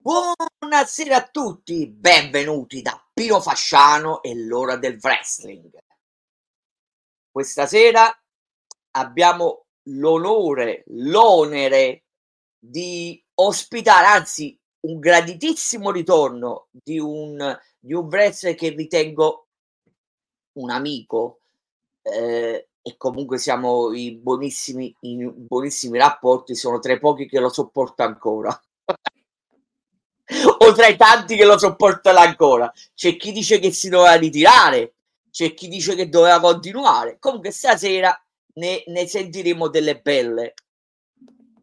Buonasera 0.00 1.16
a 1.16 1.28
tutti, 1.28 1.88
benvenuti 1.88 2.82
da 2.82 3.04
Pino 3.12 3.40
Fasciano 3.40 4.22
e 4.22 4.32
l'ora 4.36 4.76
del 4.76 4.96
wrestling. 5.02 5.76
Questa 7.28 7.66
sera 7.66 8.08
abbiamo 8.92 9.66
l'onore, 9.88 10.84
l'onere 10.86 12.04
di 12.56 13.20
ospitare, 13.34 14.06
anzi 14.06 14.56
un 14.86 15.00
graditissimo 15.00 15.90
ritorno 15.90 16.68
di 16.70 17.00
un, 17.00 17.58
di 17.76 17.92
un 17.92 18.06
wrestler 18.06 18.54
che 18.54 18.68
ritengo 18.68 19.48
un 20.58 20.70
amico 20.70 21.40
eh, 22.02 22.68
e 22.80 22.96
comunque 22.96 23.38
siamo 23.38 23.92
in 23.92 24.22
buonissimi, 24.22 24.96
in 25.00 25.34
buonissimi 25.34 25.98
rapporti, 25.98 26.54
sono 26.54 26.78
tra 26.78 26.92
i 26.92 27.00
pochi 27.00 27.26
che 27.26 27.40
lo 27.40 27.48
sopporto 27.48 28.04
ancora. 28.04 28.58
O 30.44 30.72
tra 30.72 30.86
i 30.86 30.96
tanti 30.96 31.36
che 31.36 31.44
lo 31.44 31.58
sopportano 31.58 32.18
ancora. 32.18 32.72
C'è 32.94 33.16
chi 33.16 33.32
dice 33.32 33.58
che 33.58 33.72
si 33.72 33.88
doveva 33.88 34.14
ritirare, 34.14 34.94
c'è 35.30 35.54
chi 35.54 35.68
dice 35.68 35.94
che 35.94 36.08
doveva 36.08 36.40
continuare. 36.40 37.18
Comunque 37.18 37.50
stasera 37.50 38.18
ne, 38.54 38.82
ne 38.86 39.06
sentiremo 39.06 39.68
delle 39.68 40.00
belle. 40.00 40.54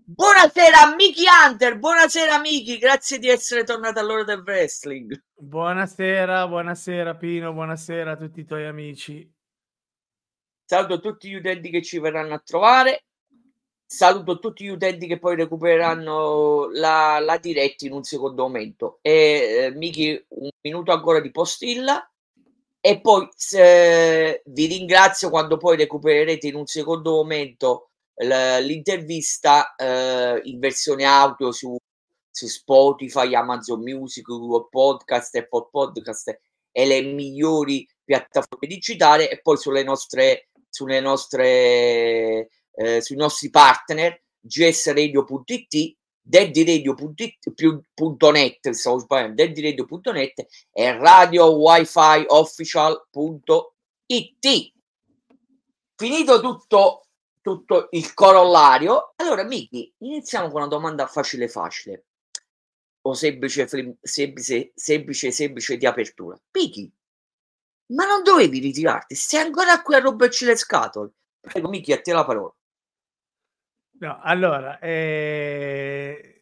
Buonasera 0.08 0.94
Miki 0.96 1.24
Hunter, 1.26 1.80
buonasera 1.80 2.40
Miki, 2.40 2.78
grazie 2.78 3.18
di 3.18 3.28
essere 3.28 3.64
tornato 3.64 4.00
all'ora 4.00 4.24
del 4.24 4.44
wrestling. 4.46 5.20
Buonasera, 5.34 6.48
buonasera 6.48 7.16
Pino, 7.16 7.52
buonasera 7.54 8.12
a 8.12 8.16
tutti 8.16 8.42
i 8.42 8.46
tuoi 8.46 8.68
amici. 8.68 9.28
Saluto 10.64 11.00
tutti 11.00 11.30
gli 11.30 11.34
utenti 11.34 11.72
che 11.72 11.82
ci 11.82 12.00
verranno 12.00 12.36
a 12.36 12.42
trovare 12.46 13.06
saluto 13.86 14.40
tutti 14.40 14.66
gli 14.66 14.70
utenti 14.70 15.08
che 15.08 15.20
poi 15.20 15.36
recupereranno 15.36 16.70
la, 16.72 17.20
la 17.20 17.38
diretta 17.38 17.86
in 17.86 17.94
un 17.94 18.04
secondo 18.04 18.44
momento. 18.44 19.00
E 19.02 19.12
eh, 19.12 19.72
Miki, 19.76 20.26
un 20.30 20.50
minuto 20.62 20.92
ancora 20.92 21.20
di 21.20 21.32
postilla. 21.32 22.10
E 22.80 23.02
poi 23.02 23.28
se, 23.36 24.44
vi 24.46 24.68
ringrazio 24.68 25.30
quando 25.32 25.58
poi 25.58 25.76
recupererete 25.76 26.48
in 26.48 26.56
un 26.56 26.68
secondo 26.68 27.12
momento 27.12 27.90
l'intervista 28.18 29.76
eh, 29.76 30.40
in 30.44 30.60
versione 30.60 31.04
audio 31.04 31.52
su, 31.52 31.76
su, 32.30 32.48
Spotify, 32.48 33.34
Amazon 33.34 33.82
Music, 33.82 34.24
Google 34.24 34.68
Podcast, 34.70 35.36
Apple 35.36 35.68
Podcast 35.72 36.40
e 36.72 36.86
le 36.86 37.02
migliori 37.02 37.88
piattaforme 38.04 38.68
digitali 38.68 39.26
e 39.28 39.42
poi 39.42 39.58
sulle 39.58 39.84
nostre, 39.84 40.50
sulle 40.70 41.00
nostre 41.00 42.50
eh, 42.76 43.02
sui 43.02 43.16
nostri 43.16 43.50
partner 43.50 44.22
gsradio.it 44.40 45.98
daddyradio.net 46.28 48.72
stavo 48.72 48.98
sbagliando 49.00 49.44
daddyradio.net 49.44 50.46
e 50.72 50.98
radio 50.98 51.56
wifi 51.56 52.26
official.it 52.28 54.74
finito 55.96 56.42
tutto 56.42 57.02
tutto 57.42 57.90
il 57.92 58.12
corollario 58.16 59.14
allora 59.18 59.44
Miki 59.44 59.94
iniziamo 60.00 60.48
con 60.48 60.62
una 60.62 60.68
domanda 60.68 61.06
facile 61.06 61.48
facile. 61.48 62.06
O 63.06 63.14
semplice 63.14 63.68
semplice 64.02 64.72
semplice 64.74 65.30
semplice 65.30 65.78
di 65.78 65.86
apertura. 65.86 66.36
Miki 66.54 66.92
ma 67.94 68.08
non 68.08 68.24
dovevi 68.24 68.58
ritirarti? 68.58 69.14
Stai 69.14 69.42
ancora 69.42 69.80
qui 69.84 69.94
a 69.94 70.00
romperci 70.00 70.46
le 70.46 70.56
scatole 70.56 71.12
prego 71.40 71.70
Miki 71.70 71.94
a 71.94 72.02
te 72.02 72.14
la 72.14 72.26
parola 72.26 72.52
No, 73.98 74.20
allora, 74.22 74.78
eh, 74.80 76.42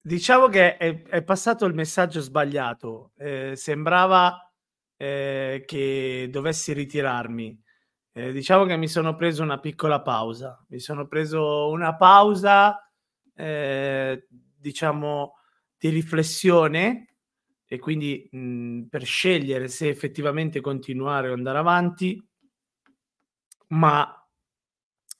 diciamo 0.00 0.48
che 0.48 0.76
è, 0.76 1.02
è, 1.02 1.22
passato 1.22 1.64
il 1.64 1.74
messaggio 1.74 2.20
sbagliato. 2.20 3.12
Eh, 3.16 3.52
sembrava 3.56 4.52
eh, 4.96 5.64
che 5.66 6.28
dovessi 6.30 6.72
ritirarmi. 6.74 7.58
Eh, 8.12 8.32
diciamo 8.32 8.66
che 8.66 8.76
mi 8.76 8.88
sono 8.88 9.16
preso 9.16 9.42
una 9.42 9.58
piccola 9.60 10.02
pausa. 10.02 10.62
Mi 10.68 10.78
sono 10.78 11.06
preso 11.06 11.70
una 11.70 11.96
pausa, 11.96 12.86
eh, 13.34 14.26
diciamo, 14.28 15.36
di 15.78 15.88
riflessione 15.88 17.06
e 17.66 17.78
quindi 17.78 18.28
mh, 18.30 18.82
per 18.90 19.04
scegliere 19.04 19.68
se 19.68 19.88
effettivamente 19.88 20.60
continuare 20.60 21.30
o 21.30 21.32
andare 21.32 21.58
avanti. 21.58 22.22
Ma 23.68 24.21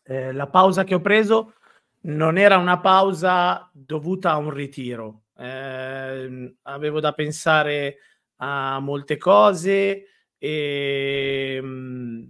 eh, 0.04 0.32
la 0.32 0.48
pausa 0.48 0.84
che 0.84 0.94
ho 0.94 1.00
preso 1.00 1.54
non 2.02 2.38
era 2.38 2.56
una 2.56 2.80
pausa 2.80 3.68
dovuta 3.72 4.32
a 4.32 4.36
un 4.36 4.50
ritiro. 4.50 5.24
Eh, 5.36 6.56
avevo 6.62 7.00
da 7.00 7.12
pensare 7.12 7.98
a 8.36 8.78
molte 8.80 9.16
cose 9.16 10.06
e 10.38 11.60
mh, 11.62 11.66
mm, 11.66 12.22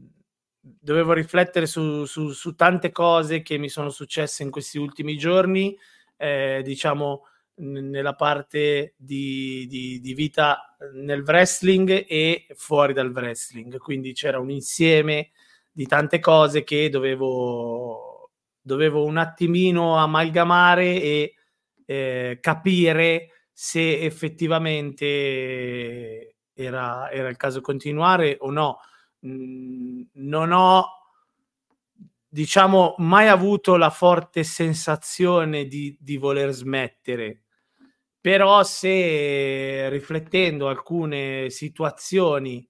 dovevo 0.60 1.12
riflettere 1.12 1.66
su, 1.66 2.04
su, 2.04 2.30
su, 2.30 2.54
tante 2.54 2.90
cose 2.92 3.42
che 3.42 3.58
mi 3.58 3.68
sono 3.68 3.90
successe 3.90 4.42
in 4.42 4.50
questi 4.50 4.78
ultimi 4.78 5.16
giorni, 5.16 5.76
eh, 6.16 6.60
diciamo 6.64 7.26
nella 7.54 8.14
parte 8.14 8.94
di, 8.96 9.66
di, 9.68 10.00
di, 10.00 10.14
vita 10.14 10.76
nel 10.94 11.22
wrestling 11.22 12.04
e 12.08 12.46
fuori 12.54 12.92
dal 12.92 13.10
wrestling. 13.10 13.78
Quindi 13.78 14.12
c'era 14.12 14.38
un 14.38 14.50
insieme 14.50 15.30
di 15.72 15.86
tante 15.86 16.20
cose 16.20 16.64
che 16.64 16.90
dovevo, 16.90 18.30
dovevo 18.60 19.04
un 19.04 19.16
attimino 19.16 19.96
amalgamare 19.96 21.00
e 21.00 21.34
eh, 21.86 22.38
capire 22.40 23.28
se 23.52 24.00
effettivamente 24.00 26.32
era, 26.52 27.10
era, 27.10 27.28
il 27.28 27.36
caso 27.36 27.60
continuare 27.60 28.36
o 28.40 28.50
no. 28.50 28.78
Mm, 29.26 30.02
non 30.14 30.52
ho, 30.52 30.86
diciamo, 32.28 32.94
mai 32.98 33.28
avuto 33.28 33.76
la 33.76 33.90
forte 33.90 34.44
sensazione 34.44 35.66
di, 35.66 35.96
di 35.98 36.16
voler 36.16 36.50
smettere. 36.50 37.44
Però 38.20 38.62
se 38.62 39.88
riflettendo 39.88 40.68
alcune 40.68 41.50
situazioni 41.50 42.64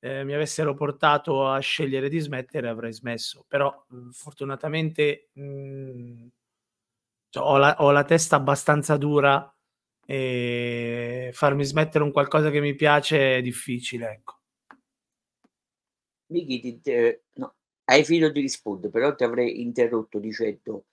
eh, 0.00 0.24
mi 0.24 0.34
avessero 0.34 0.74
portato 0.74 1.46
a 1.48 1.58
scegliere 1.58 2.08
di 2.08 2.18
smettere 2.18 2.68
avrei 2.68 2.92
smesso, 2.92 3.44
però 3.46 3.84
mh, 3.88 4.10
fortunatamente 4.10 5.30
mh, 5.32 6.26
cioè, 7.30 7.42
ho, 7.44 7.56
la, 7.56 7.76
ho, 7.80 7.90
la, 7.90 8.04
testa 8.04 8.36
abbastanza 8.36 8.96
dura 8.96 9.52
e 10.06 11.30
farmi 11.32 11.64
smettere 11.64 12.04
un 12.04 12.12
qualcosa 12.12 12.50
che 12.50 12.60
mi 12.60 12.74
piace 12.74 13.36
è 13.36 13.42
difficile, 13.42 14.10
ecco. 14.10 14.36
Miki, 16.30 16.80
te, 16.80 17.24
no, 17.34 17.54
hai 17.84 18.04
finito 18.04 18.30
di 18.30 18.40
rispondere, 18.40 18.92
però 18.92 19.14
ti 19.14 19.24
avrei 19.24 19.62
interrotto 19.62 20.18
dicendo 20.18 20.84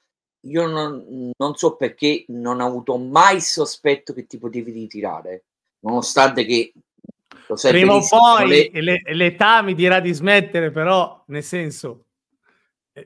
io 0.46 0.68
non, 0.68 1.32
non, 1.36 1.56
so 1.56 1.76
perché 1.76 2.26
non 2.28 2.62
ho 2.62 2.66
avuto 2.68 2.98
mai 2.98 3.38
il 3.38 3.42
sospetto 3.42 4.14
che 4.14 4.26
ti 4.26 4.38
potevi 4.38 4.72
ritirare, 4.72 5.46
nonostante 5.80 6.46
che 6.46 6.74
Prima 7.62 7.96
o 7.96 8.02
poi 8.08 8.70
le... 8.72 9.02
l'età 9.04 9.62
mi 9.62 9.74
dirà 9.74 10.00
di 10.00 10.14
smettere, 10.14 10.72
però 10.72 11.24
nel 11.28 11.44
senso 11.44 12.06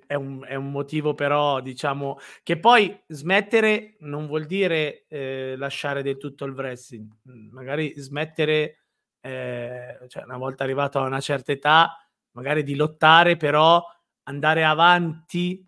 è 0.06 0.14
un, 0.14 0.46
è 0.46 0.54
un, 0.54 0.70
motivo 0.70 1.16
però 1.16 1.62
diciamo 1.62 2.20
che 2.44 2.60
poi 2.60 2.96
smettere 3.08 3.96
non 4.02 4.28
vuol 4.28 4.46
dire 4.46 5.06
eh, 5.08 5.56
lasciare 5.58 6.04
del 6.04 6.18
tutto 6.18 6.46
il 6.46 6.54
wrestling, 6.54 7.12
magari 7.52 7.94
smettere 7.98 8.84
eh, 9.20 9.98
cioè 10.08 10.24
una 10.24 10.38
volta 10.38 10.64
arrivato 10.64 11.00
a 11.00 11.08
una 11.08 11.20
certa 11.20 11.52
età 11.52 11.98
magari 12.32 12.64
di 12.64 12.76
lottare 12.76 13.36
però 13.36 13.84
andare 14.24 14.64
avanti 14.64 15.68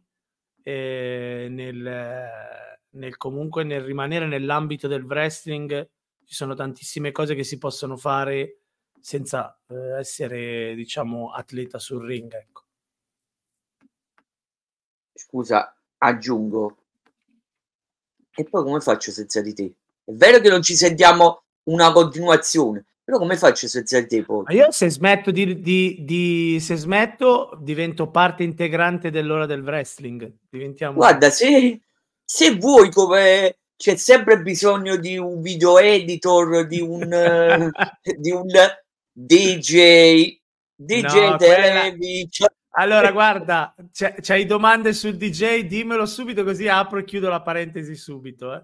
eh, 0.61 1.47
nel, 1.49 2.29
nel 2.91 3.17
comunque 3.17 3.63
nel 3.63 3.81
rimanere 3.81 4.27
nell'ambito 4.27 4.87
del 4.87 5.03
wrestling 5.03 5.89
ci 6.25 6.35
sono 6.35 6.53
tantissime 6.53 7.11
cose 7.11 7.33
che 7.33 7.43
si 7.43 7.57
possono 7.57 7.97
fare 7.97 8.60
senza 9.01 9.59
eh, 9.67 9.99
essere, 9.99 10.73
diciamo, 10.75 11.31
atleta 11.31 11.79
sul 11.79 12.05
ring. 12.05 12.33
Ecco. 12.33 12.63
Scusa, 15.13 15.75
aggiungo. 15.97 16.77
E 18.33 18.43
poi 18.45 18.63
come 18.63 18.79
faccio 18.79 19.11
senza 19.11 19.41
di 19.41 19.53
te? 19.53 19.73
È 20.03 20.11
vero 20.11 20.39
che 20.39 20.49
non 20.49 20.61
ci 20.61 20.75
sentiamo 20.75 21.43
una 21.63 21.91
continuazione, 21.91 22.85
però 23.03 23.17
come 23.17 23.37
faccio 23.37 23.67
senza 23.67 23.99
di 23.99 24.07
te 24.07 24.23
poi? 24.23 24.43
Ma 24.45 24.53
io 24.53 24.71
se 24.71 24.89
smetto 24.89 25.31
di, 25.31 25.59
di, 25.61 25.97
di, 25.99 26.59
se 26.59 26.75
smetto 26.75 27.57
divento 27.59 28.09
parte 28.09 28.43
integrante 28.43 29.09
dell'ora 29.09 29.45
del 29.45 29.61
wrestling. 29.61 30.31
Diventiamo... 30.49 30.95
Guarda, 30.95 31.29
se, 31.29 31.81
se 32.23 32.55
vuoi 32.55 32.89
come 32.91 33.57
c'è 33.75 33.95
sempre 33.95 34.41
bisogno 34.41 34.95
di 34.95 35.17
un 35.17 35.41
video 35.41 35.77
editor, 35.77 36.65
di 36.67 36.79
un, 36.79 37.71
di 38.17 38.31
un 38.31 38.47
DJ, 39.25 40.41
DJ 40.75 41.29
no, 41.29 41.35
Television. 41.37 42.49
Allora, 42.71 43.11
guarda, 43.13 43.75
c'è, 43.91 44.15
c'hai 44.19 44.45
domande 44.45 44.93
sul 44.93 45.15
DJ, 45.15 45.65
dimmelo 45.65 46.05
subito 46.05 46.43
così 46.43 46.67
apro 46.67 46.99
e 46.99 47.03
chiudo 47.03 47.29
la 47.29 47.41
parentesi 47.41 47.95
subito. 47.95 48.53
Eh. 48.53 48.63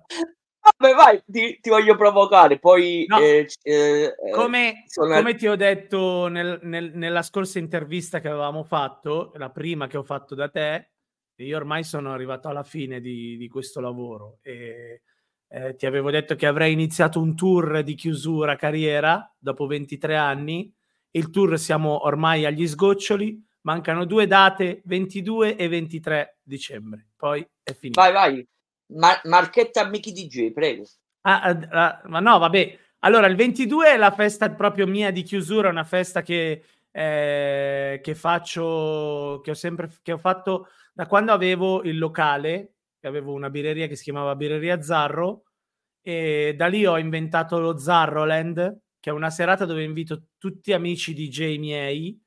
vabbè, 0.77 0.95
vai, 0.95 1.21
ti, 1.25 1.59
ti, 1.61 1.69
voglio 1.69 1.95
provocare. 1.95 2.59
Poi, 2.59 3.05
no. 3.07 3.19
eh, 3.19 3.47
eh, 3.61 4.15
come, 4.33 4.83
sono... 4.87 5.13
come, 5.15 5.35
ti 5.35 5.47
ho 5.47 5.55
detto 5.55 6.27
nel, 6.27 6.59
nel, 6.63 6.91
nella 6.95 7.21
scorsa 7.21 7.59
intervista 7.59 8.19
che 8.19 8.29
avevamo 8.29 8.63
fatto, 8.63 9.31
la 9.35 9.49
prima 9.49 9.87
che 9.87 9.97
ho 9.97 10.03
fatto 10.03 10.33
da 10.33 10.49
te, 10.49 10.91
io 11.35 11.57
ormai 11.57 11.83
sono 11.83 12.11
arrivato 12.11 12.47
alla 12.47 12.63
fine 12.63 12.99
di, 12.99 13.37
di 13.37 13.47
questo 13.47 13.79
lavoro 13.79 14.39
e 14.41 15.03
eh, 15.49 15.75
ti 15.75 15.85
avevo 15.85 16.11
detto 16.11 16.35
che 16.35 16.45
avrei 16.45 16.73
iniziato 16.73 17.19
un 17.19 17.35
tour 17.35 17.83
di 17.83 17.95
chiusura 17.95 18.55
carriera 18.55 19.33
dopo 19.37 19.65
23 19.65 20.15
anni. 20.15 20.73
Il 21.11 21.29
tour 21.29 21.57
siamo 21.57 22.05
ormai 22.05 22.45
agli 22.45 22.67
sgoccioli, 22.67 23.41
mancano 23.61 24.05
due 24.05 24.27
date, 24.27 24.81
22 24.85 25.55
e 25.55 25.67
23 25.67 26.39
dicembre. 26.43 27.07
Poi 27.15 27.47
è 27.63 27.73
finito. 27.73 28.01
Vai, 28.01 28.11
vai. 28.11 28.47
Mar- 28.93 29.21
marchetta 29.23 29.87
Mickey 29.87 30.11
DJ, 30.13 30.51
prego. 30.51 30.85
Ah, 31.21 31.41
ah, 31.41 31.67
ah, 31.69 32.01
ma 32.05 32.19
no, 32.19 32.37
vabbè. 32.39 32.79
Allora, 32.99 33.27
il 33.27 33.35
22 33.35 33.89
è 33.89 33.97
la 33.97 34.11
festa 34.11 34.49
proprio 34.51 34.87
mia 34.87 35.11
di 35.11 35.23
chiusura, 35.23 35.69
una 35.69 35.83
festa 35.83 36.21
che, 36.21 36.63
eh, 36.91 37.99
che 38.01 38.15
faccio, 38.15 39.39
che 39.43 39.51
ho 39.51 39.53
sempre 39.53 39.89
che 40.01 40.11
ho 40.13 40.17
fatto 40.17 40.69
da 40.93 41.05
quando 41.05 41.31
avevo 41.31 41.83
il 41.83 41.97
locale, 41.97 42.76
avevo 43.07 43.33
una 43.33 43.49
birreria 43.49 43.87
che 43.87 43.95
si 43.95 44.03
chiamava 44.03 44.35
Birreria 44.35 44.81
Zarro, 44.81 45.43
e 46.01 46.53
da 46.55 46.67
lì 46.67 46.85
ho 46.85 46.97
inventato 46.97 47.59
lo 47.59 47.77
Zarroland, 47.77 48.81
che 48.99 49.09
è 49.09 49.13
una 49.13 49.29
serata 49.29 49.65
dove 49.65 49.83
invito 49.83 50.27
tutti 50.37 50.73
amici 50.73 51.13
DJ 51.13 51.57
miei 51.57 52.21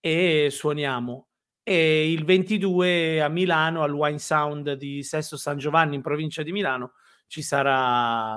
e 0.00 0.48
suoniamo 0.50 1.28
e 1.62 2.10
il 2.10 2.24
22 2.24 3.22
a 3.22 3.28
Milano 3.28 3.82
al 3.82 3.92
Wine 3.92 4.18
Sound 4.18 4.72
di 4.72 5.02
Sesto 5.04 5.36
San 5.36 5.58
Giovanni 5.58 5.94
in 5.94 6.02
provincia 6.02 6.42
di 6.42 6.50
Milano 6.50 6.94
ci 7.28 7.40
sarà 7.40 8.34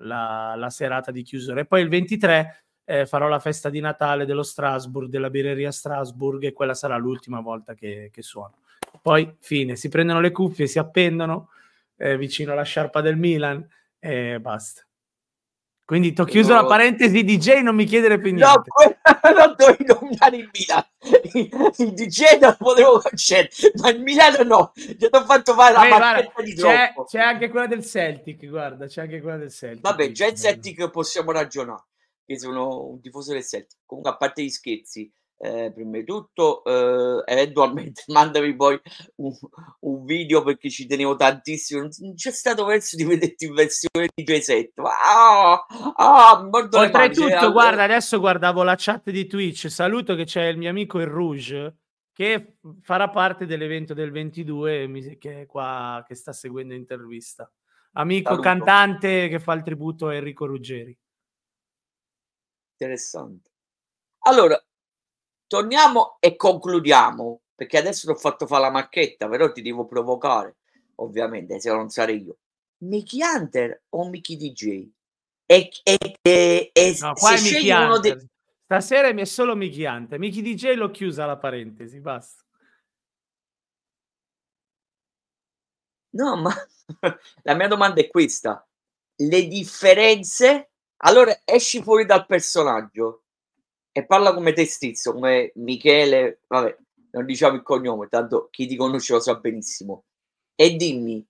la, 0.00 0.54
la 0.56 0.70
serata 0.70 1.10
di 1.10 1.22
chiusura 1.22 1.60
e 1.60 1.66
poi 1.66 1.82
il 1.82 1.88
23 1.88 2.64
eh, 2.84 3.06
farò 3.06 3.28
la 3.28 3.40
festa 3.40 3.68
di 3.68 3.80
Natale 3.80 4.24
dello 4.24 4.42
Strasburg, 4.42 5.08
della 5.08 5.28
birreria 5.28 5.70
Strasburg 5.70 6.44
e 6.44 6.52
quella 6.52 6.74
sarà 6.74 6.96
l'ultima 6.96 7.40
volta 7.40 7.74
che, 7.74 8.08
che 8.10 8.22
suono. 8.22 8.60
Poi 9.06 9.36
fine, 9.38 9.76
si 9.76 9.88
prendono 9.88 10.20
le 10.20 10.32
cuffie, 10.32 10.66
si 10.66 10.80
appendono 10.80 11.50
eh, 11.96 12.16
vicino 12.16 12.50
alla 12.50 12.64
sciarpa 12.64 13.00
del 13.00 13.16
Milan 13.16 13.64
e 14.00 14.40
basta. 14.40 14.84
Quindi 15.84 16.12
ti 16.12 16.22
ho 16.22 16.24
chiuso 16.24 16.52
no. 16.52 16.62
la 16.62 16.66
parentesi 16.66 17.22
DJ, 17.22 17.60
non 17.60 17.76
mi 17.76 17.84
chiedere 17.84 18.18
più 18.18 18.34
niente. 18.34 18.68
No, 18.74 19.30
non 19.32 19.54
dovevi 19.56 19.84
nominare 19.84 20.36
il 20.38 20.50
Milano. 20.52 20.88
Il 21.76 21.92
DJ 21.92 22.40
non 22.40 22.56
potevo 22.58 22.98
concedere, 22.98 23.50
ma 23.76 23.90
il 23.90 24.02
Milano 24.02 24.42
no. 24.42 24.72
Ti 24.74 25.06
ho 25.08 25.24
fatto 25.24 25.54
fare 25.54 25.72
la 25.72 25.86
guarda, 25.86 26.42
di 26.42 26.54
c'è, 26.56 26.92
c'è, 27.06 27.20
anche 27.20 27.48
quella 27.48 27.68
del 27.68 27.86
Celtic, 27.86 28.44
guarda, 28.48 28.88
c'è 28.88 29.02
anche 29.02 29.20
quella 29.20 29.36
del 29.36 29.52
Celtic. 29.52 29.82
Vabbè, 29.82 30.10
già 30.10 30.26
il 30.26 30.34
Celtic 30.34 30.90
possiamo 30.90 31.30
ragionare, 31.30 31.84
che 32.24 32.40
sono 32.40 32.86
un 32.86 33.00
tifoso 33.00 33.32
del 33.32 33.44
Celtic. 33.44 33.78
Comunque, 33.86 34.10
a 34.10 34.16
parte 34.16 34.42
gli 34.42 34.50
scherzi, 34.50 35.08
eh, 35.38 35.70
prima 35.72 35.98
di 35.98 36.04
tutto 36.04 36.64
eh, 36.64 37.22
eventualmente 37.26 38.04
mandami 38.12 38.56
poi 38.56 38.80
un, 39.16 39.32
un, 39.80 40.04
video 40.04 40.42
perché 40.42 40.70
ci 40.70 40.86
tenevo 40.86 41.14
tantissimo 41.14 41.82
non 41.82 42.14
c'è 42.14 42.30
stato 42.30 42.64
verso 42.64 42.96
di 42.96 43.04
vederti 43.04 43.44
in 43.44 43.54
versione 43.54 44.08
di 44.14 44.24
J7 44.24 44.70
ah, 44.76 45.66
ah, 45.96 46.48
oltretutto 46.50 47.52
guarda 47.52 47.82
adesso 47.82 48.18
guardavo 48.18 48.62
la 48.62 48.76
chat 48.78 49.10
di 49.10 49.26
Twitch 49.26 49.68
saluto 49.70 50.14
che 50.14 50.24
c'è 50.24 50.44
il 50.46 50.56
mio 50.56 50.70
amico 50.70 50.98
il 51.00 51.06
Rouge 51.06 51.76
che 52.16 52.56
farà 52.80 53.10
parte 53.10 53.44
dell'evento 53.44 53.92
del 53.92 54.10
22 54.10 55.18
che 55.20 55.42
è 55.42 55.46
qua 55.46 56.02
che 56.08 56.14
sta 56.14 56.32
seguendo 56.32 56.72
intervista. 56.72 57.52
Amico 57.92 58.30
saluto. 58.30 58.42
cantante 58.42 59.28
che 59.28 59.38
fa 59.38 59.52
il 59.52 59.62
tributo 59.62 60.06
a 60.06 60.14
Enrico 60.14 60.46
Ruggeri. 60.46 60.98
Interessante. 62.72 63.50
Allora 64.20 64.58
torniamo 65.46 66.16
e 66.20 66.36
concludiamo, 66.36 67.40
perché 67.54 67.78
adesso 67.78 68.06
ti 68.06 68.12
ho 68.12 68.18
fatto 68.18 68.46
fare 68.46 68.62
la 68.62 68.70
macchetta, 68.70 69.28
però 69.28 69.50
ti 69.52 69.62
devo 69.62 69.86
provocare, 69.86 70.56
ovviamente, 70.96 71.60
se 71.60 71.70
non 71.70 71.88
sarei 71.88 72.22
io. 72.22 72.38
Mickey 72.78 73.20
Hunter 73.22 73.84
o 73.90 74.08
Mickey 74.08 74.36
DJ? 74.36 74.88
E, 75.46 75.70
e, 75.82 76.18
e, 76.22 76.70
e 76.72 76.96
no, 77.00 77.14
qua 77.14 77.36
se 77.36 77.72
uno 77.72 77.98
de... 77.98 78.26
Stasera 78.64 79.12
mi 79.12 79.22
è 79.22 79.24
solo 79.24 79.54
Mickey 79.54 79.84
Hunter. 79.84 80.18
Mickey 80.18 80.42
DJ 80.42 80.74
l'ho 80.74 80.90
chiusa 80.90 81.24
la 81.24 81.36
parentesi, 81.36 82.00
basta. 82.00 82.42
No, 86.10 86.36
ma 86.36 86.52
la 87.42 87.54
mia 87.54 87.68
domanda 87.68 88.00
è 88.00 88.08
questa. 88.08 88.66
Le 89.16 89.46
differenze... 89.46 90.70
Allora, 91.00 91.40
esci 91.44 91.82
fuori 91.82 92.06
dal 92.06 92.24
personaggio 92.24 93.25
e 93.96 94.04
parla 94.04 94.34
come 94.34 94.52
te 94.52 94.66
stesso, 94.66 95.14
come 95.14 95.52
Michele, 95.54 96.40
vabbè, 96.48 96.76
non 97.12 97.24
diciamo 97.24 97.56
il 97.56 97.62
cognome, 97.62 98.08
tanto 98.08 98.48
chi 98.50 98.66
ti 98.66 98.76
conosce 98.76 99.14
lo 99.14 99.20
sa 99.20 99.36
benissimo. 99.36 100.04
E 100.54 100.76
dimmi, 100.76 101.26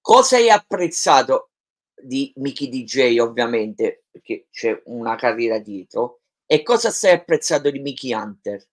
cosa 0.00 0.34
hai 0.34 0.50
apprezzato 0.50 1.50
di 1.94 2.32
Mickey 2.38 2.68
DJ, 2.68 3.18
ovviamente, 3.20 4.06
perché 4.10 4.48
c'è 4.50 4.82
una 4.86 5.14
carriera 5.14 5.60
dietro, 5.60 6.22
e 6.44 6.64
cosa 6.64 6.90
sei 6.90 7.12
apprezzato 7.12 7.70
di 7.70 7.78
Mickey 7.78 8.12
Hunter? 8.12 8.66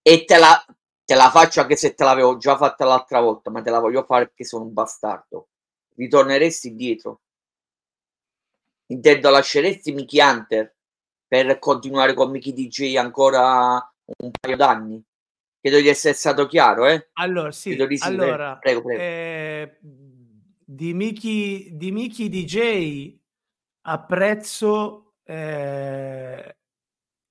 E 0.00 0.24
te 0.24 0.38
la, 0.38 0.64
te 1.04 1.14
la 1.14 1.28
faccio 1.30 1.60
anche 1.60 1.76
se 1.76 1.92
te 1.92 2.02
l'avevo 2.02 2.38
già 2.38 2.56
fatta 2.56 2.86
l'altra 2.86 3.20
volta, 3.20 3.50
ma 3.50 3.60
te 3.60 3.68
la 3.68 3.80
voglio 3.80 4.04
fare 4.04 4.28
perché 4.28 4.44
sono 4.44 4.64
un 4.64 4.72
bastardo. 4.72 5.48
Ritorneresti 5.96 6.68
indietro? 6.68 7.20
Intendo, 8.86 9.28
lasceresti 9.28 9.92
Mickey 9.92 10.18
Hunter? 10.18 10.75
Per 11.26 11.58
continuare 11.58 12.14
con 12.14 12.30
Mickey 12.30 12.52
DJ 12.52 12.96
ancora 12.96 13.74
un 14.18 14.30
paio 14.30 14.56
d'anni. 14.56 15.02
Credo 15.60 15.80
di 15.80 15.88
essere 15.88 16.14
stato 16.14 16.46
chiaro, 16.46 16.86
eh? 16.86 17.08
Allora, 17.14 17.50
sì, 17.50 17.74
di 17.74 17.98
sì 17.98 18.06
allora, 18.06 18.56
prego, 18.56 18.82
prego. 18.82 19.02
Eh, 19.02 19.78
di, 19.80 20.94
Mickey, 20.94 21.76
di 21.76 21.90
Mickey 21.90 22.28
DJ 22.28 23.18
apprezzo 23.82 25.14
eh, 25.24 26.56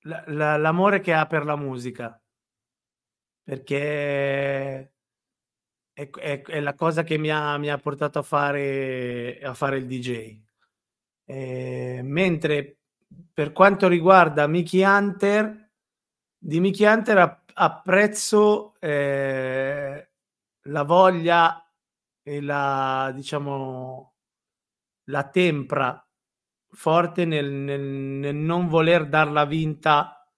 la, 0.00 0.24
la, 0.26 0.56
l'amore 0.58 1.00
che 1.00 1.14
ha 1.14 1.26
per 1.26 1.46
la 1.46 1.56
musica, 1.56 2.20
perché 3.42 4.92
è, 5.94 6.10
è, 6.10 6.42
è 6.42 6.60
la 6.60 6.74
cosa 6.74 7.04
che 7.04 7.16
mi 7.16 7.30
ha, 7.30 7.56
mi 7.56 7.70
ha, 7.70 7.78
portato 7.78 8.18
a 8.18 8.22
fare, 8.22 9.38
a 9.40 9.54
fare 9.54 9.78
il 9.78 9.86
DJ. 9.86 10.44
Eh, 11.24 12.00
mentre 12.04 12.75
per 13.32 13.52
quanto 13.52 13.88
riguarda 13.88 14.46
Mickey 14.46 14.82
Hunter, 14.82 15.70
di 16.38 16.60
Mickey 16.60 16.86
Hunter 16.86 17.42
apprezzo 17.54 18.74
eh, 18.80 20.10
la 20.62 20.82
voglia 20.82 21.72
e 22.22 22.40
la, 22.40 23.12
diciamo, 23.14 24.14
la 25.04 25.28
tempra 25.28 26.00
forte 26.70 27.24
nel, 27.24 27.50
nel, 27.50 27.80
nel 27.80 28.34
non 28.34 28.68
voler 28.68 29.08
darla 29.08 29.44
vinta 29.44 30.30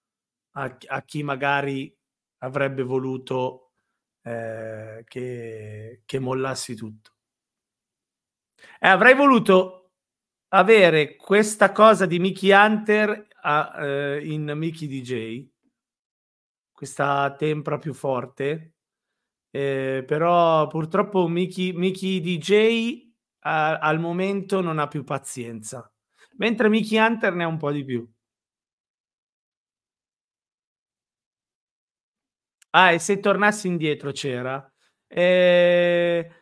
a, 0.51 0.77
a 0.87 1.01
chi 1.03 1.23
magari 1.23 1.95
avrebbe 2.39 2.83
voluto 2.83 3.71
eh, 4.23 5.03
che, 5.07 6.01
che 6.05 6.19
mollassi 6.19 6.75
tutto. 6.75 7.11
E 8.79 8.87
avrei 8.87 9.15
voluto 9.15 9.78
avere 10.49 11.15
questa 11.15 11.71
cosa 11.71 12.05
di 12.05 12.19
Mickey 12.19 12.51
Hunter 12.51 13.27
a, 13.41 13.85
eh, 13.85 14.25
in 14.27 14.51
Mickey 14.55 14.87
DJ, 14.87 15.47
questa 16.71 17.35
tempra 17.37 17.77
più 17.77 17.93
forte, 17.93 18.73
eh, 19.51 20.03
però 20.05 20.67
purtroppo 20.67 21.27
Mickey, 21.27 21.73
Mickey 21.73 22.21
DJ 22.21 23.11
a, 23.41 23.77
al 23.79 23.99
momento 23.99 24.61
non 24.61 24.79
ha 24.79 24.87
più 24.87 25.03
pazienza, 25.03 25.91
mentre 26.37 26.69
Mickey 26.69 26.97
Hunter 26.99 27.33
ne 27.33 27.43
ha 27.43 27.47
un 27.47 27.57
po' 27.57 27.71
di 27.71 27.83
più. 27.83 28.07
Ah, 32.71 32.91
e 32.91 32.99
se 32.99 33.19
tornassi 33.19 33.67
indietro 33.67 34.11
c'era. 34.11 34.71
Eh, 35.07 36.38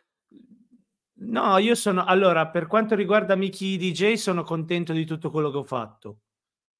No, 1.20 1.58
io 1.58 1.74
sono 1.74 2.04
allora 2.04 2.46
per 2.48 2.66
quanto 2.68 2.94
riguarda 2.94 3.34
Mickey 3.34 3.76
DJ 3.76 4.12
sono 4.14 4.44
contento 4.44 4.92
di 4.92 5.04
tutto 5.04 5.30
quello 5.30 5.50
che 5.50 5.56
ho 5.56 5.64
fatto. 5.64 6.20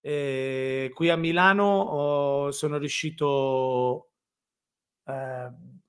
Ehm, 0.02 0.90
qui 0.92 1.10
a 1.10 1.16
Milano 1.16 1.64
ho 1.64 2.50
sono 2.52 2.78
riuscito, 2.78 4.10
ehm, 5.06 5.80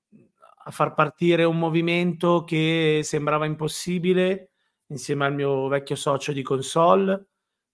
a 0.66 0.70
far 0.72 0.94
partire 0.94 1.44
un 1.44 1.58
movimento 1.58 2.44
che 2.44 3.00
sembrava 3.04 3.46
impossibile 3.46 4.50
insieme 4.88 5.26
al 5.26 5.34
mio 5.34 5.68
vecchio 5.68 5.96
socio 5.96 6.32
di 6.32 6.42
console. 6.42 7.28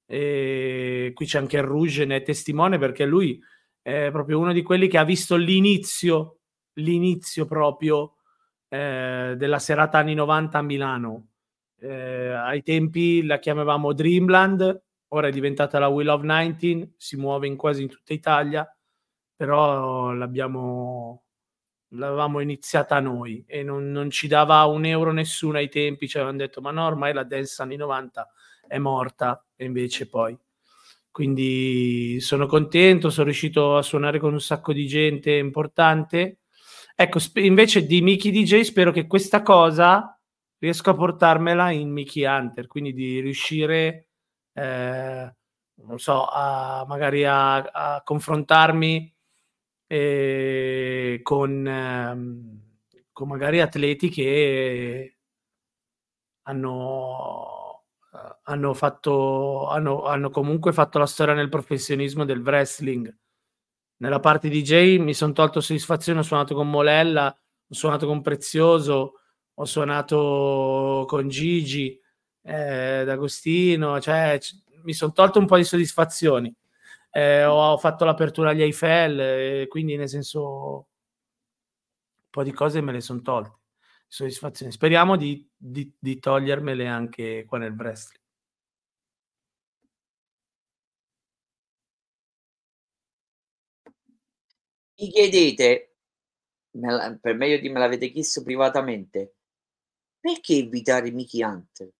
E 0.06 1.12
qui 1.14 1.26
c'è 1.26 1.38
anche 1.38 1.56
il 1.58 1.64
Rouge, 1.64 2.04
ne 2.06 2.16
è 2.18 2.22
testimone 2.22 2.78
perché 2.78 3.06
lui 3.06 3.40
è 3.82 4.10
proprio 4.12 4.38
uno 4.40 4.52
di 4.52 4.62
quelli 4.62 4.88
che 4.88 4.98
ha 4.98 5.04
visto 5.04 5.36
l'inizio, 5.36 6.40
l'inizio 6.74 7.46
proprio 7.46 8.15
eh, 8.76 9.36
della 9.36 9.58
serata 9.58 9.98
anni 9.98 10.14
90 10.14 10.58
a 10.58 10.62
Milano. 10.62 11.28
Eh, 11.78 12.32
ai 12.32 12.62
tempi 12.62 13.24
la 13.24 13.38
chiamavamo 13.38 13.92
Dreamland, 13.92 14.82
ora 15.08 15.28
è 15.28 15.30
diventata 15.30 15.78
la 15.78 15.88
Wheel 15.88 16.08
of 16.08 16.20
19, 16.22 16.94
si 16.96 17.16
muove 17.16 17.46
in 17.46 17.56
quasi 17.56 17.82
in 17.82 17.88
tutta 17.88 18.12
Italia, 18.12 18.68
però 19.34 20.12
l'abbiamo 20.12 21.22
l'avevamo 21.90 22.40
iniziata 22.40 22.98
noi 23.00 23.44
e 23.46 23.62
non, 23.62 23.92
non, 23.92 24.10
ci 24.10 24.26
dava 24.26 24.64
un 24.64 24.84
euro 24.84 25.12
nessuno 25.12 25.58
ai 25.58 25.68
tempi, 25.68 26.08
ci 26.08 26.16
avevano 26.16 26.38
detto 26.38 26.60
ma 26.60 26.72
no, 26.72 26.84
ormai 26.84 27.14
la 27.14 27.22
dance 27.22 27.62
anni 27.62 27.76
90 27.76 28.28
è 28.66 28.78
morta 28.78 29.44
e 29.54 29.64
invece 29.64 30.08
poi. 30.08 30.36
Quindi 31.10 32.18
sono 32.20 32.46
contento, 32.46 33.08
sono 33.08 33.26
riuscito 33.26 33.76
a 33.76 33.82
suonare 33.82 34.18
con 34.18 34.32
un 34.32 34.40
sacco 34.40 34.72
di 34.74 34.86
gente 34.86 35.32
importante. 35.32 36.40
Ecco, 36.98 37.18
sp- 37.20 37.38
invece 37.44 37.84
di 37.84 38.00
Mickey 38.00 38.30
DJ 38.30 38.62
spero 38.62 38.90
che 38.90 39.06
questa 39.06 39.42
cosa 39.42 40.18
riesco 40.58 40.88
a 40.90 40.94
portarmela 40.94 41.70
in 41.70 41.90
Mickey 41.90 42.24
Hunter, 42.24 42.66
quindi 42.66 42.94
di 42.94 43.20
riuscire, 43.20 44.08
eh, 44.54 45.34
non 45.74 45.98
so, 45.98 46.24
a, 46.24 46.86
magari 46.88 47.24
a, 47.26 47.56
a 47.56 48.02
confrontarmi 48.02 49.14
eh, 49.88 51.20
con, 51.22 51.66
ehm, 51.68 52.60
con 53.12 53.28
magari 53.28 53.60
atleti 53.60 54.08
che 54.08 55.16
hanno, 56.42 57.84
eh, 58.12 58.38
hanno, 58.44 58.74
fatto, 58.74 59.68
hanno, 59.68 60.04
hanno 60.04 60.30
comunque 60.30 60.72
fatto 60.72 60.98
la 60.98 61.06
storia 61.06 61.34
nel 61.34 61.48
professionismo 61.48 62.24
del 62.24 62.40
wrestling. 62.40 63.14
Nella 63.98 64.20
parte 64.20 64.48
DJ 64.48 64.98
mi 64.98 65.14
sono 65.14 65.32
tolto 65.32 65.60
soddisfazione, 65.60 66.20
ho 66.20 66.22
suonato 66.22 66.54
con 66.54 66.68
Molella, 66.68 67.26
ho 67.28 67.74
suonato 67.74 68.06
con 68.06 68.22
Prezioso, 68.22 69.20
ho 69.54 69.64
suonato 69.64 71.04
con 71.08 71.28
Gigi, 71.28 71.98
eh, 72.42 73.02
D'Agostino, 73.04 74.00
cioè 74.00 74.38
c- 74.40 74.54
mi 74.84 74.92
sono 74.92 75.12
tolto 75.12 75.38
un 75.38 75.46
po' 75.46 75.56
di 75.56 75.64
soddisfazioni 75.64 76.54
eh, 77.16 77.44
ho 77.46 77.78
fatto 77.78 78.04
l'apertura 78.04 78.50
agli 78.50 78.60
Eiffel, 78.60 79.18
eh, 79.18 79.66
quindi 79.68 79.96
nel 79.96 80.08
senso 80.08 80.40
un 80.42 80.82
po' 82.28 82.42
di 82.42 82.52
cose 82.52 82.82
me 82.82 82.92
le 82.92 83.00
sono 83.00 83.22
tolte. 83.22 83.58
Soddisfazioni. 84.06 84.70
Speriamo 84.70 85.16
di, 85.16 85.48
di, 85.56 85.90
di 85.98 86.18
togliermele 86.18 86.86
anche 86.86 87.46
qua 87.46 87.56
nel 87.56 87.72
wrestling. 87.72 88.22
Mi 94.98 95.10
chiedete, 95.10 95.96
per 97.20 97.34
meglio 97.34 97.58
di 97.58 97.68
me 97.68 97.78
l'avete 97.78 98.10
chiesto 98.10 98.42
privatamente, 98.42 99.34
perché 100.18 100.54
invitare 100.54 101.10
Mickey 101.10 101.42
Hunter? 101.42 101.90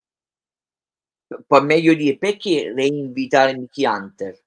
Poi 1.46 1.64
meglio 1.64 1.94
dire 1.94 2.16
perché 2.16 2.72
reinvitare 2.72 3.56
Mickey 3.56 3.84
Hunter? 3.84 4.44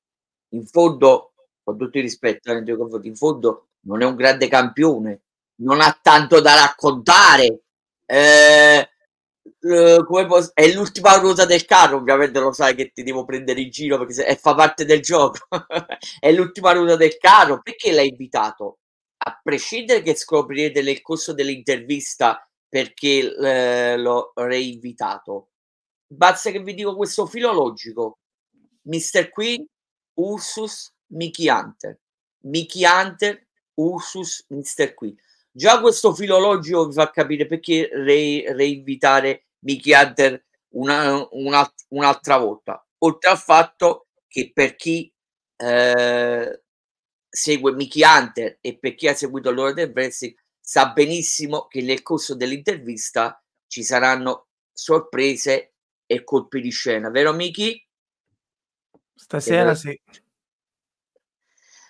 in 0.53 0.65
fondo, 0.65 1.33
con 1.63 1.77
tutto 1.77 1.97
il 1.97 2.03
rispetto 2.03 2.51
confronti, 2.75 3.07
in 3.07 3.15
fondo 3.15 3.67
non 3.81 4.01
è 4.01 4.05
un 4.05 4.15
grande 4.15 4.47
campione, 4.47 5.21
non 5.61 5.81
ha 5.81 5.97
tanto 6.01 6.41
da 6.41 6.55
raccontare. 6.55 7.61
Eh, 8.05 8.89
eh, 9.59 10.03
come 10.05 10.25
posso, 10.25 10.51
è 10.53 10.71
l'ultima 10.73 11.15
ruota 11.17 11.45
del 11.45 11.65
carro, 11.65 11.97
ovviamente 11.97 12.39
lo 12.39 12.51
sai 12.51 12.75
che 12.75 12.91
ti 12.91 13.03
devo 13.03 13.25
prendere 13.25 13.61
in 13.61 13.69
giro 13.69 13.97
perché 13.97 14.13
se, 14.13 14.25
eh, 14.25 14.35
fa 14.35 14.55
parte 14.55 14.85
del 14.85 15.01
gioco. 15.01 15.47
è 16.19 16.31
l'ultima 16.31 16.71
ruota 16.73 16.95
del 16.95 17.17
carro. 17.17 17.61
Perché 17.61 17.91
l'hai 17.91 18.09
invitato? 18.09 18.79
A 19.17 19.39
prescindere 19.43 20.01
che 20.01 20.15
scoprirete 20.15 20.81
nel 20.81 21.01
corso 21.01 21.33
dell'intervista 21.33 22.41
perché 22.67 23.35
eh, 23.35 23.97
l'ho 23.97 24.31
reinvitato. 24.35 25.49
Basta 26.07 26.51
che 26.51 26.61
vi 26.61 26.73
dico 26.73 26.95
questo 26.95 27.25
filologico. 27.25 28.19
Mr. 28.83 29.29
Queen 29.29 29.65
Ursus 30.15 30.91
Mickey 31.07 31.49
Hunter. 31.49 31.99
Mickey 32.43 32.83
Hunter, 32.85 33.45
Ursus 33.75 34.45
Mr. 34.49 34.93
Qui. 34.93 35.15
Già 35.51 35.81
questo 35.81 36.13
filologico 36.13 36.87
vi 36.87 36.93
fa 36.93 37.09
capire 37.09 37.45
perché 37.45 37.89
re, 37.91 38.53
reinvitare 38.53 39.47
Mickey 39.59 39.93
Hunter 39.93 40.45
una, 40.69 41.27
una, 41.31 41.73
un'altra 41.89 42.37
volta. 42.37 42.85
Oltre 42.99 43.29
al 43.29 43.37
fatto 43.37 44.07
che 44.27 44.51
per 44.53 44.75
chi 44.75 45.11
eh, 45.57 46.63
segue 47.29 47.73
Mickey 47.73 48.03
Hunter 48.03 48.57
e 48.61 48.77
per 48.77 48.95
chi 48.95 49.07
ha 49.07 49.15
seguito 49.15 49.51
l'ora 49.51 49.73
del 49.73 49.91
wrestling 49.93 50.35
sa 50.59 50.91
benissimo 50.91 51.67
che 51.67 51.81
nel 51.81 52.03
corso 52.03 52.35
dell'intervista 52.35 53.43
ci 53.67 53.83
saranno 53.83 54.49
sorprese 54.71 55.73
e 56.05 56.23
colpi 56.23 56.61
di 56.61 56.71
scena, 56.71 57.09
vero 57.09 57.33
Mickey? 57.33 57.83
Stasera 59.15 59.75
sì. 59.75 59.99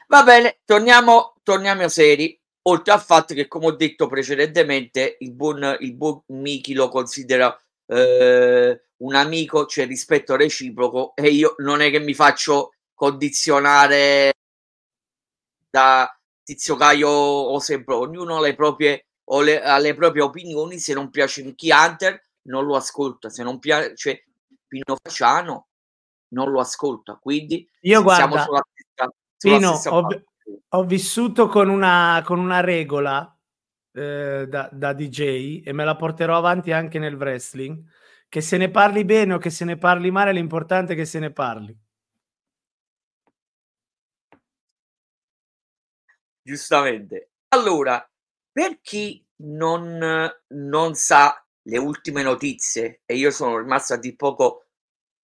Va 0.08 0.24
bene, 0.24 0.60
torniamo, 0.66 1.36
torniamo 1.44 1.88
seri. 1.88 2.39
Oltre 2.70 2.94
al 2.94 3.02
fatto 3.02 3.34
che, 3.34 3.48
come 3.48 3.68
ho 3.68 3.72
detto 3.72 4.08
precedentemente, 4.08 5.18
il 5.20 5.34
buon, 5.34 5.78
il 5.80 5.96
buon 5.96 6.22
Miki 6.28 6.74
lo 6.74 6.88
considera 6.88 7.60
eh, 7.88 8.82
un 8.98 9.16
amico, 9.16 9.66
c'è 9.66 9.82
cioè 9.82 9.88
rispetto 9.88 10.36
reciproco 10.36 11.14
e 11.16 11.30
io 11.30 11.56
non 11.60 11.82
è 11.82 11.90
che 11.90 12.00
mi 12.00 12.14
faccio 12.14 12.74
condizionare 12.94 14.34
da 15.70 16.16
Tizio 16.44 16.76
Caio 16.76 17.10
o 17.10 17.60
sempre, 17.60 17.96
ognuno 17.96 18.38
ha 18.38 18.42
le 18.42 18.56
proprie, 18.56 19.08
o 19.26 19.42
le, 19.42 19.62
ha 19.62 19.78
le 19.78 19.96
proprie 19.96 20.22
opinioni, 20.22 20.78
se 20.80 20.94
non 20.94 21.10
piace 21.10 21.44
Mickey 21.44 21.72
Hunter 21.72 22.24
non 22.44 22.66
lo 22.66 22.76
ascolta, 22.76 23.30
se 23.30 23.44
non 23.44 23.60
piace 23.60 24.26
Pino 24.68 24.98
Facciano 25.02 25.68
non 26.30 26.52
lo 26.52 26.60
ascolta. 26.60 27.18
Quindi 27.22 27.68
io 27.82 28.04
guarda, 28.04 28.44
sulla 28.44 28.64
stessa, 28.72 29.14
sulla 29.38 29.58
Pino, 29.58 29.74
stessa 29.76 29.96
ho, 29.96 30.08
ho, 30.70 30.84
vissuto 30.84 31.48
con 31.48 31.70
una, 31.70 32.22
con 32.26 32.40
una 32.40 32.60
regola 32.62 33.38
eh, 33.94 34.46
da, 34.48 34.70
da 34.72 34.94
DJ 34.94 35.62
e 35.66 35.74
me 35.74 35.84
la 35.86 35.96
porterò 35.96 36.38
avanti 36.38 36.72
anche 36.72 37.00
nel 37.00 37.16
wrestling. 37.16 37.84
Che 38.28 38.42
se 38.42 38.58
ne 38.58 38.70
parli 38.70 39.06
bene 39.06 39.34
o 39.34 39.38
che 39.40 39.50
se 39.50 39.66
ne 39.66 39.78
parli 39.78 40.12
male, 40.12 40.34
l'importante 40.34 40.94
è 40.94 40.96
che 40.96 41.06
se 41.06 41.20
ne 41.20 41.32
parli. 41.32 41.76
Giustamente. 46.42 47.32
Allora, 47.50 48.08
per 48.52 48.80
chi 48.82 49.26
non, 49.38 50.30
non 50.48 50.94
sa 50.96 51.44
le 51.64 51.78
ultime 51.78 52.24
notizie, 52.24 53.02
e 53.06 53.16
io 53.16 53.32
sono 53.32 53.58
rimasto 53.60 53.94
a 53.94 53.98
di 53.98 54.16
poco 54.16 54.66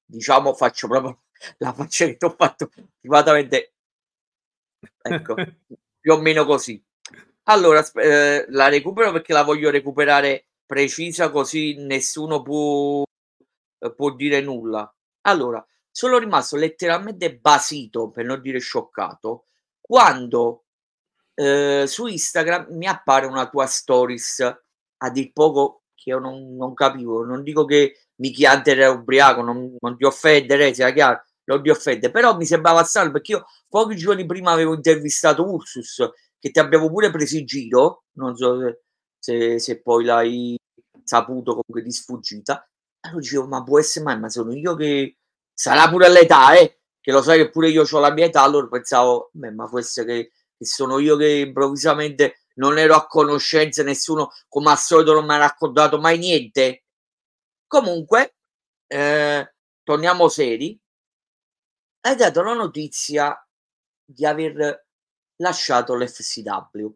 diciamo 0.06 0.54
faccio 0.54 0.88
proprio 0.88 1.24
la 1.58 1.74
faccia 1.74 2.06
che 2.06 2.18
ti 2.18 2.26
ho 2.26 2.36
fatto 2.38 2.70
privatamente 3.00 3.75
ecco 5.06 5.36
più 6.00 6.14
o 6.14 6.20
meno 6.20 6.46
così. 6.46 6.84
Allora 7.44 7.86
eh, 7.96 8.46
la 8.50 8.70
recupero 8.70 9.12
perché 9.12 9.34
la 9.34 9.44
voglio 9.44 9.70
recuperare 9.70 10.48
precisa 10.66 11.30
così 11.30 11.76
nessuno 11.78 12.42
può, 12.42 13.04
eh, 13.80 13.94
può 13.94 14.12
dire 14.12 14.42
nulla. 14.42 14.92
Allora 15.22 15.66
sono 15.92 16.18
rimasto 16.18 16.58
letteralmente 16.58 17.38
basito 17.38 18.10
per 18.10 18.26
non 18.26 18.42
dire 18.42 18.60
scioccato 18.60 19.46
quando 19.80 20.66
eh, 21.36 21.86
su 21.88 22.08
Instagram 22.08 22.68
mi 22.72 22.88
appare 22.88 23.26
una 23.28 23.48
tua 23.50 23.66
stories 23.68 24.40
a 24.98 25.10
dir 25.10 25.32
poco 25.32 25.84
che 25.94 26.10
io 26.10 26.20
non, 26.20 26.56
non 26.56 26.74
capivo. 26.74 27.24
Non 27.24 27.44
dico 27.44 27.66
che 27.66 28.08
Mickey 28.16 28.46
Hunter 28.46 28.80
era 28.80 28.92
ubriaco, 28.92 29.42
non, 29.42 29.76
non 29.80 29.98
ti 29.98 30.06
offendere, 30.06 30.74
sia 30.74 30.92
chiaro, 30.92 31.24
non 31.46 31.62
ti 31.62 31.70
offende, 31.70 32.12
però 32.12 32.36
mi 32.36 32.46
sembrava 32.46 32.84
strano 32.84 33.12
perché 33.12 33.34
io 33.34 33.46
pochi 33.70 33.96
giorni 33.96 34.26
prima 34.26 34.52
avevo 34.52 34.74
intervistato 34.74 35.44
Ursus, 35.44 36.10
che 36.40 36.52
ti 36.52 36.60
abbiamo 36.60 36.90
pure 36.90 37.12
preso 37.12 37.38
in 37.38 37.46
giro, 37.46 38.04
non 38.14 38.36
so 38.36 38.80
se, 39.20 39.60
se 39.60 39.82
poi 39.82 40.06
l'hai 40.06 40.58
saputo 41.04 41.52
comunque 41.52 41.82
di 41.82 41.92
sfuggita, 41.92 42.68
allora 43.02 43.20
dicevo, 43.20 43.48
ma 43.48 43.64
può 43.64 43.80
essere 43.80 44.06
mai, 44.06 44.20
ma 44.20 44.30
sono 44.30 44.54
io 44.54 44.76
che 44.76 45.18
sarà 45.54 45.90
pure 45.90 46.10
l'età, 46.10 46.58
eh, 46.58 46.80
che 47.00 47.12
lo 47.12 47.22
sai 47.22 47.38
che 47.40 47.50
pure 47.50 47.70
io 47.70 47.84
ho 47.90 48.00
la 48.00 48.12
mia 48.12 48.26
età, 48.26 48.42
allora 48.42 48.68
pensavo, 48.68 49.30
beh, 49.34 49.52
ma 49.52 49.68
può 49.68 49.80
essere 49.80 50.06
che, 50.06 50.32
che 50.58 50.66
sono 50.66 51.00
io 51.00 51.16
che 51.18 51.30
improvvisamente 51.30 52.42
non 52.56 52.78
ero 52.78 52.96
a 52.96 53.06
conoscenza, 53.08 53.84
nessuno 53.84 54.32
come 54.48 54.72
al 54.72 54.78
solito 54.78 55.14
non 55.14 55.26
mi 55.26 55.34
ha 55.34 55.38
raccontato 55.38 56.00
mai 56.00 56.18
niente, 56.18 56.86
Comunque, 57.68 58.36
eh, 58.88 59.54
torniamo 59.84 60.28
seri. 60.30 60.80
Hai 62.06 62.16
dato 62.16 62.44
la 62.44 62.54
notizia 62.54 63.36
di 64.06 64.28
aver 64.28 64.86
lasciato 65.38 65.96
l'FCW. 65.96 66.88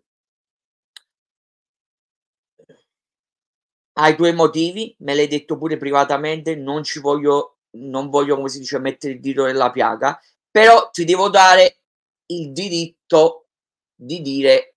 Hai 3.94 4.16
tuoi 4.16 4.34
motivi, 4.34 4.96
me 5.00 5.16
l'hai 5.16 5.26
detto 5.26 5.58
pure 5.58 5.78
privatamente, 5.78 6.56
non 6.56 6.84
ci 6.84 7.00
voglio, 7.00 7.58
non 7.72 8.12
voglio, 8.12 8.36
come 8.36 8.50
si 8.50 8.60
dice, 8.60 8.78
mettere 8.78 9.14
il 9.14 9.20
dito 9.20 9.46
nella 9.46 9.72
piaga, 9.72 10.22
però 10.52 10.92
ti 10.92 11.06
devo 11.06 11.28
dare 11.30 11.80
il 12.28 12.52
diritto 12.52 13.48
di 13.96 14.22
dire 14.22 14.76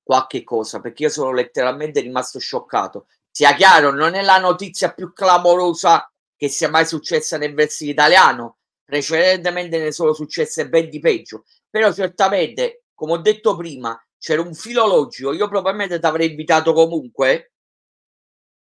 qualche 0.00 0.44
cosa, 0.44 0.80
perché 0.80 1.02
io 1.02 1.08
sono 1.08 1.32
letteralmente 1.32 1.98
rimasto 1.98 2.38
scioccato 2.38 3.08
sia 3.32 3.52
chiaro, 3.56 3.90
non 3.90 4.14
è 4.14 4.22
la 4.22 4.38
notizia 4.38 4.92
più 4.94 5.12
clamorosa 5.12 6.08
che 6.36 6.48
sia 6.48 6.70
mai 6.70 6.86
successa 6.86 7.36
nel 7.36 7.52
wrestling 7.52 7.90
italiano, 7.90 8.58
precedentemente 8.86 9.78
ne 9.78 9.90
sono 9.90 10.12
successe 10.14 10.68
ben 10.68 10.88
di 10.88 11.00
peggio, 11.00 11.44
però 11.68 11.92
certamente, 11.92 12.84
come 12.94 13.12
ho 13.12 13.18
detto 13.18 13.56
prima, 13.56 14.00
c'era 14.16 14.40
un 14.40 14.54
filo 14.54 14.86
logico, 14.86 15.32
io 15.32 15.48
probabilmente 15.48 15.98
ti 15.98 16.06
avrei 16.06 16.30
invitato 16.30 16.72
comunque, 16.72 17.52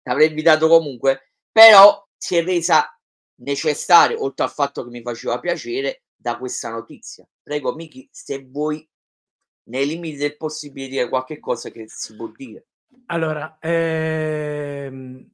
ti 0.03 0.09
avrei 0.09 0.27
invitato 0.27 0.67
comunque, 0.67 1.31
però 1.51 2.05
si 2.15 2.35
è 2.35 2.43
resa 2.43 2.85
necessaria, 3.41 4.19
oltre 4.19 4.45
al 4.45 4.51
fatto 4.51 4.83
che 4.83 4.89
mi 4.89 5.01
faceva 5.01 5.39
piacere, 5.39 6.03
da 6.15 6.37
questa 6.37 6.69
notizia. 6.69 7.25
Prego, 7.41 7.73
Miki, 7.73 8.07
se 8.11 8.45
vuoi, 8.45 8.87
nei 9.69 9.87
limiti 9.87 10.17
del 10.17 10.35
possibile, 10.35 10.89
dire 10.89 11.09
qualche 11.09 11.39
cosa 11.39 11.69
che 11.69 11.85
si 11.87 12.13
può 12.15 12.27
dire. 12.35 12.67
Allora, 13.05 13.57
ehm, 13.61 15.29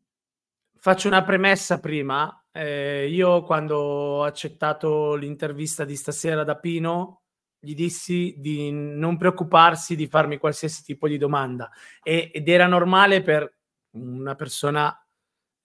faccio 0.86 1.08
una 1.08 1.24
premessa 1.24 1.80
prima. 1.80 2.46
Eh, 2.52 3.08
io 3.10 3.42
quando 3.42 3.76
ho 3.80 4.24
accettato 4.24 5.16
l'intervista 5.16 5.84
di 5.84 5.96
stasera 5.96 6.44
da 6.44 6.60
Pino, 6.60 7.24
gli 7.58 7.74
dissi 7.74 8.36
di 8.38 8.70
non 8.72 9.18
preoccuparsi 9.18 9.96
di 9.96 10.06
farmi 10.06 10.38
qualsiasi 10.38 10.84
tipo 10.84 11.08
di 11.08 11.18
domanda 11.18 11.72
e, 12.04 12.30
ed 12.32 12.48
era 12.48 12.68
normale 12.68 13.24
per 13.24 13.52
una 13.94 14.36
persona 14.36 14.96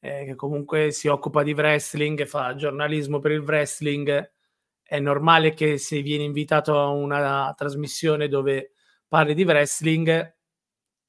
eh, 0.00 0.24
che 0.24 0.34
comunque 0.36 0.90
si 0.90 1.06
occupa 1.08 1.42
di 1.42 1.52
wrestling 1.52 2.18
e 2.20 2.26
fa 2.26 2.54
giornalismo 2.54 3.18
per 3.18 3.32
il 3.32 3.40
wrestling 3.40 4.32
è 4.82 4.98
normale 5.00 5.52
che 5.52 5.76
se 5.76 6.00
viene 6.00 6.24
invitato 6.24 6.80
a 6.80 6.88
una 6.88 7.52
trasmissione 7.54 8.26
dove 8.26 8.72
parli 9.06 9.34
di 9.34 9.44
wrestling 9.44 10.08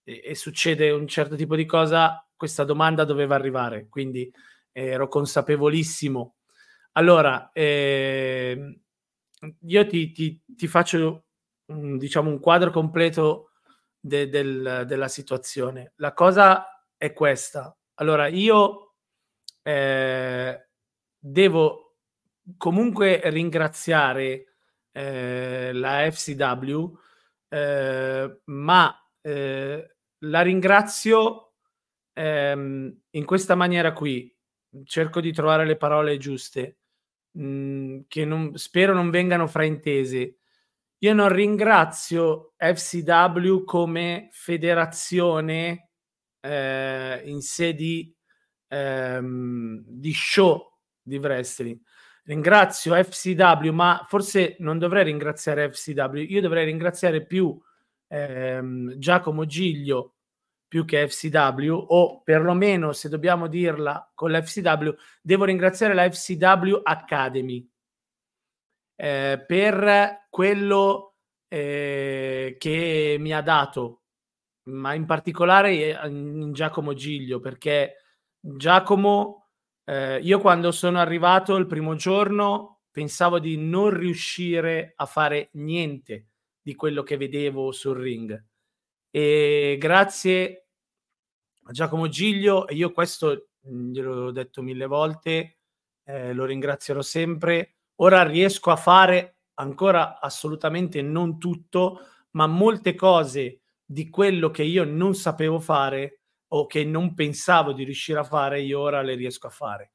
e, 0.03 0.21
e 0.21 0.35
succede 0.35 0.91
un 0.91 1.07
certo 1.07 1.37
tipo 1.37 1.55
di 1.55 1.65
cosa 1.65 2.25
questa 2.41 2.63
domanda 2.63 3.03
doveva 3.03 3.35
arrivare 3.35 3.85
quindi 3.87 4.33
ero 4.71 5.07
consapevolissimo 5.07 6.37
allora 6.93 7.51
eh, 7.53 8.79
io 9.59 9.87
ti, 9.87 10.11
ti, 10.11 10.41
ti 10.45 10.67
faccio 10.67 11.25
un, 11.65 11.99
diciamo 11.99 12.31
un 12.31 12.39
quadro 12.39 12.71
completo 12.71 13.51
de, 13.99 14.27
del, 14.29 14.83
della 14.87 15.07
situazione. 15.07 15.93
La 15.97 16.13
cosa 16.13 16.85
è 16.97 17.13
questa. 17.13 17.75
Allora, 17.95 18.27
io 18.27 18.95
eh, 19.61 20.67
devo 21.17 21.97
comunque 22.57 23.21
ringraziare 23.25 24.55
eh, 24.91 25.71
la 25.73 26.09
FCW, 26.11 26.97
eh, 27.49 28.41
ma 28.45 29.09
eh, 29.21 29.95
la 30.17 30.41
ringrazio 30.41 31.50
ehm, 32.13 33.01
in 33.11 33.25
questa 33.25 33.55
maniera 33.55 33.93
qui. 33.93 34.33
Cerco 34.85 35.19
di 35.19 35.33
trovare 35.33 35.65
le 35.65 35.75
parole 35.75 36.17
giuste 36.17 36.77
mh, 37.31 37.43
mhmm, 37.43 38.03
che 38.07 38.25
non, 38.25 38.57
spero 38.57 38.93
non 38.93 39.09
vengano 39.09 39.47
fraintese. 39.47 40.37
Io 40.99 41.13
non 41.13 41.29
ringrazio 41.29 42.53
FCW 42.57 43.63
come 43.63 44.29
federazione 44.31 45.89
eh, 46.41 47.21
in 47.25 47.41
sé 47.41 47.73
di, 47.73 48.13
ehm, 48.67 49.83
di 49.85 50.13
show 50.13 50.77
di 51.01 51.17
wrestling. 51.17 51.79
Ringrazio 52.23 52.93
FCW, 53.03 53.71
ma 53.71 54.05
forse 54.07 54.55
non 54.59 54.77
dovrei 54.77 55.05
ringraziare 55.05 55.71
FCW, 55.71 56.17
io 56.17 56.41
dovrei 56.41 56.65
ringraziare 56.65 57.25
più 57.25 57.59
ehm, 58.07 58.97
Giacomo 58.97 59.45
Giglio 59.45 60.17
più 60.71 60.85
che 60.85 61.05
FCW 61.09 61.73
o 61.89 62.21
perlomeno 62.23 62.93
se 62.93 63.09
dobbiamo 63.09 63.47
dirla 63.47 64.09
con 64.15 64.31
l'FCW 64.31 64.91
devo 65.21 65.43
ringraziare 65.43 65.93
la 65.93 66.09
FCW 66.09 66.79
Academy 66.81 67.69
eh, 68.95 69.43
per 69.45 70.27
quello 70.29 71.15
eh, 71.49 72.55
che 72.57 73.17
mi 73.19 73.33
ha 73.33 73.41
dato 73.41 74.03
ma 74.69 74.93
in 74.93 75.05
particolare 75.05 75.73
eh, 75.73 76.07
in 76.07 76.53
Giacomo 76.53 76.93
Giglio 76.93 77.41
perché 77.41 77.95
Giacomo 78.39 79.49
eh, 79.83 80.19
io 80.19 80.39
quando 80.39 80.71
sono 80.71 80.99
arrivato 80.99 81.57
il 81.57 81.67
primo 81.67 81.95
giorno 81.95 82.83
pensavo 82.91 83.39
di 83.39 83.57
non 83.57 83.89
riuscire 83.89 84.93
a 84.95 85.05
fare 85.05 85.49
niente 85.55 86.27
di 86.61 86.75
quello 86.75 87.03
che 87.03 87.17
vedevo 87.17 87.73
sul 87.73 87.97
ring 87.97 88.50
e 89.11 89.75
grazie 89.79 90.67
Giacomo 91.69 92.07
Giglio, 92.07 92.67
e 92.67 92.75
io 92.75 92.91
questo 92.91 93.49
mhmm, 93.61 93.91
gliel'ho 93.91 94.31
detto 94.31 94.61
mille 94.61 94.85
volte, 94.87 95.59
eh, 96.03 96.33
lo 96.33 96.45
ringrazierò 96.45 97.01
sempre. 97.01 97.75
Ora 97.97 98.23
riesco 98.23 98.71
a 98.71 98.75
fare 98.75 99.37
ancora 99.55 100.19
assolutamente 100.19 101.01
non 101.01 101.37
tutto, 101.37 101.99
ma 102.31 102.47
molte 102.47 102.95
cose 102.95 103.61
di 103.85 104.09
quello 104.09 104.49
che 104.49 104.63
io 104.63 104.83
non 104.83 105.13
sapevo 105.15 105.59
fare 105.59 106.21
o 106.53 106.65
che 106.65 106.83
non 106.83 107.13
pensavo 107.13 107.71
di 107.73 107.83
riuscire 107.83 108.19
a 108.19 108.23
fare, 108.23 108.61
io 108.61 108.79
ora 108.79 109.01
le 109.01 109.15
riesco 109.15 109.47
a 109.47 109.51
fare. 109.51 109.91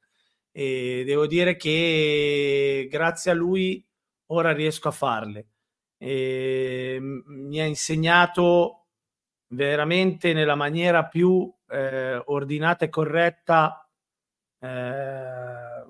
E 0.51 1.03
devo 1.05 1.27
dire 1.27 1.55
che 1.55 2.87
grazie 2.89 3.31
a 3.31 3.33
lui 3.33 3.85
ora 4.27 4.53
riesco 4.53 4.87
a 4.87 4.91
farle. 4.91 5.49
E 5.97 6.97
mi 6.99 7.59
ha 7.59 7.65
insegnato 7.65 8.76
veramente 9.47 10.33
nella 10.33 10.55
maniera 10.55 11.05
più 11.05 11.51
eh, 11.69 12.21
ordinata 12.25 12.85
e 12.85 12.89
corretta 12.89 13.89
eh, 14.59 15.85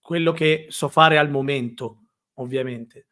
quello 0.00 0.32
che 0.32 0.66
so 0.68 0.88
fare 0.88 1.18
al 1.18 1.30
momento, 1.30 2.04
ovviamente. 2.34 3.06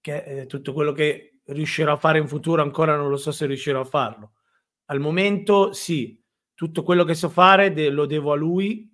Che 0.00 0.24
eh, 0.24 0.46
tutto 0.46 0.72
quello 0.72 0.92
che 0.92 1.40
riuscirò 1.46 1.92
a 1.92 1.96
fare 1.96 2.18
in 2.18 2.28
futuro 2.28 2.62
ancora 2.62 2.96
non 2.96 3.08
lo 3.08 3.16
so 3.16 3.32
se 3.32 3.46
riuscirò 3.46 3.80
a 3.80 3.84
farlo. 3.84 4.32
Al 4.86 5.00
momento 5.00 5.72
sì, 5.72 6.20
tutto 6.54 6.82
quello 6.82 7.04
che 7.04 7.14
so 7.14 7.28
fare 7.28 7.72
de- 7.72 7.90
lo 7.90 8.06
devo 8.06 8.32
a 8.32 8.36
lui, 8.36 8.90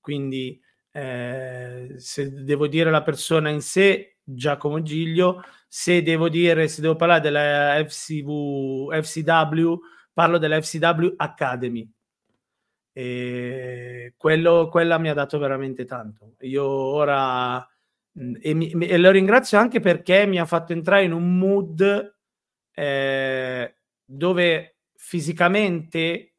quindi 0.00 0.60
eh, 0.92 1.94
se 1.96 2.42
devo 2.42 2.66
dire 2.66 2.90
la 2.90 3.02
persona 3.02 3.50
in 3.50 3.60
sé, 3.60 4.18
Giacomo 4.34 4.82
Giglio, 4.82 5.42
se 5.68 6.02
devo 6.02 6.28
dire, 6.28 6.68
se 6.68 6.80
devo 6.80 6.96
parlare 6.96 7.20
della 7.20 7.84
FCV, 7.86 9.00
FCW, 9.00 9.74
parlo 10.12 10.38
della 10.38 10.60
FCW 10.60 11.14
Academy. 11.16 11.90
E 12.92 14.14
quello, 14.16 14.68
quella 14.68 14.98
mi 14.98 15.08
ha 15.08 15.14
dato 15.14 15.38
veramente 15.38 15.84
tanto. 15.84 16.34
Io 16.40 16.64
ora 16.64 17.66
e, 18.40 18.54
mi, 18.54 18.70
e 18.70 18.98
lo 18.98 19.10
ringrazio 19.10 19.58
anche 19.58 19.80
perché 19.80 20.26
mi 20.26 20.38
ha 20.38 20.46
fatto 20.46 20.72
entrare 20.72 21.04
in 21.04 21.12
un 21.12 21.38
mood 21.38 22.16
eh, 22.72 23.74
dove 24.04 24.76
fisicamente 24.96 26.34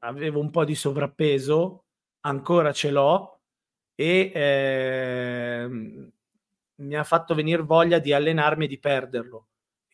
avevo 0.00 0.40
un 0.40 0.50
po' 0.50 0.64
di 0.64 0.74
sovrappeso, 0.74 1.86
ancora 2.20 2.72
ce 2.72 2.90
l'ho, 2.90 3.40
e 3.94 4.30
eh, 4.32 5.68
mi 6.78 6.94
ha 6.94 7.04
fatto 7.04 7.34
venire 7.34 7.62
voglia 7.62 7.98
di 7.98 8.12
allenarmi 8.12 8.64
e 8.64 8.68
di 8.68 8.78
perderlo. 8.78 9.46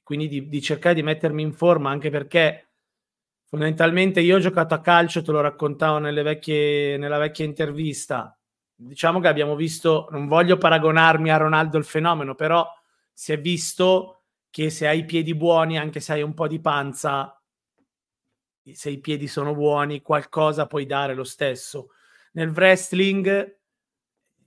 Quindi 0.02 0.28
di, 0.28 0.48
di, 0.48 0.60
cercare 0.60 0.94
di 0.94 1.02
mettermi 1.02 1.42
in 1.42 1.52
forma, 1.52 1.90
anche 1.90 2.10
perché 2.10 2.68
fondamentalmente 3.46 4.20
io 4.20 4.36
ho 4.36 4.40
giocato 4.40 4.74
a 4.74 4.80
calcio, 4.80 5.22
te 5.22 5.32
lo 5.32 5.40
raccontavo 5.40 5.98
vecchie, 5.98 6.96
nella 6.98 7.18
vecchia 7.18 7.44
intervista. 7.44 8.36
Diciamo 8.74 9.20
che 9.20 9.28
abbiamo 9.28 9.54
visto, 9.54 10.08
non 10.10 10.26
voglio 10.26 10.58
paragonarmi 10.58 11.30
a 11.30 11.36
Ronaldo 11.36 11.78
il 11.78 11.84
fenomeno, 11.84 12.34
però 12.34 12.66
si 13.12 13.32
è 13.32 13.40
visto 13.40 14.24
che 14.50 14.68
se 14.70 14.86
hai 14.86 15.00
i 15.00 15.04
piedi 15.04 15.34
buoni, 15.34 15.78
anche 15.78 16.00
se 16.00 16.12
hai 16.12 16.22
un 16.22 16.34
po' 16.34 16.48
di 16.48 16.60
panza, 16.60 17.40
se 18.72 18.90
i 18.90 18.98
piedi 18.98 19.26
sono 19.26 19.54
buoni, 19.54 20.02
qualcosa 20.02 20.66
puoi 20.66 20.86
dare 20.86 21.14
lo 21.14 21.24
stesso. 21.24 21.90
Nel 22.32 22.50
wrestling 22.50 23.58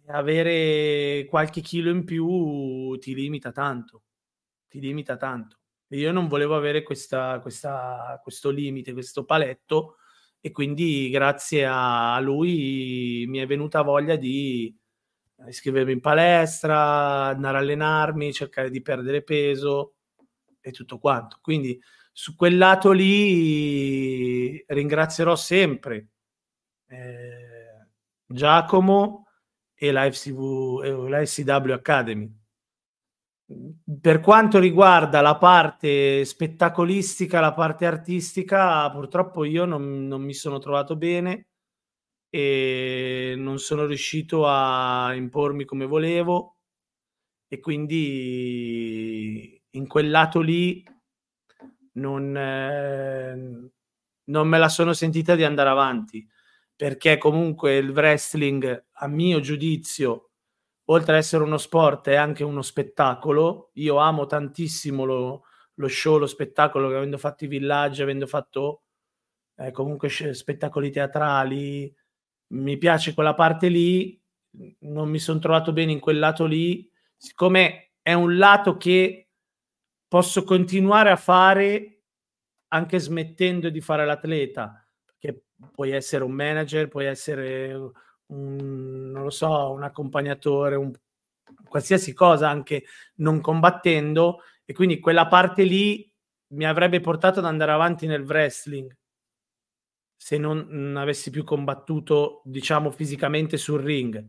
avere 0.07 1.25
qualche 1.29 1.61
chilo 1.61 1.89
in 1.89 2.03
più 2.03 2.97
ti 2.97 3.13
limita 3.13 3.51
tanto, 3.51 4.03
ti 4.67 4.79
limita 4.79 5.17
tanto. 5.17 5.57
Io 5.89 6.11
non 6.11 6.27
volevo 6.27 6.55
avere 6.55 6.83
questa, 6.83 7.39
questa, 7.39 8.19
questo 8.21 8.49
limite, 8.49 8.93
questo 8.93 9.23
paletto 9.23 9.97
e 10.39 10.51
quindi 10.51 11.09
grazie 11.09 11.65
a 11.65 12.19
lui 12.19 13.25
mi 13.27 13.39
è 13.39 13.45
venuta 13.45 13.81
voglia 13.81 14.15
di 14.15 14.75
iscrivermi 15.47 15.93
in 15.93 16.01
palestra, 16.01 17.25
andare 17.25 17.57
a 17.57 17.59
allenarmi, 17.61 18.33
cercare 18.33 18.69
di 18.69 18.81
perdere 18.81 19.23
peso 19.23 19.95
e 20.59 20.71
tutto 20.71 20.99
quanto. 20.99 21.37
Quindi 21.41 21.79
su 22.11 22.35
quel 22.35 22.57
lato 22.57 22.91
lì 22.91 24.63
ringrazierò 24.67 25.35
sempre 25.35 26.09
eh, 26.87 27.87
Giacomo 28.25 29.26
e 29.79 29.91
la, 29.91 30.11
FCV, 30.11 31.07
la 31.07 31.23
FCW 31.23 31.71
Academy. 31.71 32.35
per 34.01 34.19
quanto 34.19 34.59
riguarda 34.59 35.21
la 35.21 35.37
parte 35.37 36.25
spettacolistica, 36.25 37.39
la 37.39 37.53
parte 37.53 37.85
artistica, 37.85 38.89
purtroppo 38.91 39.45
io 39.45 39.65
non, 39.65 40.07
non, 40.07 40.23
mi 40.23 40.33
sono 40.33 40.57
trovato 40.57 40.95
bene 40.95 41.47
e 42.29 43.35
non 43.37 43.59
sono 43.59 43.85
riuscito 43.85 44.47
a 44.47 45.13
impormi 45.13 45.63
come 45.63 45.85
volevo 45.85 46.57
e 47.47 47.59
quindi 47.59 49.61
in 49.71 49.87
quel 49.87 50.09
lato 50.09 50.41
lì 50.41 50.83
non, 51.93 52.35
eh, 52.35 53.69
non 54.25 54.47
me 54.47 54.57
la 54.57 54.69
sono 54.69 54.93
sentita 54.93 55.35
di 55.35 55.43
andare 55.43 55.69
avanti 55.69 56.27
perché 56.77 57.17
comunque 57.17 57.75
il 57.75 57.89
wrestling 57.89 58.85
a 58.93 59.07
mio 59.07 59.41
giudizio 59.41 60.27
oltre 60.89 61.13
ad 61.13 61.17
essere 61.19 61.43
uno 61.43 61.57
sport, 61.57 62.09
è 62.09 62.15
anche 62.15 62.43
uno 62.43 62.61
spettacolo. 62.61 63.71
Io 63.73 63.97
amo 63.97 64.25
tantissimo 64.25 65.03
lo, 65.03 65.43
lo 65.75 65.87
show, 65.87 66.17
lo 66.17 66.27
spettacolo, 66.27 66.87
avendo 66.87 67.17
fatto 67.17 67.45
i 67.45 67.47
villaggi, 67.47 68.01
avendo 68.01 68.27
fatto 68.27 68.83
eh, 69.57 69.71
comunque 69.71 70.09
spettacoli 70.09 70.91
teatrali. 70.91 71.93
Mi 72.53 72.77
piace 72.77 73.13
quella 73.13 73.33
parte 73.33 73.67
lì, 73.67 74.19
non 74.79 75.09
mi 75.09 75.19
sono 75.19 75.39
trovato 75.39 75.73
bene 75.73 75.91
in 75.91 75.99
quel 75.99 76.19
lato 76.19 76.45
lì, 76.45 76.89
siccome 77.17 77.91
è 78.01 78.13
un 78.13 78.37
lato 78.37 78.77
che 78.77 79.29
posso 80.07 80.43
continuare 80.43 81.09
a 81.09 81.17
fare 81.17 82.03
anche 82.69 82.99
smettendo 82.99 83.69
di 83.69 83.81
fare 83.81 84.05
l'atleta, 84.05 84.86
puoi 85.71 85.91
essere 85.91 86.23
un 86.23 86.31
manager, 86.31 86.87
puoi 86.87 87.05
essere 87.05 87.73
un, 88.27 89.11
non 89.11 89.23
lo 89.23 89.29
so, 89.29 89.71
un 89.71 89.83
accompagnatore, 89.83 90.75
un, 90.75 90.91
qualsiasi 91.67 92.13
cosa, 92.13 92.49
anche 92.49 92.83
non 93.15 93.41
combattendo, 93.41 94.41
e 94.65 94.73
quindi 94.73 94.99
quella 94.99 95.27
parte 95.27 95.63
lì 95.63 96.09
mi 96.49 96.65
avrebbe 96.65 96.99
portato 96.99 97.39
ad 97.39 97.45
andare 97.45 97.71
avanti 97.71 98.07
nel 98.07 98.23
wrestling 98.23 98.95
se 100.17 100.37
non, 100.37 100.95
avessi 100.97 101.29
più 101.29 101.43
combattuto, 101.43 102.41
diciamo, 102.43 102.91
fisicamente 102.91 103.55
sul 103.55 103.81
ring. 103.81 104.27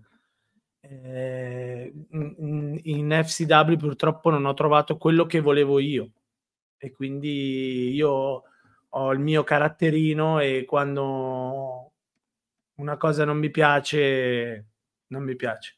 Eh, 0.80 1.92
in 2.10 3.20
FCW 3.24 3.76
purtroppo 3.76 4.30
non 4.30 4.44
ho 4.44 4.54
trovato 4.54 4.96
quello 4.96 5.26
che 5.26 5.40
volevo 5.40 5.80
io 5.80 6.12
e 6.76 6.92
quindi 6.92 7.92
io 7.92 8.44
ho 8.90 9.12
il 9.12 9.18
mio 9.18 9.44
caratterino 9.44 10.40
e 10.40 10.64
quando 10.66 11.92
una 12.76 12.96
cosa 12.96 13.24
non 13.24 13.38
mi 13.38 13.50
piace, 13.50 14.66
non 15.08 15.22
mi 15.24 15.36
piace. 15.36 15.76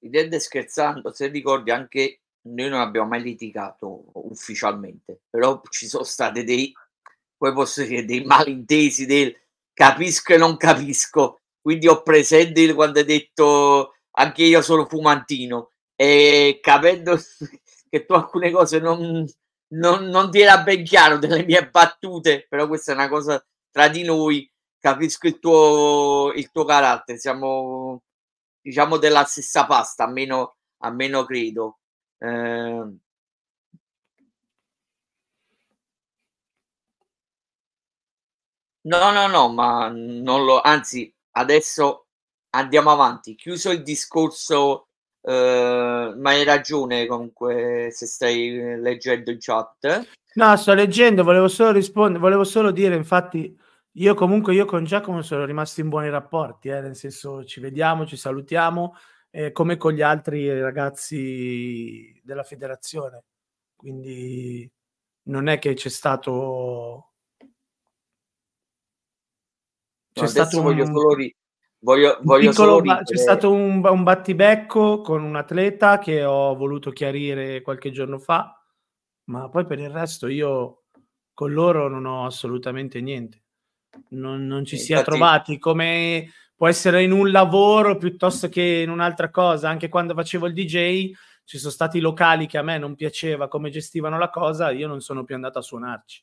Ridendo 0.00 0.38
scherzando, 0.38 1.12
se 1.12 1.28
ricordi 1.28 1.70
anche 1.70 2.20
noi 2.42 2.70
non 2.70 2.80
abbiamo 2.80 3.08
mai 3.08 3.22
litigato 3.22 4.04
ufficialmente, 4.14 5.20
però 5.28 5.60
ci 5.68 5.86
sono 5.88 6.04
state 6.04 6.42
dei, 6.42 6.72
poi 7.36 7.52
posso 7.52 7.82
dire, 7.84 8.04
dei 8.04 8.24
malintesi 8.24 9.04
del 9.04 9.36
capisco 9.74 10.32
e 10.32 10.38
non 10.38 10.56
capisco, 10.56 11.40
quindi 11.60 11.86
ho 11.86 12.02
presente 12.02 12.72
quando 12.74 12.98
hai 12.98 13.04
detto 13.04 13.94
anche 14.12 14.42
io 14.44 14.62
sono 14.62 14.86
fumantino 14.86 15.70
e 16.00 16.58
capendo 16.62 17.16
che 17.90 18.04
tu 18.06 18.14
alcune 18.14 18.50
cose 18.50 18.78
non, 18.80 19.24
non, 19.74 20.04
non 20.06 20.30
ti 20.30 20.40
era 20.40 20.62
ben 20.62 20.82
chiaro 20.84 21.18
delle 21.18 21.44
mie 21.44 21.68
battute, 21.68 22.46
però 22.48 22.66
questa 22.66 22.92
è 22.92 22.94
una 22.94 23.08
cosa 23.08 23.44
tra 23.70 23.88
di 23.88 24.02
noi, 24.02 24.50
capisco 24.78 25.26
il 25.26 25.38
tuo, 25.38 26.32
il 26.34 26.50
tuo 26.50 26.64
carattere, 26.64 27.18
siamo 27.18 28.02
diciamo 28.62 28.96
della 28.98 29.24
stessa 29.24 29.66
pasta, 29.66 30.04
almeno, 30.04 30.56
almeno 30.78 31.24
credo. 31.24 31.78
Eh, 32.18 32.84
No, 38.82 39.12
no, 39.12 39.26
no, 39.28 39.48
ma 39.52 39.88
non 39.88 40.44
lo, 40.44 40.60
anzi, 40.60 41.12
adesso 41.32 42.06
andiamo 42.50 42.90
avanti. 42.90 43.34
Chiuso 43.34 43.70
il 43.70 43.82
discorso 43.82 44.88
Uh, 45.22 46.18
ma 46.18 46.30
hai 46.30 46.44
ragione 46.44 47.06
comunque 47.06 47.90
se 47.92 48.06
stai 48.06 48.78
leggendo 48.80 49.30
in 49.30 49.36
chat. 49.38 50.08
No, 50.34 50.56
sto 50.56 50.72
leggendo, 50.72 51.24
volevo 51.24 51.48
solo 51.48 51.72
rispondere, 51.72 52.18
volevo 52.20 52.44
solo 52.44 52.70
dire, 52.70 52.94
infatti, 52.94 53.54
io 53.92 54.14
comunque 54.14 54.54
io 54.54 54.64
con 54.64 54.84
Giacomo 54.84 55.20
sono 55.22 55.44
rimasto 55.44 55.80
in 55.80 55.88
buoni 55.88 56.08
rapporti, 56.08 56.68
eh, 56.68 56.80
nel 56.80 56.96
senso 56.96 57.44
ci 57.44 57.60
vediamo, 57.60 58.06
ci 58.06 58.16
salutiamo, 58.16 58.96
eh, 59.30 59.52
come 59.52 59.76
con 59.76 59.92
gli 59.92 60.02
altri 60.02 60.58
ragazzi 60.60 62.18
della 62.24 62.44
federazione. 62.44 63.24
Quindi 63.76 64.70
non 65.24 65.48
è 65.48 65.58
che 65.58 65.74
c'è 65.74 65.88
stato... 65.88 67.08
C'è 70.12 70.22
no, 70.22 70.26
stato 70.28 70.60
un... 70.60 70.86
solo 70.86 71.14
ri- 71.14 71.34
Voglio, 71.82 72.18
voglio 72.22 72.50
piccolo, 72.50 72.82
c'è 72.82 73.16
stato 73.16 73.50
un, 73.50 73.82
un, 73.82 74.02
battibecco 74.02 75.00
con 75.00 75.22
un 75.22 75.34
atleta 75.34 75.98
che 75.98 76.24
ho 76.24 76.54
voluto 76.54 76.90
chiarire 76.90 77.62
qualche 77.62 77.90
giorno 77.90 78.18
fa, 78.18 78.62
ma 79.24 79.48
poi 79.48 79.64
per 79.64 79.78
il 79.78 79.88
resto 79.88 80.26
io 80.26 80.82
con 81.32 81.52
loro 81.52 81.88
non 81.88 82.04
ho 82.04 82.26
assolutamente 82.26 83.00
niente. 83.00 83.44
Non, 84.10 84.46
non 84.46 84.66
ci 84.66 84.76
si 84.76 84.92
è 84.92 85.02
trovati 85.02 85.58
come 85.58 86.30
può 86.54 86.68
essere 86.68 87.02
in 87.02 87.12
un 87.12 87.30
lavoro 87.30 87.96
piuttosto 87.96 88.50
che 88.50 88.82
in 88.84 88.90
un'altra 88.90 89.30
cosa. 89.30 89.70
Anche 89.70 89.88
quando 89.88 90.12
facevo 90.12 90.46
il 90.46 90.52
DJ 90.52 91.12
ci 91.44 91.56
sono 91.56 91.72
stati 91.72 91.98
locali 91.98 92.46
che 92.46 92.58
a 92.58 92.62
me 92.62 92.76
non 92.76 92.94
piaceva 92.94 93.48
come 93.48 93.70
gestivano 93.70 94.18
la 94.18 94.28
cosa, 94.28 94.70
io 94.70 94.86
non 94.86 95.00
sono 95.00 95.24
più 95.24 95.34
andato 95.34 95.58
a 95.58 95.62
suonarci 95.62 96.22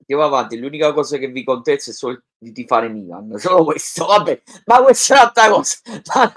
andiamo 0.00 0.24
avanti. 0.24 0.58
L'unica 0.58 0.92
cosa 0.92 1.18
che 1.18 1.28
vi 1.28 1.44
contesto 1.44 1.90
è 1.90 1.92
solo 1.92 2.22
di 2.38 2.64
fare 2.66 2.88
Milan, 2.88 3.32
solo 3.38 3.64
questo. 3.64 4.06
Vabbè, 4.06 4.42
ma 4.66 4.82
questa 4.82 5.14
è 5.14 5.18
un'altra 5.18 5.50
cosa. 5.50 5.76
Ma, 6.14 6.32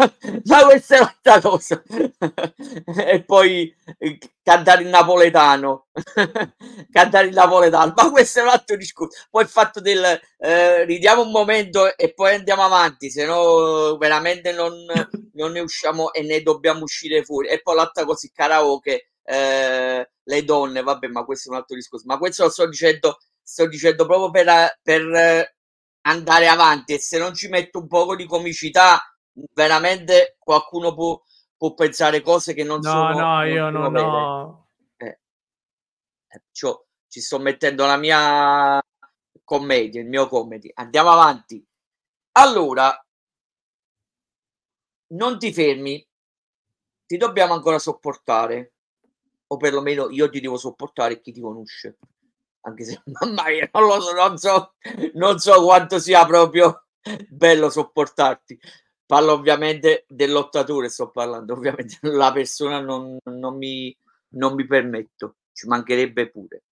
ma 0.45 0.65
questa 0.65 0.95
è 0.95 0.99
un'altra 0.99 1.41
cosa. 1.41 1.83
e 3.07 3.23
poi 3.23 3.75
eh, 3.97 4.17
cantare 4.43 4.83
il 4.83 4.89
napoletano, 4.89 5.87
cantare 6.91 7.27
il 7.27 7.33
napoletano, 7.33 7.93
ma 7.95 8.11
questo 8.11 8.39
è 8.39 8.43
un 8.43 8.49
altro 8.49 8.75
discorso. 8.75 9.25
Poi 9.29 9.43
il 9.43 9.49
fatto 9.49 9.79
del 9.79 10.19
eh, 10.37 10.85
ridiamo 10.85 11.21
un 11.21 11.31
momento 11.31 11.95
e 11.95 12.13
poi 12.13 12.35
andiamo 12.35 12.63
avanti, 12.63 13.09
se 13.09 13.25
no 13.25 13.97
veramente 13.97 14.51
non, 14.51 14.73
non 15.33 15.51
ne 15.51 15.59
usciamo 15.61 16.11
e 16.13 16.21
ne 16.23 16.41
dobbiamo 16.41 16.83
uscire 16.83 17.23
fuori. 17.23 17.47
E 17.47 17.61
poi 17.61 17.75
l'altra 17.75 18.05
cosa, 18.05 18.25
il 18.25 18.33
karaoke. 18.33 19.07
Eh, 19.25 20.07
le 20.25 20.43
donne, 20.43 20.81
vabbè, 20.83 21.07
ma 21.07 21.23
questo 21.25 21.49
è 21.49 21.51
un 21.51 21.57
altro 21.57 21.75
discorso. 21.75 22.05
Ma 22.07 22.17
questo 22.17 22.43
lo 22.43 22.49
sto 22.49 22.67
dicendo 22.67 23.17
sto 23.43 23.67
dicendo 23.67 24.05
proprio 24.05 24.31
per, 24.31 24.79
per 24.81 25.55
andare 26.01 26.47
avanti 26.47 26.93
e 26.93 26.99
se 26.99 27.19
non 27.19 27.33
ci 27.33 27.49
metto 27.49 27.79
un 27.79 27.87
poco 27.87 28.15
di 28.15 28.25
comicità 28.25 28.99
veramente 29.53 30.37
qualcuno 30.39 30.93
può, 30.93 31.21
può 31.57 31.73
pensare 31.73 32.21
cose 32.21 32.53
che 32.53 32.63
non 32.63 32.79
no, 32.81 32.89
sono 32.89 33.09
no 33.09 33.35
no 33.35 33.43
io 33.45 33.69
non 33.69 33.95
ho. 33.95 34.67
Eh. 34.97 35.19
cioè, 36.51 36.73
ci 37.07 37.21
sto 37.21 37.39
mettendo 37.39 37.85
la 37.85 37.97
mia 37.97 38.81
commedia 39.43 40.01
il 40.01 40.07
mio 40.07 40.27
comedy. 40.27 40.71
Andiamo 40.73 41.11
avanti. 41.11 41.63
Allora 42.33 43.05
non 45.07 45.37
ti 45.37 45.53
fermi. 45.53 46.05
Ti 47.05 47.17
dobbiamo 47.17 47.53
ancora 47.53 47.77
sopportare. 47.77 48.73
O 49.47 49.57
perlomeno 49.57 50.09
io 50.09 50.29
ti 50.29 50.39
devo 50.39 50.57
sopportare 50.57 51.21
chi 51.21 51.31
ti 51.31 51.41
conosce 51.41 51.97
anche 52.63 52.83
se 52.83 53.01
mamma 53.19 53.43
mia, 53.47 53.69
non 53.73 53.87
lo 53.87 54.01
so, 54.01 54.13
non 54.13 54.37
so, 54.37 54.73
non 55.15 55.39
so 55.39 55.63
quanto 55.63 55.99
sia 55.99 56.25
proprio 56.25 56.85
bello 57.27 57.69
sopportarti. 57.69 58.59
Parlo 59.05 59.33
ovviamente 59.33 60.05
del 60.07 60.31
lottatore, 60.31 60.89
sto 60.89 61.09
parlando, 61.11 61.53
ovviamente 61.55 61.97
la 62.01 62.31
persona 62.31 62.79
non, 62.79 63.17
non, 63.25 63.57
mi, 63.57 63.95
non 64.29 64.55
mi 64.55 64.65
permetto, 64.65 65.37
ci 65.51 65.67
mancherebbe 65.67 66.29
pure. 66.29 66.63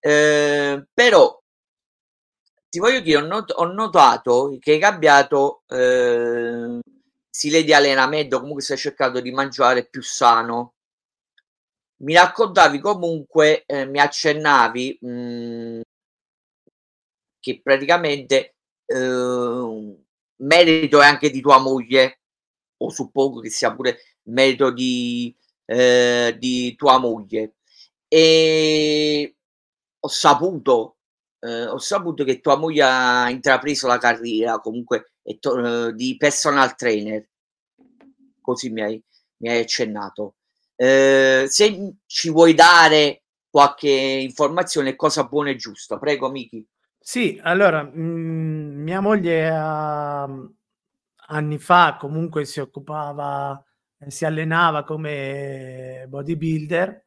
Eh, 0.00 0.86
però 0.92 1.40
ti 2.68 2.78
voglio 2.78 3.00
dire, 3.00 3.18
ho, 3.18 3.26
not- 3.26 3.52
ho 3.54 3.64
notato 3.66 4.56
che 4.60 4.72
hai 4.72 4.78
cambiato 4.80 5.62
eh, 5.68 6.80
stile 7.30 7.62
di 7.62 7.72
allenamento, 7.72 8.38
comunque 8.40 8.62
stai 8.62 8.76
cercando 8.76 9.20
di 9.20 9.30
mangiare 9.30 9.86
più 9.86 10.02
sano, 10.02 10.73
mi 12.02 12.14
raccontavi 12.14 12.78
comunque, 12.80 13.64
eh, 13.66 13.86
mi 13.86 13.98
accennavi 14.00 14.98
mh, 15.00 15.08
mhmm, 15.08 15.80
che 17.40 17.60
praticamente 17.62 18.56
eh, 18.86 19.96
merito 20.36 21.00
è 21.00 21.06
anche 21.06 21.30
di 21.30 21.40
tua 21.40 21.58
moglie, 21.58 22.20
o 22.78 22.90
suppongo 22.90 23.40
che 23.40 23.50
sia 23.50 23.74
pure 23.74 23.98
merito 24.24 24.70
di, 24.70 25.34
eh, 25.66 26.36
di 26.38 26.74
tua 26.76 26.98
moglie. 26.98 27.56
E 28.08 29.36
ho 30.00 30.08
saputo 30.08 30.96
eh, 31.40 31.66
ho 31.66 31.78
saputo 31.78 32.24
che 32.24 32.40
tua 32.40 32.56
moglie 32.56 32.82
ha 32.82 33.28
intrapreso 33.30 33.86
la 33.86 33.98
carriera 33.98 34.58
comunque 34.60 35.12
to- 35.40 35.88
eh, 35.88 35.92
di 35.94 36.16
personal 36.16 36.74
trainer. 36.76 37.28
Così 38.40 38.70
mi 38.70 38.82
hai, 38.82 39.02
mi 39.38 39.48
hai 39.48 39.60
accennato. 39.60 40.36
Eh, 40.76 41.44
se 41.48 41.94
ci 42.06 42.30
vuoi 42.30 42.54
dare 42.54 43.22
qualche 43.48 43.90
informazione, 43.90 44.96
cosa 44.96 45.24
buona 45.24 45.50
e 45.50 45.56
giusta, 45.56 45.98
prego, 45.98 46.30
Miki. 46.30 46.66
Sì, 46.98 47.38
allora, 47.42 47.82
mh, 47.82 48.00
mm, 48.00 48.82
mia 48.82 49.00
moglie 49.00 49.48
ha, 49.50 50.24
anni 51.28 51.58
fa 51.58 51.96
comunque 51.98 52.44
si 52.44 52.60
occupava, 52.60 53.62
si 54.08 54.24
allenava 54.24 54.84
come 54.84 56.06
bodybuilder 56.08 57.04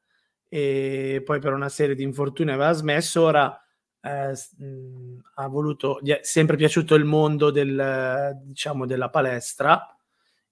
e 0.50 1.22
poi 1.26 1.40
per 1.40 1.54
una 1.54 1.70
serie 1.70 1.96
di 1.96 2.04
infortuni 2.04 2.52
aveva 2.52 2.72
smesso. 2.74 3.24
Ora 3.24 3.60
eh, 4.02 4.34
mh, 4.58 5.20
ha 5.36 5.48
voluto, 5.48 6.00
gli 6.02 6.12
è 6.12 6.20
sempre 6.24 6.56
piaciuto 6.58 6.96
il 6.96 7.06
mondo 7.06 7.52
del, 7.52 8.40
diciamo, 8.44 8.86
della 8.86 9.10
palestra 9.10 9.97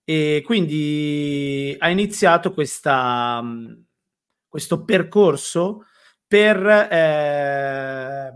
e 0.06 0.44
quindi 0.46 1.76
ha 1.80 1.89
iniziato 1.89 2.54
questa, 2.54 3.44
questo 4.48 4.86
percorso 4.86 5.88
per 6.28 6.63
eh, 6.65 8.34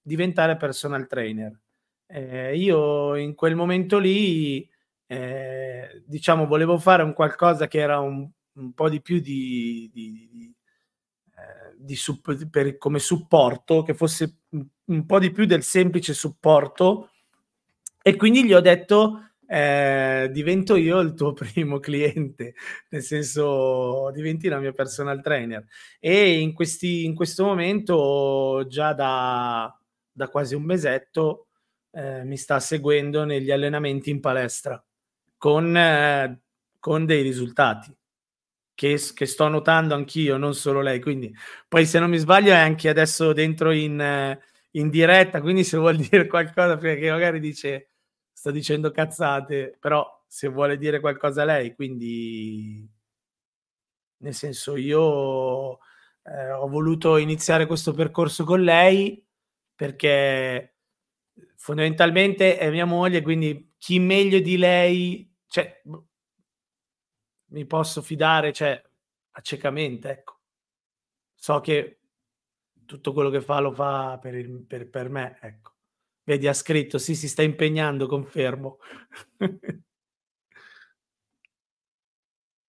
diventare 0.00 0.56
personal 0.56 1.08
trainer. 1.08 1.58
Eh, 2.06 2.56
io 2.56 3.16
in 3.16 3.34
quel 3.34 3.56
momento 3.56 3.98
lì, 3.98 4.68
eh, 5.06 6.02
diciamo, 6.06 6.46
volevo 6.46 6.78
fare 6.78 7.02
un 7.02 7.12
qualcosa 7.12 7.66
che 7.66 7.80
era 7.80 7.98
un, 7.98 8.28
un 8.52 8.72
po' 8.72 8.88
di 8.88 9.02
più 9.02 9.18
di, 9.18 9.90
di, 9.92 10.28
di, 10.30 10.54
eh, 11.34 11.74
di 11.76 11.96
supp- 11.96 12.46
per, 12.46 12.78
come 12.78 13.00
supporto, 13.00 13.82
che 13.82 13.94
fosse 13.94 14.42
un 14.84 15.06
po' 15.06 15.18
di 15.18 15.32
più 15.32 15.44
del 15.44 15.64
semplice 15.64 16.14
supporto. 16.14 17.10
E 18.00 18.14
quindi 18.16 18.44
gli 18.44 18.54
ho 18.54 18.60
detto, 18.60 19.29
eh, 19.52 20.28
divento 20.30 20.76
io 20.76 21.00
il 21.00 21.14
tuo 21.14 21.32
primo 21.34 21.80
cliente, 21.80 22.54
nel 22.90 23.02
senso 23.02 24.10
diventi 24.12 24.48
la 24.48 24.60
mia 24.60 24.72
personal 24.72 25.20
trainer. 25.20 25.66
E 25.98 26.38
in, 26.38 26.52
questi, 26.52 27.04
in 27.04 27.16
questo 27.16 27.44
momento, 27.44 28.64
già 28.68 28.92
da, 28.92 29.76
da 30.12 30.28
quasi 30.28 30.54
un 30.54 30.62
mesetto, 30.62 31.48
eh, 31.90 32.22
mi 32.24 32.36
sta 32.36 32.60
seguendo 32.60 33.24
negli 33.24 33.50
allenamenti 33.50 34.10
in 34.10 34.20
palestra 34.20 34.82
con, 35.36 35.76
eh, 35.76 36.40
con 36.78 37.04
dei 37.04 37.22
risultati 37.22 37.92
che, 38.72 39.00
che, 39.14 39.26
sto 39.26 39.48
notando 39.48 39.94
anch'io, 39.96 40.36
non 40.36 40.54
solo 40.54 40.80
lei. 40.80 41.00
Quindi, 41.00 41.34
poi 41.68 41.86
se 41.86 41.98
non 41.98 42.08
mi 42.10 42.18
sbaglio, 42.18 42.52
è 42.52 42.56
anche 42.56 42.88
adesso 42.88 43.32
dentro 43.32 43.72
in, 43.72 44.38
in 44.72 44.90
diretta. 44.90 45.40
Quindi, 45.40 45.64
se 45.64 45.76
vuol 45.76 45.96
dire 46.08 46.28
qualcosa, 46.28 46.76
perché 46.76 47.10
magari 47.10 47.40
dice 47.40 47.89
sto 48.40 48.50
dicendo 48.50 48.90
cazzate, 48.90 49.76
però 49.78 50.24
se 50.26 50.48
vuole 50.48 50.78
dire 50.78 50.98
qualcosa 50.98 51.44
lei, 51.44 51.74
quindi 51.74 52.88
nel 54.22 54.32
senso, 54.32 54.76
io 54.76 55.74
eh, 56.22 56.50
ho 56.50 56.66
voluto 56.66 57.18
iniziare 57.18 57.66
questo 57.66 57.92
percorso 57.92 58.44
con 58.44 58.62
lei 58.62 59.22
perché 59.74 60.76
fondamentalmente 61.56 62.56
è 62.56 62.70
mia 62.70 62.86
moglie, 62.86 63.20
quindi 63.20 63.74
chi 63.76 63.98
meglio 63.98 64.40
di 64.40 64.56
lei, 64.56 65.36
cioè, 65.46 65.82
mi 67.48 67.66
posso 67.66 68.00
fidare, 68.00 68.54
cioè, 68.54 68.82
accecamente, 69.32 70.08
ecco. 70.08 70.38
So 71.34 71.60
che 71.60 72.00
tutto 72.86 73.12
quello 73.12 73.28
che 73.28 73.42
fa 73.42 73.60
lo 73.60 73.72
fa 73.72 74.18
per, 74.18 74.34
il, 74.34 74.64
per, 74.64 74.88
per 74.88 75.10
me, 75.10 75.36
ecco. 75.42 75.69
Vedi, 76.30 76.46
ha 76.46 76.52
scritto, 76.54 76.96
sì, 76.98 77.16
si 77.16 77.26
sta 77.26 77.42
impegnando, 77.42 78.06
confermo. 78.06 78.78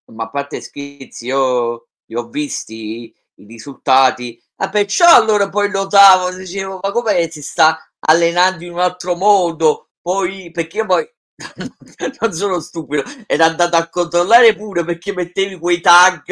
Ma 0.06 0.24
a 0.24 0.30
parte 0.32 0.62
scherzi, 0.62 1.28
io 1.28 1.90
li 2.08 2.16
ho 2.16 2.28
visti 2.28 3.14
i 3.36 3.46
risultati. 3.46 4.42
Ah, 4.56 4.70
perciò 4.70 5.06
allora 5.16 5.48
poi 5.50 5.70
notavo, 5.70 6.34
dicevo, 6.34 6.80
ma 6.82 6.92
come 6.92 7.30
si 7.30 7.44
sta 7.44 7.78
allenando 8.00 8.64
in 8.64 8.72
un 8.72 8.80
altro 8.80 9.16
modo? 9.16 9.90
Poi, 10.02 10.50
perché 10.50 10.78
io 10.78 10.88
poi 10.88 11.08
non 12.20 12.34
sono 12.34 12.60
stupido, 12.60 13.04
ero 13.28 13.44
andato 13.44 13.76
a 13.76 13.90
controllare 13.90 14.56
pure 14.56 14.84
perché 14.84 15.14
mettevi 15.14 15.60
quei 15.60 15.82
tag 15.82 16.24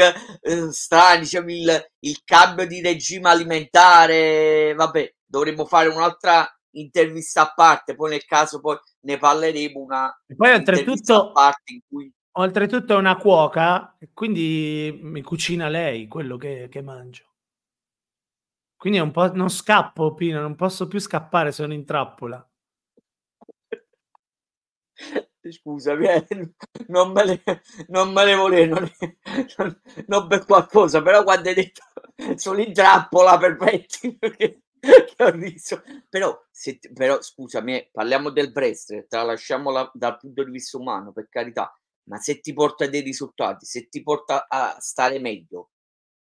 eh, 0.41 0.71
strani, 0.71 1.19
diciamo 1.19 1.51
il, 1.51 1.91
il 1.99 2.21
cambio 2.25 2.65
di 2.65 2.81
regime 2.81 3.29
alimentare. 3.29 4.73
Vabbè, 4.73 5.13
dovremmo 5.27 5.65
fare 5.67 5.89
un'altra 5.89 6.51
intervista 6.71 7.41
a 7.41 7.53
parte, 7.55 7.95
poi 7.95 8.11
nel 8.11 8.25
caso 8.25 8.59
poi 8.59 8.77
ne 9.01 9.17
parleremo 9.17 9.79
una 9.79 10.23
e 10.27 10.35
poi 10.35 10.51
oltretutto 10.51 11.29
a 11.29 11.31
parte 11.31 11.73
in 11.73 11.79
cui 11.87 12.13
oltretutto 12.39 12.93
è 12.93 12.97
una 12.97 13.17
cuoca, 13.17 13.97
quindi 14.13 14.97
mi 15.01 15.21
cucina 15.21 15.67
lei 15.67 16.07
quello 16.07 16.37
che, 16.37 16.67
che 16.69 16.81
mangio. 16.81 17.25
Quindi 18.77 18.99
è 18.99 19.01
un 19.01 19.11
po'. 19.11 19.33
Non 19.33 19.49
scappo, 19.49 20.13
Pino, 20.13 20.39
non 20.39 20.55
posso 20.55 20.87
più 20.87 20.99
scappare, 20.99 21.51
sono 21.51 21.73
in 21.73 21.85
trappola. 21.85 22.47
Scusami, 25.41 26.07
eh, 26.07 26.27
non 26.87 27.11
me 27.11 27.25
le, 27.25 27.41
non 27.87 28.11
me 28.11 28.25
le 28.25 28.35
volevo, 28.35 28.79
non, 28.79 28.91
non, 29.57 29.81
non, 30.07 30.27
per 30.27 30.45
qualcosa, 30.45 31.01
però 31.01 31.23
quando 31.23 31.49
hai 31.49 31.55
detto 31.55 31.81
sono 32.35 32.61
in 32.61 32.71
trappola, 32.71 33.37
perfetti, 33.37 34.17
riso. 34.19 34.61
Però, 36.09 36.45
se, 36.49 36.79
però, 36.93 37.21
scusami, 37.21 37.89
parliamo 37.91 38.29
del 38.29 38.51
wrestler, 38.53 39.05
tralasciamo 39.07 39.69
la, 39.69 39.89
dal 39.93 40.17
punto 40.17 40.43
di 40.43 40.51
vista 40.51 40.77
umano, 40.77 41.11
per 41.11 41.27
carità, 41.29 41.73
ma 42.03 42.17
se 42.17 42.39
ti 42.39 42.53
porta 42.53 42.87
dei 42.87 43.01
risultati, 43.01 43.65
se 43.65 43.89
ti 43.89 44.01
porta 44.01 44.47
a 44.47 44.77
stare 44.79 45.19
meglio, 45.19 45.71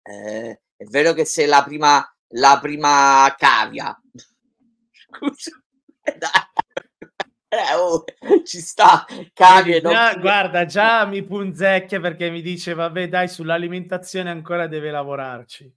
eh, 0.02 0.62
è 0.76 0.84
vero 0.86 1.14
che 1.14 1.24
sei 1.24 1.48
la 1.48 1.64
prima 1.64 2.06
la 2.34 2.60
prima 2.62 3.34
cavia. 3.38 4.00
Scusa. 4.92 5.52
Eh, 7.54 7.76
oh, 7.76 8.06
ci 8.46 8.62
sta. 8.62 9.06
Cavia 9.34 9.82
già, 9.82 10.16
guarda 10.16 10.64
già 10.64 11.06
mi 11.06 11.22
punzecchia 11.22 12.00
perché 12.00 12.30
mi 12.30 12.42
dice 12.42 12.74
vabbè 12.74 13.10
dai 13.10 13.28
sull'alimentazione 13.28 14.30
ancora 14.30 14.68
deve 14.68 14.90
lavorarci. 14.90 15.70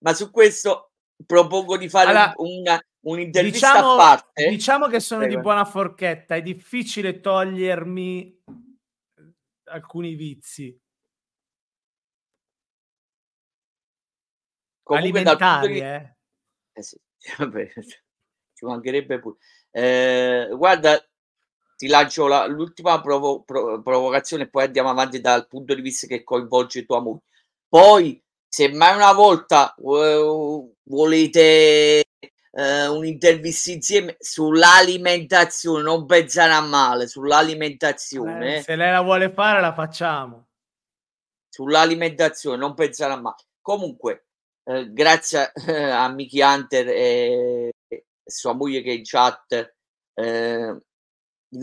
Ma 0.00 0.12
su 0.12 0.30
questo 0.30 0.91
propongo 1.26 1.76
di 1.76 1.88
fare 1.88 2.10
allora, 2.10 2.34
una, 2.36 2.80
un'intervista 3.06 3.72
diciamo, 3.72 3.92
a 3.92 3.96
parte 3.96 4.48
diciamo 4.48 4.86
che 4.88 5.00
sono 5.00 5.20
Prego. 5.22 5.36
di 5.36 5.42
buona 5.42 5.64
forchetta 5.64 6.34
è 6.34 6.42
difficile 6.42 7.20
togliermi 7.20 8.42
alcuni 9.64 10.14
vizi 10.14 10.78
Comunque 14.82 15.20
alimentari, 15.20 15.72
di... 15.74 15.80
eh. 15.80 16.16
eh 16.72 16.82
sì, 16.82 16.98
vabbè, 17.38 17.72
ci 18.52 18.64
mancherebbe 18.64 19.20
pure. 19.20 19.36
Eh, 19.70 20.48
guarda, 20.52 21.02
ti 21.76 21.86
lancio 21.86 22.26
la, 22.26 22.46
l'ultima 22.46 23.00
provo, 23.00 23.42
pro, 23.42 23.80
provocazione 23.80 24.48
poi 24.48 24.64
andiamo 24.64 24.90
avanti 24.90 25.20
dal 25.20 25.46
punto 25.46 25.74
di 25.74 25.80
vista 25.80 26.06
che 26.06 26.22
coinvolge 26.24 26.84
tua 26.84 27.00
moglie. 27.00 27.22
Poi, 27.68 28.22
se 28.54 28.68
mai 28.68 28.94
una 28.94 29.14
volta 29.14 29.74
uh, 29.78 30.76
volete 30.82 32.04
uh, 32.50 32.94
un'intervista 32.94 33.70
insieme 33.70 34.16
sull'alimentazione, 34.18 35.82
non 35.82 36.04
pensare 36.04 36.52
a 36.52 36.60
male, 36.60 37.06
sull'alimentazione. 37.06 38.56
Eh, 38.56 38.60
se 38.60 38.76
lei 38.76 38.92
la 38.92 39.00
vuole 39.00 39.32
fare, 39.32 39.62
la 39.62 39.72
facciamo. 39.72 40.48
Sull'alimentazione, 41.48 42.58
non 42.58 42.74
pensare 42.74 43.14
a 43.14 43.20
male. 43.20 43.36
Comunque, 43.62 44.26
eh, 44.64 44.92
grazie 44.92 45.50
eh, 45.66 45.84
a 45.90 46.06
Mickey 46.10 46.42
Hunter 46.42 46.88
e, 46.88 47.72
e, 47.88 48.04
sua 48.22 48.52
moglie 48.52 48.82
che 48.82 48.92
in 48.92 49.02
chat 49.02 49.74
eh, 50.12 50.80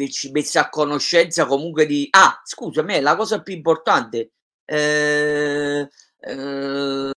ci 0.10 0.32
messa 0.32 0.62
a 0.62 0.70
conoscenza 0.70 1.46
comunque 1.46 1.86
di 1.86 2.08
ah 2.10 2.42
scusa 2.44 2.82
me 2.82 3.00
la 3.00 3.16
cosa 3.16 3.42
più 3.42 3.56
importante 3.56 4.32
eh, 4.66 5.88
eh, 6.20 7.12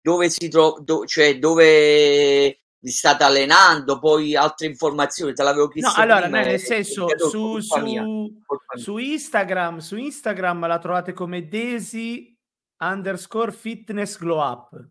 dove 0.00 0.28
si 0.30 0.48
trova 0.48 0.80
do, 0.80 1.04
cioè 1.04 1.38
dove 1.38 2.60
vi 2.80 2.90
state 2.90 3.24
allenando 3.24 3.98
poi 3.98 4.36
altre 4.36 4.66
informazioni 4.66 5.32
te 5.32 5.42
l'avevo 5.42 5.68
chiesto 5.68 5.96
no 5.96 6.02
allora 6.02 6.22
prima, 6.22 6.42
nel 6.42 6.60
senso 6.60 7.08
su, 7.16 7.58
su, 7.58 8.42
su 8.74 8.98
Instagram 8.98 9.78
su 9.78 9.96
Instagram 9.96 10.66
la 10.66 10.78
trovate 10.78 11.12
come 11.12 11.48
Desi 11.48 12.38
underscore 12.78 13.52
fitness 13.52 14.18
glow 14.18 14.40
up. 14.40 14.88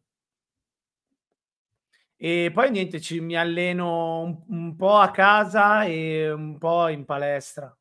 E 2.19 2.50
poi 2.52 2.71
niente, 2.71 3.00
ci, 3.00 3.19
mi 3.19 3.36
alleno 3.36 4.21
un, 4.21 4.43
un, 4.47 4.76
po' 4.76 4.97
a 4.97 5.12
casa 5.12 5.86
e 5.86 6.32
un 6.32 6.58
po' 6.58 6.88
in 6.88 7.06
palestra. 7.06 7.76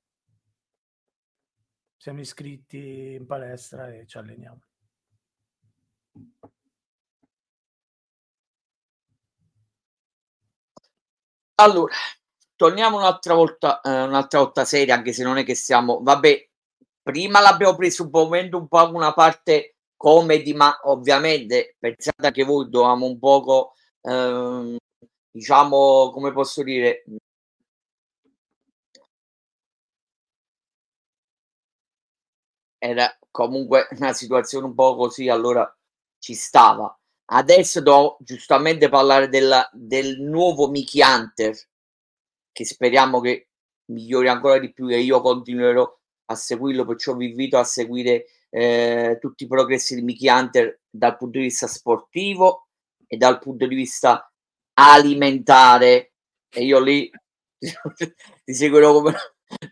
Siamo 1.96 2.20
iscritti 2.20 3.14
in 3.14 3.26
palestra 3.26 3.92
e 3.92 4.06
ci 4.06 4.18
alleniamo. 4.18 4.60
Allora, 11.58 11.94
torniamo 12.54 12.96
un'altra 12.98 13.34
volta, 13.34 13.80
eh, 13.80 14.02
un'altra 14.02 14.40
volta 14.40 14.64
seria, 14.64 14.94
anche 14.94 15.12
se 15.12 15.22
non 15.22 15.38
è 15.38 15.44
che 15.44 15.54
siamo, 15.54 16.00
vabbè, 16.02 16.48
prima 17.02 17.40
l'abbiamo 17.40 17.74
preso 17.76 18.04
un 18.04 18.10
momento 18.12 18.58
un 18.58 18.68
po' 18.68 18.90
una 18.92 19.12
parte 19.14 19.76
comedy, 19.96 20.52
ma 20.52 20.78
ovviamente 20.84 21.76
pensate 21.78 22.30
che 22.32 22.44
voi 22.44 22.68
dovevamo 22.68 23.06
un 23.06 23.18
poco, 23.18 23.72
ehm, 24.02 24.76
diciamo, 25.30 26.10
come 26.12 26.32
posso 26.32 26.62
dire, 26.62 27.04
era 32.78 33.14
comunque 33.30 33.86
una 33.98 34.14
situazione 34.14 34.64
un 34.66 34.74
po' 34.74 34.96
così, 34.96 35.28
allora 35.28 35.70
ci 36.18 36.32
stava. 36.34 36.98
Adesso 37.28 37.80
devo 37.80 38.16
giustamente 38.20 38.88
parlare 38.88 39.28
della, 39.28 39.68
del 39.72 40.20
nuovo 40.20 40.68
Mickey 40.68 41.02
Hunter, 41.02 41.56
che 42.52 42.64
speriamo 42.64 43.20
che 43.20 43.48
migliori 43.86 44.28
ancora 44.28 44.58
di 44.58 44.72
più 44.72 44.88
e 44.88 45.00
io 45.00 45.20
continuerò 45.20 45.98
a 46.26 46.34
seguirlo, 46.34 46.84
perciò 46.84 47.14
vi 47.14 47.30
invito 47.30 47.58
a 47.58 47.64
seguire 47.64 48.26
eh, 48.50 49.18
tutti 49.20 49.44
i 49.44 49.48
progressi 49.48 49.94
di 49.94 50.02
Mickey 50.02 50.28
Hunter 50.28 50.80
dal 50.88 51.16
punto 51.16 51.38
di 51.38 51.44
vista 51.44 51.66
sportivo 51.66 52.68
e 53.06 53.16
dal 53.16 53.38
punto 53.38 53.66
di 53.66 53.74
vista 53.74 54.30
alimentare. 54.74 56.12
E 56.48 56.64
io 56.64 56.80
lì 56.80 57.10
ti 57.58 58.54
seguirò 58.54 58.92
come, 58.92 59.14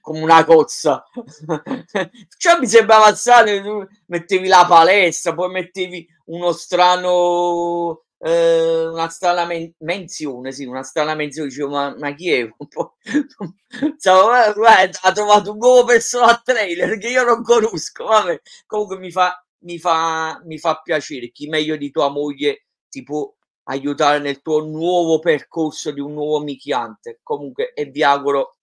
come 0.01 0.21
una 0.23 0.45
cozza. 0.45 1.05
Cioè 2.37 2.59
mi 2.61 2.67
sembrava 2.67 3.13
tu 3.13 3.87
mettevi 4.07 4.47
la 4.49 4.65
palestra 4.69 5.35
poi 5.35 5.51
mettevi 5.51 6.07
uno 6.27 6.53
strano 6.53 8.03
eh, 8.19 8.87
una 8.87 9.09
strana 9.09 9.45
men- 9.45 9.75
menzione, 9.79 10.51
sì, 10.53 10.65
una 10.65 10.83
strana 10.83 11.15
menzione, 11.15 11.49
dicevo, 11.49 11.71
ma, 11.71 11.95
ma 11.99 12.15
chi 12.15 12.31
è? 12.33 12.49
Stavo, 13.99 14.29
guarda, 14.55 14.99
ha 15.03 15.13
trovato 15.13 15.53
un 15.53 15.59
nuovo 15.59 15.85
personal 15.85 16.43
trailer 16.43 16.97
che 16.99 17.09
io 17.09 17.23
non 17.25 17.43
conosco, 17.43 18.05
vabbè, 18.05 18.41
comunque 18.67 18.99
mi 18.99 19.11
fa, 19.11 19.45
mi 19.61 19.79
fa, 19.79 20.41
mi 20.45 20.59
fa 20.59 20.81
piacere, 20.83 21.31
chi 21.31 21.49
meglio 21.49 21.77
di 21.77 21.91
tua 21.91 22.09
moglie 22.09 22.67
ti 22.89 23.03
può 23.03 23.31
aiutare 23.65 24.19
nel 24.21 24.41
tuo 24.43 24.61
nuovo 24.65 25.19
percorso 25.19 25.91
di 25.91 26.01
un 26.01 26.13
nuovo 26.15 26.41
Mickey 26.41 26.73
Hunter, 26.73 27.19
comunque, 27.23 27.73
e 27.75 27.87
vi 27.87 28.03
auguro 28.03 28.54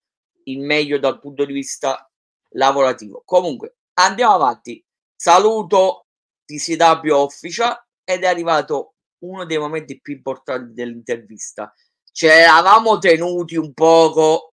il 0.46 0.60
meglio 0.60 1.00
dal 1.00 1.20
punto 1.20 1.46
di 1.46 1.54
vista 1.54 2.10
lavorativo. 2.52 3.22
Comunque, 3.26 3.78
andiamo 3.94 4.34
avanti. 4.34 4.84
Saluto 5.16 6.08
TCW 6.46 7.12
Official 7.14 7.78
ed 8.04 8.24
è 8.24 8.28
arrivato 8.28 8.96
uno 9.20 9.46
dei 9.46 9.58
momenti 9.58 10.00
più 10.02 10.16
importanti 10.16 10.74
dell'intervista. 10.74 11.74
Ci 12.12 12.26
eravamo 12.26 12.98
tenuti 12.98 13.56
un 13.56 13.74
poco 13.74 14.54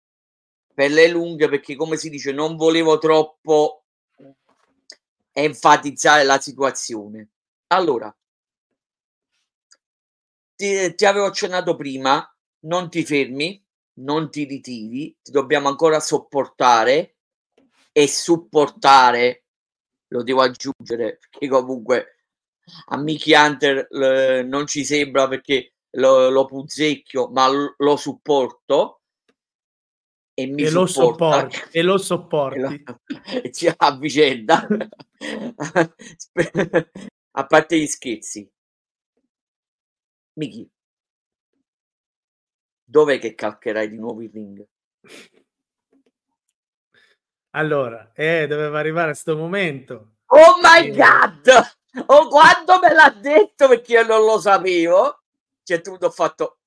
per 0.73 0.91
le 0.91 1.07
lunghe 1.07 1.49
perché, 1.49 1.75
come 1.75 1.97
si 1.97 2.09
dice, 2.09 2.31
non 2.31 2.55
volevo 2.55 2.97
troppo 2.97 3.83
enfatizzare 5.31 6.23
la 6.23 6.39
situazione. 6.39 7.29
Allora, 7.67 8.15
ti, 10.55 10.95
ti 10.95 11.05
avevo 11.05 11.25
accennato 11.25 11.75
prima, 11.75 12.25
non 12.61 12.89
ti 12.89 13.03
fermi, 13.03 13.63
non 13.95 14.29
ti 14.29 14.45
ritiri, 14.45 15.17
ti 15.21 15.31
dobbiamo 15.31 15.67
ancora 15.67 15.99
sopportare 15.99 17.17
e 17.91 18.07
supportare, 18.07 19.45
lo 20.07 20.23
devo 20.23 20.41
aggiungere, 20.41 21.19
perché 21.19 21.47
comunque 21.47 22.13
a 22.87 22.97
Mickey 22.97 23.33
Hunter 23.33 23.87
eh, 23.89 24.43
non 24.43 24.65
ci 24.67 24.83
sembra 24.85 25.27
perché 25.27 25.73
lo, 25.91 26.29
lo 26.29 26.45
punzecchio, 26.45 27.29
ma 27.29 27.47
lo, 27.49 27.75
lo 27.77 27.95
supporto. 27.95 29.01
E, 30.35 30.47
mi 30.47 30.63
e, 30.63 30.71
lo 30.71 30.87
sopporti, 30.87 31.61
e 31.71 31.81
lo 31.83 31.97
sopporti. 31.97 32.83
E 33.43 33.51
ci 33.51 33.71
a 33.75 33.97
vicenda. 33.97 34.65
a 37.31 37.45
parte 37.45 37.79
gli 37.79 37.85
scherzi. 37.85 38.49
Mickey, 40.35 40.67
dov'è 42.83 43.19
che 43.19 43.35
calcherai 43.35 43.89
di 43.89 43.97
nuovo 43.97 44.21
il 44.21 44.29
ring? 44.31 44.65
Allora, 47.51 48.11
eh, 48.13 48.47
doveva 48.47 48.79
arrivare 48.79 49.11
a 49.11 49.15
sto 49.15 49.35
momento. 49.35 50.15
Oh 50.27 50.57
my 50.61 50.89
god! 50.91 51.51
Oh, 52.07 52.27
quando 52.27 52.79
me 52.81 52.91
l'ha 52.91 53.15
detto 53.21 53.67
perché 53.67 53.93
io 53.93 54.05
non 54.05 54.25
lo 54.25 54.39
sapevo, 54.39 55.21
c'è 55.63 55.81
tutto 55.81 56.09
fatto. 56.09 56.57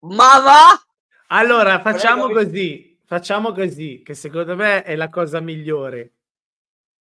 Ma 0.00 0.38
va! 0.40 0.86
Allora, 1.28 1.80
facciamo 1.80 2.26
Prego. 2.26 2.44
così, 2.44 3.00
facciamo 3.06 3.52
così, 3.52 4.02
che 4.04 4.14
secondo 4.14 4.54
me 4.54 4.82
è 4.82 4.94
la 4.96 5.08
cosa 5.08 5.40
migliore. 5.40 6.12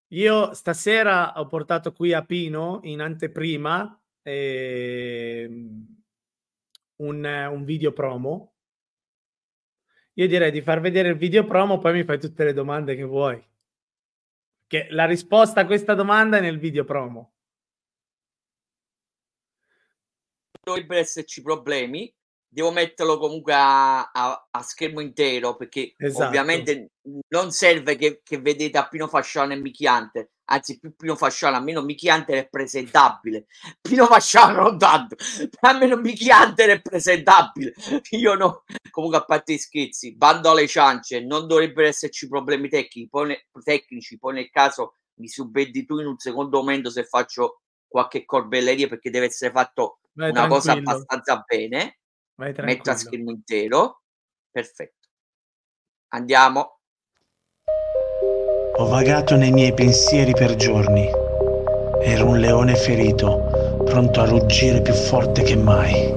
Io 0.10 0.54
stasera 0.54 1.34
ho 1.38 1.48
portato 1.48 1.92
qui 1.92 2.14
a 2.14 2.24
Pino 2.24 2.80
in 2.84 3.02
anteprima 3.02 4.00
eh, 4.22 5.50
un, 6.98 7.24
un 7.26 7.64
video 7.64 7.92
promo. 7.92 8.54
Io 10.14 10.28
direi 10.28 10.52
di 10.52 10.62
far 10.62 10.80
vedere 10.80 11.10
il 11.10 11.18
video 11.18 11.46
promo, 11.46 11.80
poi 11.80 11.94
mi 11.94 12.04
fai 12.04 12.20
tutte 12.20 12.44
le 12.44 12.54
domande 12.54 12.96
che 12.96 13.04
vuoi. 13.04 13.44
Che 14.68 14.88
la 14.92 15.06
risposta 15.06 15.62
a 15.62 15.66
questa 15.66 15.94
domanda 15.94 16.38
è 16.38 16.42
nel 16.42 16.58
video 16.58 16.86
promo. 16.86 17.34
Dovrebbero 20.62 21.00
esserci 21.00 21.42
problemi. 21.42 22.14
Devo 22.48 22.72
metterlo 22.72 23.18
comunque 23.18 23.54
a, 23.54 24.10
a, 24.12 24.48
a 24.50 24.62
schermo 24.62 25.02
intero 25.02 25.58
perché 25.58 25.94
esatto. 25.98 26.28
ovviamente 26.28 26.92
non 27.28 27.52
serve 27.52 27.98
che, 27.98 28.22
che 28.24 28.40
vedete 28.40 28.78
a 28.78 28.88
Pino 28.88 29.10
Fasciano 29.10 29.52
e 29.52 29.58
Mickey 29.58 29.86
Hunter 29.86 30.30
anzi 30.46 30.80
più 30.80 30.96
Pino 30.96 31.16
Fasciano, 31.16 31.56
almeno 31.56 31.82
Mickey 31.82 32.10
Hunter 32.10 32.38
è 32.38 32.50
presentabile, 32.50 33.48
Pino 33.82 34.06
Fasciano 34.06 34.62
non 34.62 34.78
tanto, 34.78 35.16
almeno 35.62 35.96
Mickey 35.98 36.30
Hunter 36.30 36.70
è 36.70 36.82
presentabile, 36.82 37.74
io 38.12 38.36
no, 38.36 38.64
comunque 38.92 39.20
a 39.20 39.26
parte 39.26 39.54
i 39.54 39.58
scherzi, 39.58 40.16
bando 40.16 40.52
alle 40.52 40.68
ciance, 40.68 41.20
non 41.22 41.48
dovrebbero 41.48 41.88
esserci 41.88 42.28
problemi 42.28 42.70
tecnici, 42.70 43.10
poi, 43.10 43.28
ne, 43.28 43.48
tecnici, 43.64 44.18
poi 44.20 44.34
nel 44.36 44.50
caso 44.50 44.98
mi 45.16 45.28
subendi 45.28 45.86
tu 45.86 46.00
in 46.00 46.08
un 46.08 46.18
secondo 46.18 46.58
momento 46.58 46.90
se 46.90 47.06
faccio 47.06 47.62
qualche 47.88 48.26
corbelleria 48.26 48.88
perché 48.88 49.10
deve 49.10 49.28
essere 49.28 49.52
fatto 49.52 50.00
Vai 50.14 50.30
una 50.30 50.48
cosa 50.48 50.74
abbastanza 50.74 51.44
bene, 51.48 52.00
metto 52.36 52.92
a 52.92 52.96
schermo 52.96 53.32
intero, 53.32 54.02
perfetto, 54.52 55.08
andiamo. 56.10 56.80
Ho 58.78 58.88
vagato 58.88 59.38
nei 59.38 59.54
miei 59.54 59.74
pensieri 59.74 60.34
per 60.34 60.56
giorni. 60.56 61.10
Ero 62.02 62.28
un 62.28 62.40
leone 62.40 62.76
ferito, 62.76 63.80
pronto 63.86 64.20
a 64.20 64.26
ruggire 64.26 64.82
più 64.82 64.94
forte 64.94 65.44
che 65.44 65.56
mai. 65.56 66.14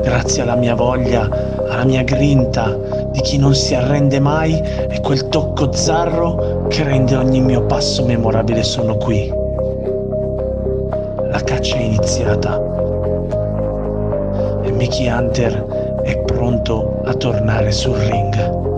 Grazie 0.00 0.40
alla 0.40 0.54
mia 0.54 0.74
voglia, 0.74 1.28
alla 1.68 1.84
mia 1.84 2.02
grinta 2.02 2.74
di 3.10 3.20
chi 3.20 3.36
non 3.36 3.54
si 3.54 3.74
arrende 3.74 4.18
mai 4.18 4.58
e 4.58 4.98
quel 5.02 5.28
tocco 5.28 5.72
zarro 5.72 6.64
che 6.68 6.84
rende 6.84 7.16
ogni 7.16 7.42
mio 7.42 7.66
passo 7.66 8.02
memorabile 8.06 8.62
sono 8.62 8.96
qui. 8.96 9.30
La 11.28 11.40
caccia 11.44 11.76
è 11.76 11.82
iniziata 11.82 12.58
e 14.62 14.70
Mickey 14.72 15.06
Hunter 15.06 16.00
è 16.02 16.16
pronto 16.20 17.02
a 17.04 17.12
tornare 17.12 17.70
sul 17.70 17.96
ring. 17.96 18.69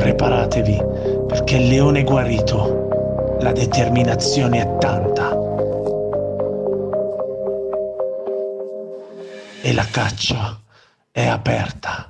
Preparatevi 0.00 0.82
perché 1.28 1.56
il 1.56 1.68
leone 1.68 2.04
guarito, 2.04 3.36
la 3.40 3.52
determinazione 3.52 4.62
è 4.62 4.78
tanta. 4.78 5.38
E 9.60 9.74
la 9.74 9.84
caccia 9.90 10.58
è 11.12 11.26
aperta. 11.26 12.09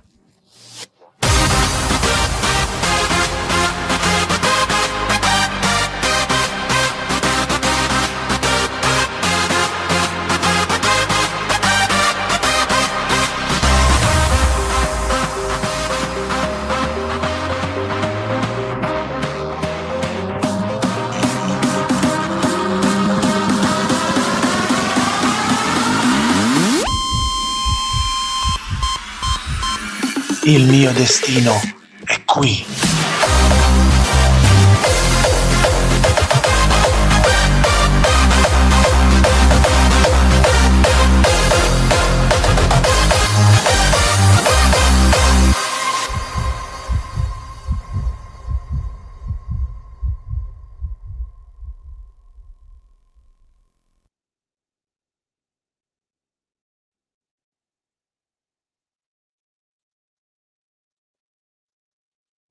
Il 30.51 30.67
mio 30.67 30.91
destino 30.91 31.53
è 32.05 32.25
qui. 32.25 32.67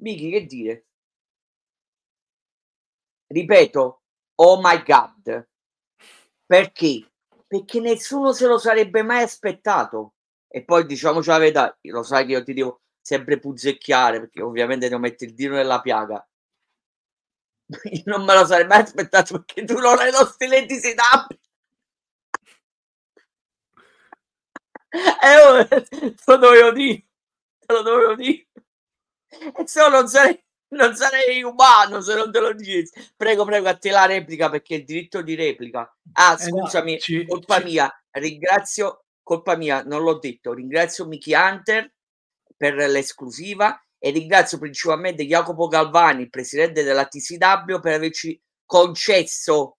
Miki, 0.09 0.31
che 0.31 0.45
dire? 0.45 0.85
Ripeto, 3.27 4.01
oh 4.35 4.59
my 4.61 4.83
god. 4.83 5.47
Perché? 6.45 7.11
Perché 7.47 7.79
nessuno 7.79 8.31
se 8.33 8.47
lo 8.47 8.57
sarebbe 8.57 9.03
mai 9.03 9.23
aspettato. 9.23 10.13
E 10.47 10.63
poi 10.63 10.85
diciamoci 10.85 11.29
la 11.29 11.37
verità, 11.37 11.77
lo 11.81 12.03
sai 12.03 12.25
che 12.25 12.31
io 12.33 12.43
ti 12.43 12.53
devo 12.53 12.81
sempre 13.01 13.39
puzzecchiare, 13.39 14.19
perché 14.19 14.41
ovviamente 14.41 14.87
devo 14.87 14.99
mettere 14.99 15.29
il 15.29 15.35
dito 15.35 15.53
nella 15.53 15.79
piaga. 15.81 16.27
Io 17.91 18.03
non 18.05 18.25
me 18.25 18.33
lo 18.33 18.45
sarei 18.45 18.65
mai 18.67 18.81
aspettato 18.81 19.43
perché 19.43 19.63
tu 19.63 19.77
non 19.77 19.99
hai 19.99 20.11
lo 20.11 20.25
stile 20.25 20.65
di 20.65 20.75
setup. 20.75 21.27
Eh, 24.91 25.67
te 25.69 26.15
lo 26.25 26.37
dovevo 26.37 26.71
dire, 26.71 27.05
lo 27.67 27.81
dovevo 27.83 28.15
dire. 28.15 28.47
E 29.29 29.67
se 29.67 29.79
no 29.81 29.89
non 29.89 30.07
sarei, 30.07 30.43
non 30.69 30.95
sarei 30.95 31.43
umano 31.43 32.01
se 32.01 32.15
non 32.15 32.31
te 32.31 32.39
lo 32.39 32.53
dicessi. 32.53 33.11
Prego, 33.15 33.45
prego, 33.45 33.69
a 33.69 33.77
te 33.77 33.91
la 33.91 34.05
replica 34.05 34.49
perché 34.49 34.75
il 34.75 34.85
diritto 34.85 35.21
di 35.21 35.35
replica. 35.35 35.91
Ah, 36.13 36.37
scusami, 36.37 36.91
eh 36.91 36.95
no, 36.95 36.99
ci, 36.99 37.27
colpa 37.27 37.59
ci... 37.59 37.65
mia, 37.65 38.03
ringrazio, 38.11 39.05
colpa 39.23 39.55
mia, 39.55 39.83
non 39.83 40.01
l'ho 40.03 40.17
detto, 40.17 40.53
ringrazio 40.53 41.05
Mickey 41.05 41.33
Hunter 41.33 41.91
per 42.55 42.75
l'esclusiva 42.75 43.81
e 43.97 44.11
ringrazio 44.11 44.57
principalmente 44.57 45.25
Jacopo 45.25 45.67
Galvani, 45.67 46.29
presidente 46.29 46.83
della 46.83 47.05
TCW, 47.05 47.79
per 47.79 47.93
averci 47.93 48.41
concesso, 48.65 49.77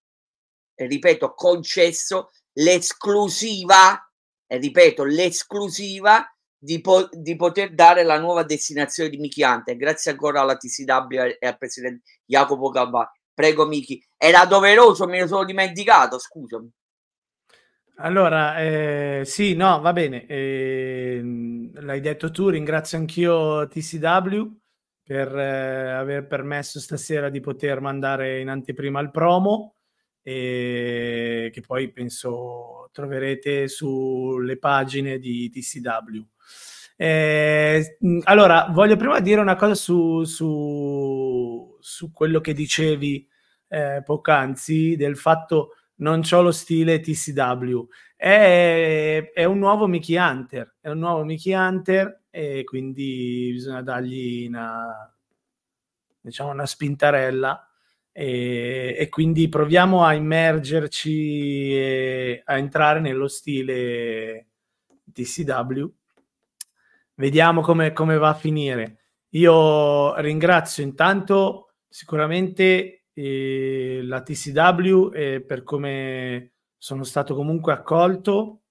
ripeto, 0.75 1.35
concesso 1.35 2.31
l'esclusiva 2.55 3.99
e 4.47 4.57
ripeto, 4.59 5.05
l'esclusiva 5.05 6.27
di, 6.63 6.81
po- 6.81 7.09
di, 7.11 7.35
poter 7.37 7.75
dare 7.75 8.05
la 8.05 8.19
nuova 8.19 8.43
destinazione 8.43 9.09
di 9.09 9.17
Miki 9.17 9.43
Hunter. 9.43 9.77
Grazie 9.77 10.11
ancora 10.11 10.43
alla 10.43 10.57
TCW 10.57 11.37
e 11.39 11.47
al 11.47 11.57
presidente 11.57 12.03
Jacopo 12.27 12.69
Galvani. 12.69 13.09
Prego, 13.33 13.67
Miki. 13.67 14.05
Era 14.19 14.45
doveroso, 14.45 15.07
me 15.07 15.21
lo 15.21 15.27
sono 15.27 15.45
dimenticato, 15.45 16.19
scusami. 16.19 16.71
Allora, 17.97 18.59
eh, 18.61 19.23
sì, 19.25 19.55
no, 19.55 19.81
va 19.81 19.93
bene. 19.93 20.27
Eh, 20.27 21.21
l'hai 21.75 22.01
detto 22.01 22.31
tu, 22.31 22.49
ringrazio 22.49 22.99
anch'io 22.99 23.67
TCW 23.67 24.59
per 25.03 25.35
eh, 25.37 25.91
aver 25.93 26.27
permesso 26.27 26.79
stasera 26.81 27.31
di 27.31 27.41
poter 27.41 27.81
mandare 27.81 28.41
in 28.41 28.49
anteprima 28.49 29.01
il 29.01 29.11
promo 29.11 29.77
e 30.23 31.51
che 31.53 31.61
poi 31.63 31.91
penso 31.93 32.89
troverete 32.93 33.69
sulle 33.69 34.59
pagine 34.59 35.19
di 35.19 35.51
TCW. 35.51 36.23
Eh, 37.03 37.97
allora, 38.25 38.69
voglio 38.71 38.97
prima 38.97 39.21
dire 39.21 39.41
una 39.41 39.57
cosa 39.57 39.75
su, 39.75 40.23
su, 40.25 41.79
su 41.81 42.13
quello 42.13 42.43
che 42.43 42.53
dicevi 42.53 43.27
eh, 43.69 44.03
poc'anzi, 44.05 44.97
del 44.97 45.17
fatto 45.17 45.77
non 45.97 46.21
ho 46.31 46.43
lo 46.43 46.51
stile 46.51 47.01
TCW. 47.01 47.87
È, 48.15 49.31
è, 49.33 49.45
un 49.45 49.59
nuovo 49.59 49.87
Mickey 49.87 50.17
Hunter, 50.17 50.77
è 50.79 50.91
un 50.91 50.99
nuovo 50.99 51.25
Mickey 51.25 51.55
Hunter 51.55 52.25
e 52.29 52.65
quindi 52.65 53.49
bisogna 53.53 53.81
dargli 53.81 54.47
una, 54.49 55.11
diciamo, 56.21 56.51
una 56.51 56.67
spintarella 56.67 57.67
e, 58.13 58.95
e, 58.99 59.09
quindi 59.09 59.49
proviamo 59.49 60.05
a 60.05 60.13
immergerci 60.13 61.75
e 61.75 62.43
a 62.45 62.59
entrare 62.59 63.01
nello 63.01 63.27
stile 63.27 64.49
TCW. 65.11 65.95
Vediamo 67.21 67.61
come, 67.61 67.93
come 67.93 68.17
va 68.17 68.31
a 68.31 68.35
finire. 68.35 68.97
Io 69.33 70.19
ringrazio 70.21 70.83
intanto 70.83 71.75
sicuramente 71.87 73.09
eh, 73.13 74.01
la 74.05 74.23
TCW 74.23 75.11
eh, 75.13 75.45
per 75.47 75.63
come 75.63 76.53
sono 76.79 77.05
stato 77.05 77.35
comunque 77.35 77.75
accolto 77.75 78.63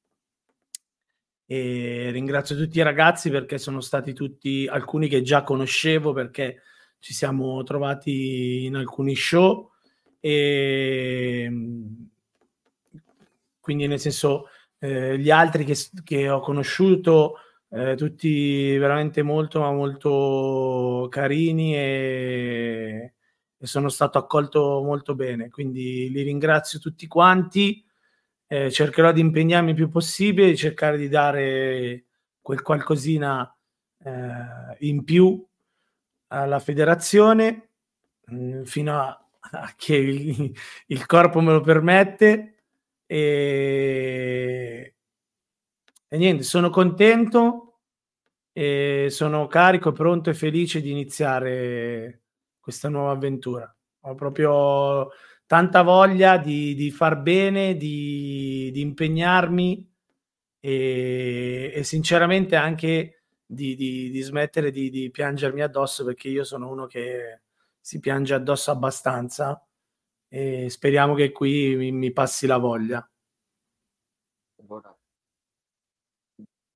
e 1.46 2.10
ringrazio 2.10 2.56
tutti 2.56 2.80
i 2.80 2.82
ragazzi 2.82 3.30
perché 3.30 3.60
sono 3.60 3.82
stati 3.82 4.14
tutti 4.14 4.66
alcuni 4.68 5.08
che 5.08 5.22
già 5.22 5.44
conoscevo 5.44 6.12
perché 6.12 6.64
ci 6.98 7.14
siamo 7.14 7.62
trovati 7.62 8.66
in 8.66 8.76
alcuni 8.78 9.16
show 9.16 9.70
e 10.20 11.52
quindi 13.60 13.86
nel 13.86 14.00
senso 14.00 14.48
eh, 14.80 15.20
gli 15.20 15.30
altri 15.30 15.64
che, 15.66 15.76
che 16.04 16.28
ho 16.32 16.40
conosciuto 16.40 17.36
eh, 17.70 17.96
tutti 17.96 18.78
veramente 18.78 19.22
molto 19.22 19.60
ma 19.60 19.72
molto 19.72 21.08
carini 21.10 21.76
e, 21.76 23.14
e, 23.58 23.68
sono 23.68 23.90
stato 23.90 24.18
accolto 24.18 24.82
molto 24.84 25.16
bene. 25.16 25.50
Quindi 25.50 26.10
li 26.12 26.24
ringrazio 26.24 26.80
tutti 26.80 27.08
quanti 27.08 27.84
eh, 28.48 28.72
cercherò 28.72 29.12
di 29.12 29.22
impegnarmi 29.22 29.70
il 29.72 29.76
più 29.76 29.90
possibile 29.90 30.56
cercare 30.56 30.98
di 30.98 31.08
dare 31.08 32.06
quel 32.42 32.62
qualcosina 32.64 33.56
eh, 34.04 34.78
in 34.80 35.04
più 35.04 35.46
alla 36.28 36.60
federazione 36.60 37.70
mh, 38.26 38.36
mm, 38.36 38.64
fino 38.64 39.00
a, 39.00 39.30
a 39.52 39.74
che 39.78 39.96
il, 39.96 40.52
il, 40.88 41.06
corpo 41.06 41.42
me 41.42 41.52
lo 41.54 41.62
permette. 41.62 42.56
E, 43.06 44.96
e 46.10 46.18
niente, 46.18 46.44
sono 46.44 46.72
contento 46.72 47.82
e 48.52 49.08
sono 49.12 49.48
carico, 49.48 49.92
pronto 49.92 50.32
e 50.32 50.34
felice 50.34 50.82
di 50.82 50.90
iniziare 50.90 52.24
questa 52.60 52.90
nuova 52.90 53.12
avventura. 53.12 53.74
Ho 54.02 54.16
proprio 54.16 55.12
tanta 55.46 55.84
voglia 55.84 56.38
di, 56.38 56.74
di 56.76 56.92
far 56.92 57.22
bene, 57.22 57.78
di, 57.78 58.72
di 58.74 58.82
impegnarmi 58.82 59.88
e, 60.60 61.72
e 61.74 61.84
sinceramente 61.84 62.56
anche 62.56 63.24
di, 63.46 63.76
di, 63.76 64.22
smettere 64.22 64.72
di, 64.72 65.10
piangermi 65.12 65.62
addosso 65.62 66.06
perché 66.06 66.30
io 66.30 66.44
sono 66.44 66.70
uno 66.70 66.86
che 66.86 67.42
si 67.80 68.00
piange 68.00 68.34
addosso 68.34 68.72
abbastanza 68.72 69.64
e 70.28 70.70
speriamo 70.70 71.16
che 71.16 71.32
qui 71.32 71.76
mi, 71.76 71.92
mi 71.92 72.12
passi 72.12 72.46
la 72.46 72.58
voglia. 72.58 73.10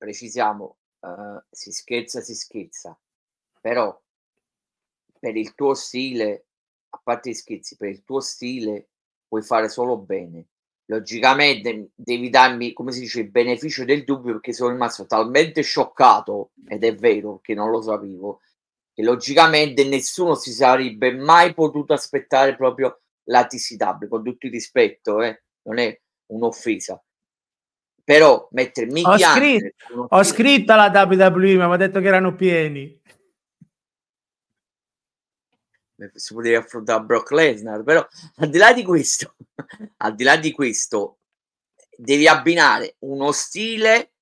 Precisiamo, 0.04 0.76
uh, 1.00 1.42
si 1.50 1.72
scherza, 1.72 2.20
si 2.20 2.34
scherza, 2.34 2.98
però 3.60 3.98
per 5.18 5.36
il 5.36 5.54
tuo 5.54 5.72
stile, 5.74 6.46
a 6.90 7.00
parte 7.02 7.30
gli 7.30 7.34
scherzi, 7.34 7.76
per 7.76 7.88
il 7.88 8.04
tuo 8.04 8.20
stile 8.20 8.88
puoi 9.26 9.42
fare 9.42 9.68
solo 9.68 9.96
bene 9.96 10.48
logicamente 10.86 11.90
devi 11.94 12.28
darmi, 12.28 12.72
come 12.72 12.92
si 12.92 13.00
dice, 13.00 13.20
il 13.20 13.30
beneficio 13.30 13.84
del 13.84 14.04
dubbio 14.04 14.32
perché 14.32 14.52
sono 14.52 14.70
rimasto 14.70 15.06
talmente 15.06 15.62
scioccato, 15.62 16.50
ed 16.68 16.84
è 16.84 16.94
vero 16.94 17.40
che 17.40 17.54
non 17.54 17.70
lo 17.70 17.80
sapevo, 17.80 18.40
che 18.92 19.02
logicamente 19.02 19.84
nessuno 19.84 20.34
si 20.34 20.52
sarebbe 20.52 21.12
mai 21.12 21.54
potuto 21.54 21.92
aspettare 21.92 22.56
proprio 22.56 23.00
la 23.24 23.46
TCW, 23.46 24.08
con 24.08 24.22
tutto 24.22 24.46
il 24.46 24.52
rispetto, 24.52 25.22
eh? 25.22 25.42
non 25.62 25.78
è 25.78 25.98
un'offesa. 26.26 27.02
Però 28.04 28.48
mettere 28.52 28.86
ho, 29.02 29.16
scritto, 29.16 30.06
ho 30.10 30.22
scritto 30.22 30.72
alla 30.72 30.90
WWE, 31.06 31.56
ma 31.56 31.68
mi 31.68 31.74
ha 31.74 31.78
detto 31.78 32.00
che 32.00 32.06
erano 32.06 32.34
pieni. 32.34 33.00
Si 36.12 36.34
poteva 36.34 36.60
affrontare 36.60 37.02
Brock 37.02 37.30
Lesnar, 37.30 37.82
però 37.82 38.06
al 38.36 38.50
di 38.50 38.58
là 38.58 38.74
di 38.74 38.84
questo, 38.84 39.36
al 39.98 40.14
di 40.14 40.22
là 40.22 40.36
di 40.36 40.52
questo, 40.52 41.20
devi 41.96 42.28
abbinare 42.28 42.96
uno 43.00 43.32
stile 43.32 44.12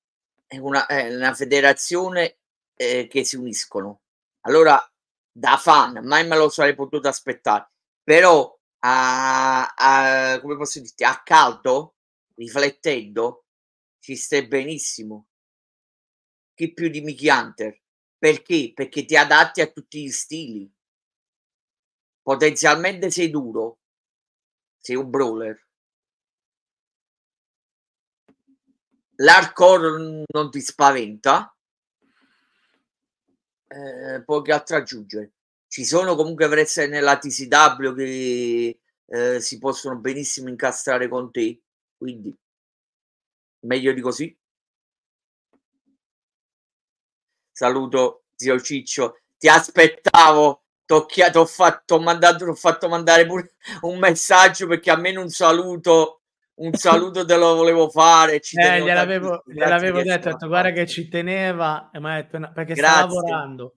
e 0.47 0.59
una, 0.59 0.85
eh, 0.85 1.13
una 1.13 1.33
federazione 1.33 2.37
eh, 2.75 3.07
che 3.07 3.25
si 3.25 3.35
uniscono. 3.35 4.01
Allora, 4.41 4.81
da 5.29 5.57
fan, 5.57 5.99
mai 6.05 6.25
me 6.25 6.37
lo 6.37 6.47
sarei 6.49 6.75
potuto 6.75 7.07
aspettare, 7.07 7.69
però 8.03 8.55
a, 8.79 9.73
a 9.75 10.39
come 10.39 10.55
posso 10.55 10.79
dirti, 10.79 11.03
a 11.03 11.21
caldo, 11.23 11.95
riflettendo, 12.35 13.42
ci 14.03 14.17
stai 14.17 14.45
benissimo. 14.45 15.29
Chi 16.53 16.73
più 16.73 16.89
di 16.89 16.99
Mickey 16.99 17.29
Hunter? 17.29 17.81
Perché? 18.17 18.73
Perché 18.75 19.05
ti 19.05 19.15
adatti 19.15 19.61
a 19.61 19.71
tutti 19.71 20.03
gli 20.03 20.11
stili 20.11 20.69
Potenzialmente 22.21 23.09
sei 23.11 23.29
duro, 23.29 23.79
sei 24.77 24.97
un 24.97 25.09
brawler. 25.09 25.67
L'hardcore 29.15 30.25
non 30.33 30.51
ti 30.51 30.59
spaventa. 30.59 31.55
Eh, 33.67 34.21
poi 34.23 34.41
che 34.41 34.51
altro 34.51 34.77
aggiungere? 34.77 35.31
Ci 35.67 35.85
sono 35.85 36.15
comunque 36.15 36.49
per 36.49 36.87
nella 36.89 37.17
TCW 37.17 37.93
che 37.93 38.79
eh, 39.05 39.39
si 39.39 39.57
possono 39.59 39.97
benissimo 39.97 40.49
incastrare 40.49 41.07
con 41.07 41.31
te, 41.31 41.61
quindi 41.97 42.33
meglio 43.63 43.91
di 43.93 44.01
così. 44.01 44.37
Saluto 47.51 48.23
zio 48.35 48.59
Ciccio 48.59 49.17
ti 49.43 49.49
aspettavo. 49.49 50.61
Ti 50.85 51.21
ho 51.33 51.45
fatto, 51.45 51.99
mandato, 51.99 52.45
ho 52.45 52.53
fatto 52.53 52.87
mandare 52.87 53.25
pure 53.25 53.53
un 53.81 53.97
messaggio 53.97 54.67
perché 54.67 54.91
almeno 54.91 55.21
un 55.21 55.29
saluto 55.29 56.21
un 56.55 56.73
saluto 56.75 57.25
te 57.25 57.35
lo 57.35 57.55
volevo 57.55 57.89
fare. 57.89 58.39
Ci 58.39 58.57
eh, 58.57 58.81
gliel'avevo, 58.81 59.43
gliel'avevo 59.45 60.01
detto, 60.01 60.29
detto 60.29 60.47
guarda 60.47 60.71
che 60.71 60.85
ci 60.85 61.07
teneva 61.09 61.89
detto 61.91 62.37
no, 62.37 62.51
perché 62.53 62.73
Grazie. 62.73 62.95
stava 62.95 63.13
lavorando. 63.13 63.75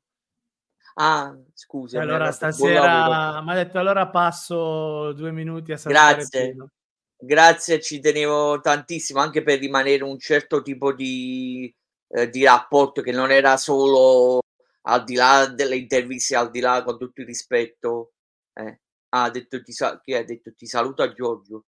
Ah, 0.95 1.37
scusa. 1.55 2.01
Allora 2.01 2.30
stasera 2.32 3.41
mi 3.43 3.51
ha 3.51 3.55
detto 3.55 3.78
allora 3.78 4.09
passo 4.09 5.12
due 5.12 5.32
minuti 5.32 5.72
a 5.72 5.76
salutare 5.76 6.16
Grazie. 6.16 6.51
Pino. 6.51 6.70
Grazie, 7.18 7.80
ci 7.80 7.98
tenevo 8.00 8.60
tantissimo 8.60 9.20
anche 9.20 9.42
per 9.42 9.58
rimanere 9.58 10.04
un 10.04 10.18
certo 10.18 10.60
tipo 10.62 10.92
di, 10.92 11.74
eh, 12.08 12.28
di 12.28 12.44
rapporto 12.44 13.00
che 13.02 13.10
non 13.12 13.30
era 13.30 13.56
solo 13.56 14.40
al 14.82 15.02
di 15.04 15.14
là 15.14 15.46
delle 15.46 15.76
interviste, 15.76 16.36
al 16.36 16.50
di 16.50 16.60
là 16.60 16.82
con 16.84 16.98
tutto 16.98 17.22
il 17.22 17.26
rispetto. 17.26 18.12
Eh. 18.52 18.80
Ah, 19.10 19.24
ha 19.24 19.30
detto 19.30 19.62
ti, 19.62 19.72
sa- 19.72 19.98
chi 20.02 20.12
ha 20.14 20.24
detto 20.24 20.54
ti 20.54 20.66
saluta 20.66 21.10
Giorgio. 21.12 21.64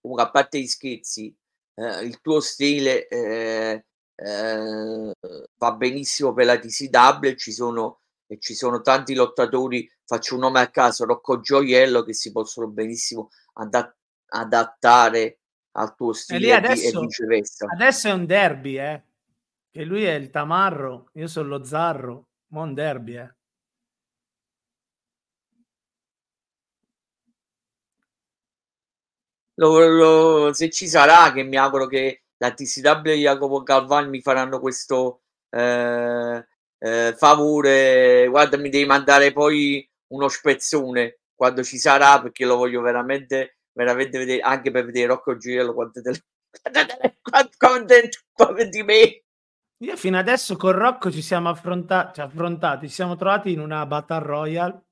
Comunque, 0.00 0.24
a 0.24 0.30
parte 0.30 0.60
gli 0.60 0.66
scherzi, 0.66 1.34
eh, 1.74 2.04
il 2.04 2.20
tuo 2.20 2.40
stile 2.40 3.06
eh, 3.08 3.84
eh, 4.16 5.12
va 5.56 5.72
benissimo 5.72 6.32
per 6.32 6.46
la 6.46 6.58
TCW. 6.58 7.34
Ci 7.36 7.52
sono, 7.52 8.00
e 8.32 8.38
ci 8.38 8.54
sono 8.54 8.80
tanti 8.80 9.14
lottatori. 9.14 9.86
Faccio 10.06 10.34
un 10.34 10.40
nome 10.40 10.60
a 10.60 10.70
caso, 10.70 11.04
Rocco 11.04 11.40
Gioiello, 11.40 12.02
che 12.02 12.14
si 12.14 12.32
possono 12.32 12.66
benissimo 12.68 13.28
adat- 13.54 13.94
adattare 14.28 15.40
al 15.72 15.94
tuo 15.94 16.14
stile 16.14 16.54
adesso, 16.54 16.98
e 16.98 17.00
viceversa. 17.00 17.66
Adesso 17.70 18.08
è 18.08 18.12
un 18.12 18.24
derby, 18.24 18.78
eh? 18.78 19.02
Che 19.70 19.84
lui 19.84 20.04
è 20.04 20.14
il 20.14 20.30
tamarro, 20.30 21.10
io 21.14 21.26
sono 21.26 21.48
lo 21.48 21.64
zarro, 21.64 22.28
ma 22.48 22.62
un 22.62 22.72
derby, 22.72 23.16
eh? 23.18 23.34
Lo, 29.56 29.86
lo, 29.88 30.52
se 30.54 30.70
ci 30.70 30.88
sarà, 30.88 31.30
che 31.32 31.42
mi 31.42 31.56
auguro 31.56 31.86
che 31.86 32.22
la 32.38 32.52
TCW 32.52 33.08
e 33.08 33.16
Jacopo 33.16 33.62
Galvani 33.62 34.08
mi 34.08 34.22
faranno 34.22 34.58
questo 34.58 35.20
eh, 35.50 36.46
eh, 36.82 37.14
favore. 37.16 38.26
Guarda, 38.28 38.56
mi 38.56 38.68
devi 38.68 38.84
mandare 38.84 39.32
poi 39.32 39.88
uno 40.08 40.28
spezzone 40.28 41.20
quando 41.34 41.62
ci 41.62 41.78
sarà, 41.78 42.20
perché 42.20 42.44
lo 42.44 42.56
voglio 42.56 42.80
veramente, 42.80 43.58
veramente 43.72 44.18
vedere, 44.18 44.40
anche 44.40 44.70
per 44.70 44.84
vedere 44.84 45.06
Rocco 45.06 45.36
Girello 45.36 45.74
quante 45.74 46.00
delle 46.00 46.24
quante 48.32 48.68
di 48.68 48.82
me. 48.82 49.22
Io 49.82 49.96
fino 49.96 50.18
adesso 50.18 50.56
con 50.56 50.72
Rocco 50.72 51.10
ci 51.10 51.22
siamo 51.22 51.48
affrontati, 51.48 52.16
cioè 52.16 52.26
affrontati, 52.26 52.88
ci 52.88 52.94
siamo 52.94 53.16
trovati 53.16 53.52
in 53.52 53.60
una 53.60 53.84
Battle 53.86 54.20
Royale 54.20 54.84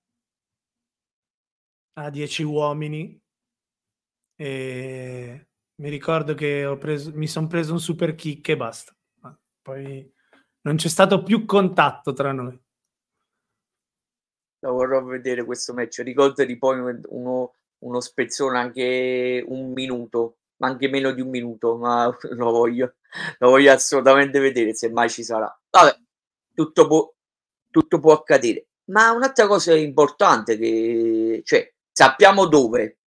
a 1.95 2.11
10 2.11 2.43
uomini 2.43 3.21
e 4.37 5.47
mi 5.81 5.89
ricordo 5.89 6.35
che 6.35 6.77
preso, 6.81 7.13
mi 7.15 7.29
sono 7.29 7.47
preso 7.47 7.73
un 7.73 7.81
super 7.81 8.15
kick 8.15 8.49
e 8.49 8.57
basta. 8.57 8.93
Poi 9.63 10.13
non 10.63 10.77
c'è 10.77 10.89
stato 10.89 11.23
più 11.23 11.45
contatto 11.45 12.13
tra 12.13 12.33
noi. 12.33 12.59
Lo 14.61 14.73
vorrò 14.73 15.03
vedere 15.03 15.45
questo 15.45 15.73
match. 15.73 16.01
Ricordati 16.01 16.59
poi 16.59 17.01
uno, 17.09 17.55
uno 17.79 18.01
spezzone 18.01 18.59
anche 18.59 19.43
un 19.47 19.73
minuto, 19.73 20.39
anche 20.59 20.89
meno 20.89 21.13
di 21.13 21.21
un 21.21 21.31
minuto, 21.31 21.77
ma 21.77 22.15
lo 22.31 22.51
voglio, 22.51 22.97
lo 23.39 23.51
voglio 23.51 23.73
assolutamente 23.73 24.39
vedere 24.39 24.75
se 24.75 24.91
mai 24.91 25.09
ci 25.09 25.23
sarà. 25.23 25.51
Vabbè, 25.71 25.97
tutto 26.55 26.87
può, 26.87 27.13
tutto 27.71 28.01
può 28.01 28.13
accadere. 28.13 28.67
Ma 28.91 29.13
un'altra 29.13 29.47
cosa 29.47 29.75
importante 29.75 30.59
che, 30.59 31.43
cioè, 31.45 31.73
sappiamo 31.91 32.47
dove, 32.47 32.99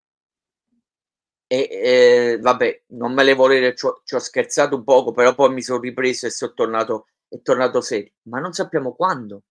e 1.47 1.69
eh, 1.69 2.39
vabbè, 2.41 2.83
non 2.93 3.13
me 3.13 3.23
le 3.23 3.35
volere, 3.35 3.75
ci 3.75 3.85
ho, 3.85 4.01
ci 4.05 4.15
ho, 4.15 4.19
scherzato 4.19 4.75
un 4.75 4.83
poco, 4.83 5.11
però 5.11 5.35
poi 5.35 5.53
mi 5.53 5.61
sono 5.61 5.79
ripreso 5.79 6.25
e 6.25 6.31
sono 6.31 6.53
tornato, 6.53 7.07
è 7.33 7.41
tornato 7.41 7.81
serio. 7.81 8.11
Ma 8.23 8.39
non 8.39 8.53
sappiamo 8.53 8.93
quando. 8.93 9.41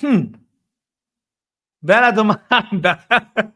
Hmm. 0.00 0.32
Bella 1.78 2.12
domanda. 2.12 3.04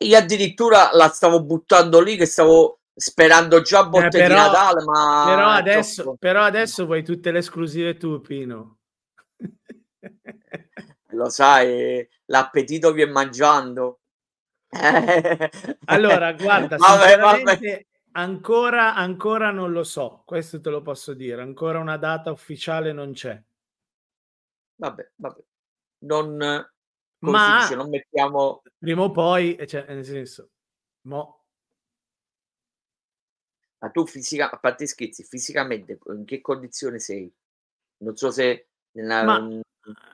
Io 0.00 0.16
addirittura 0.16 0.90
la 0.92 1.08
stavo 1.08 1.42
buttando 1.42 2.00
lì, 2.00 2.16
che 2.16 2.26
stavo 2.26 2.80
sperando 2.94 3.60
già 3.60 3.84
botte 3.84 4.06
eh, 4.06 4.22
però, 4.22 4.28
di 4.28 4.34
Natale, 4.34 4.84
ma... 4.84 5.24
Però 5.26 5.48
adesso, 5.48 6.16
però 6.18 6.42
adesso 6.42 6.86
vuoi 6.86 7.02
tutte 7.02 7.32
le 7.32 7.38
esclusive 7.38 7.96
tu, 7.96 8.20
Pino. 8.20 8.78
Lo 11.10 11.28
sai, 11.28 12.08
l'appetito 12.26 12.92
viene 12.92 13.12
mangiando. 13.12 14.00
allora, 15.86 16.32
guarda, 16.38 16.76
vabbè, 16.76 17.18
vabbè. 17.18 17.86
Ancora, 18.16 18.94
ancora 18.94 19.50
non 19.50 19.72
lo 19.72 19.82
so, 19.82 20.22
questo 20.24 20.60
te 20.60 20.70
lo 20.70 20.82
posso 20.82 21.14
dire, 21.14 21.42
ancora 21.42 21.80
una 21.80 21.96
data 21.96 22.30
ufficiale 22.30 22.92
non 22.92 23.12
c'è. 23.12 23.42
Vabbè, 24.76 25.12
vabbè. 25.16 25.44
Non, 26.04 26.36
Ma 27.18 27.60
dice, 27.60 27.74
non 27.74 27.88
mettiamo... 27.88 28.62
Prima 28.78 29.02
o 29.02 29.10
poi, 29.10 29.58
cioè, 29.66 29.84
nel 29.88 30.04
senso, 30.04 30.50
mo... 31.02 31.44
Ma 33.78 33.90
tu 33.90 34.06
fisica, 34.06 34.48
a 34.48 34.58
parte 34.58 34.86
scherzi, 34.86 35.24
fisicamente 35.24 35.98
in 36.06 36.24
che 36.24 36.40
condizione 36.40 37.00
sei? 37.00 37.32
Non 37.98 38.16
so 38.16 38.30
se... 38.30 38.68
Nella... 38.92 39.24
Ma, 39.24 39.60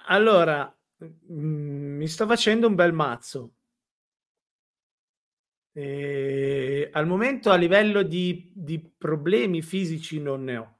allora, 0.06 0.74
mh, 0.96 1.34
mm, 1.34 1.96
mi 1.98 2.08
sto 2.08 2.26
facendo 2.26 2.66
un 2.66 2.74
bel 2.74 2.94
mazzo 2.94 3.56
Ehm, 5.76 6.88
al 6.92 7.06
momento 7.06 7.50
a 7.50 7.54
livello 7.56 8.02
di 8.02 8.50
di 8.54 8.80
problemi 8.80 9.62
fisici 9.62 10.20
non 10.20 10.42
ne 10.44 10.56
ho. 10.56 10.74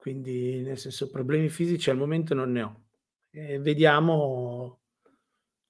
Quindi, 0.00 0.60
nel 0.62 0.78
senso, 0.78 1.10
problemi 1.10 1.48
fisici 1.48 1.90
al 1.90 1.96
momento 1.96 2.34
non 2.34 2.50
ne 2.52 2.62
ho. 2.62 2.80
E 3.30 3.58
vediamo 3.60 4.80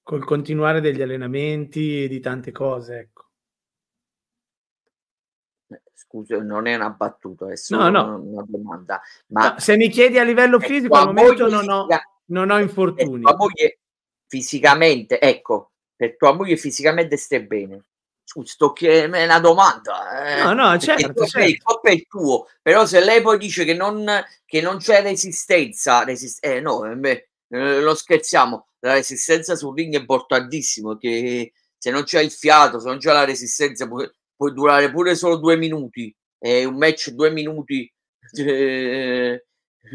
col 0.02 0.24
continuare 0.24 0.80
degli 0.80 1.02
allenamenti 1.02 2.04
e 2.04 2.08
di 2.08 2.18
tante 2.20 2.50
cose, 2.50 2.98
ecco. 2.98 3.26
Eh, 5.70 5.80
scusa, 5.94 6.42
non 6.42 6.66
è 6.66 6.74
una 6.74 6.90
battuta, 6.90 7.50
è 7.50 7.54
No, 7.70 7.88
no. 7.88 8.20
una 8.22 8.44
domanda. 8.46 9.00
Ma 9.28 9.52
No, 9.52 9.58
se 9.58 9.76
mi 9.76 9.88
chiedi 9.88 10.18
a 10.18 10.24
livello 10.24 10.58
fisico 10.60 10.94
al 10.96 11.06
momento 11.06 11.48
non 11.48 11.68
ho 11.68 11.86
non 12.26 12.50
ho 12.50 12.58
infortuni. 12.58 13.22
tua 13.22 13.36
moglie 13.36 13.78
fisicamente 14.26 15.20
ecco 15.20 15.71
per 15.95 16.16
tua 16.16 16.32
moglie 16.32 16.57
fisicamente 16.57 17.16
stai 17.16 17.40
bene? 17.40 17.84
Scusa, 18.24 18.53
sto 18.53 18.74
è 18.74 19.05
una 19.05 19.40
domanda. 19.40 20.38
Eh. 20.38 20.43
No, 20.43 20.53
no, 20.55 20.78
certo, 20.78 21.26
certo. 21.26 21.49
Il 21.49 21.62
corpo 21.62 21.88
è 21.88 21.93
il 21.93 22.07
tuo, 22.07 22.49
però 22.62 22.86
se 22.86 23.05
lei 23.05 23.20
poi 23.20 23.36
dice 23.36 23.64
che 23.64 23.74
non, 23.74 24.07
che 24.47 24.61
non 24.61 24.78
c'è 24.78 25.03
resistenza, 25.03 26.05
resist- 26.05 26.45
eh 26.45 26.61
no, 26.61 26.90
eh, 26.90 26.97
beh, 26.97 27.28
eh, 27.49 27.80
lo 27.80 27.95
scherziamo, 27.95 28.68
la 28.80 28.95
resistenza 28.95 29.55
sul 29.55 29.74
ring 29.74 29.95
è 29.95 29.99
importantissimo, 29.99 30.97
che 30.97 31.53
se 31.76 31.90
non 31.90 32.05
c'è 32.05 32.20
il 32.20 32.30
fiato, 32.30 32.78
se 32.78 32.88
non 32.88 32.99
c'è 32.99 33.12
la 33.12 33.24
resistenza, 33.24 33.86
può, 33.86 34.03
può 34.34 34.51
durare 34.51 34.90
pure 34.90 35.14
solo 35.14 35.36
due 35.36 35.57
minuti, 35.57 36.14
è 36.38 36.64
un 36.64 36.76
match 36.76 37.11
due 37.11 37.30
minuti, 37.30 37.93
eh, 38.38 39.45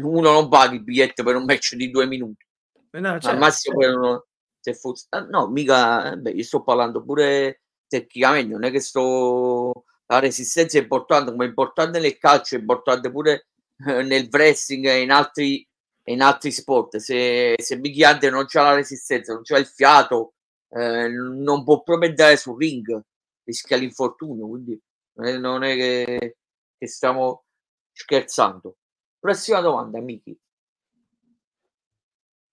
uno 0.00 0.32
non 0.32 0.48
paga 0.48 0.74
il 0.74 0.84
biglietto 0.84 1.24
per 1.24 1.34
un 1.34 1.44
match 1.44 1.74
di 1.74 1.90
due 1.90 2.06
minuti. 2.06 2.46
No, 2.90 3.10
certo, 3.12 3.28
Al 3.28 3.38
massimo 3.38 3.80
certo. 3.80 4.27
Se 4.72 4.78
fosse 4.78 5.06
ah, 5.10 5.20
no, 5.20 5.48
mica 5.48 6.16
beh, 6.16 6.30
io 6.30 6.42
sto 6.42 6.62
parlando 6.62 7.02
pure 7.04 7.62
tecnicamente, 7.86 8.52
non 8.52 8.64
è 8.64 8.70
che 8.70 8.80
sto 8.80 9.84
la 10.10 10.18
resistenza 10.20 10.78
è 10.78 10.82
importante, 10.82 11.30
come 11.30 11.44
è 11.44 11.48
importante 11.48 11.98
nel 12.00 12.18
calcio, 12.18 12.56
è 12.56 12.58
importante 12.58 13.10
pure 13.10 13.48
eh, 13.86 14.02
nel 14.02 14.28
wrestling 14.30 14.86
e 14.86 15.02
in 15.02 15.10
altri, 15.10 15.66
in 16.04 16.22
altri 16.22 16.50
sport. 16.50 16.96
Se, 16.96 17.54
se 17.58 17.76
Michiante 17.76 18.30
non 18.30 18.46
c'ha 18.46 18.62
la 18.62 18.74
resistenza, 18.74 19.34
non 19.34 19.42
c'ha 19.42 19.58
il 19.58 19.66
fiato, 19.66 20.34
eh, 20.70 21.08
non 21.08 21.62
può 21.64 21.82
proprio 21.82 22.08
andare 22.08 22.36
sul 22.38 22.56
ring, 22.58 23.00
rischia 23.44 23.76
l'infortunio. 23.76 24.48
Quindi 24.48 24.80
è, 25.14 25.36
non 25.36 25.62
è 25.62 25.74
che, 25.74 26.36
che 26.78 26.86
stiamo 26.86 27.44
scherzando. 27.92 28.78
Prossima 29.18 29.60
domanda, 29.60 30.00
Miki 30.00 30.38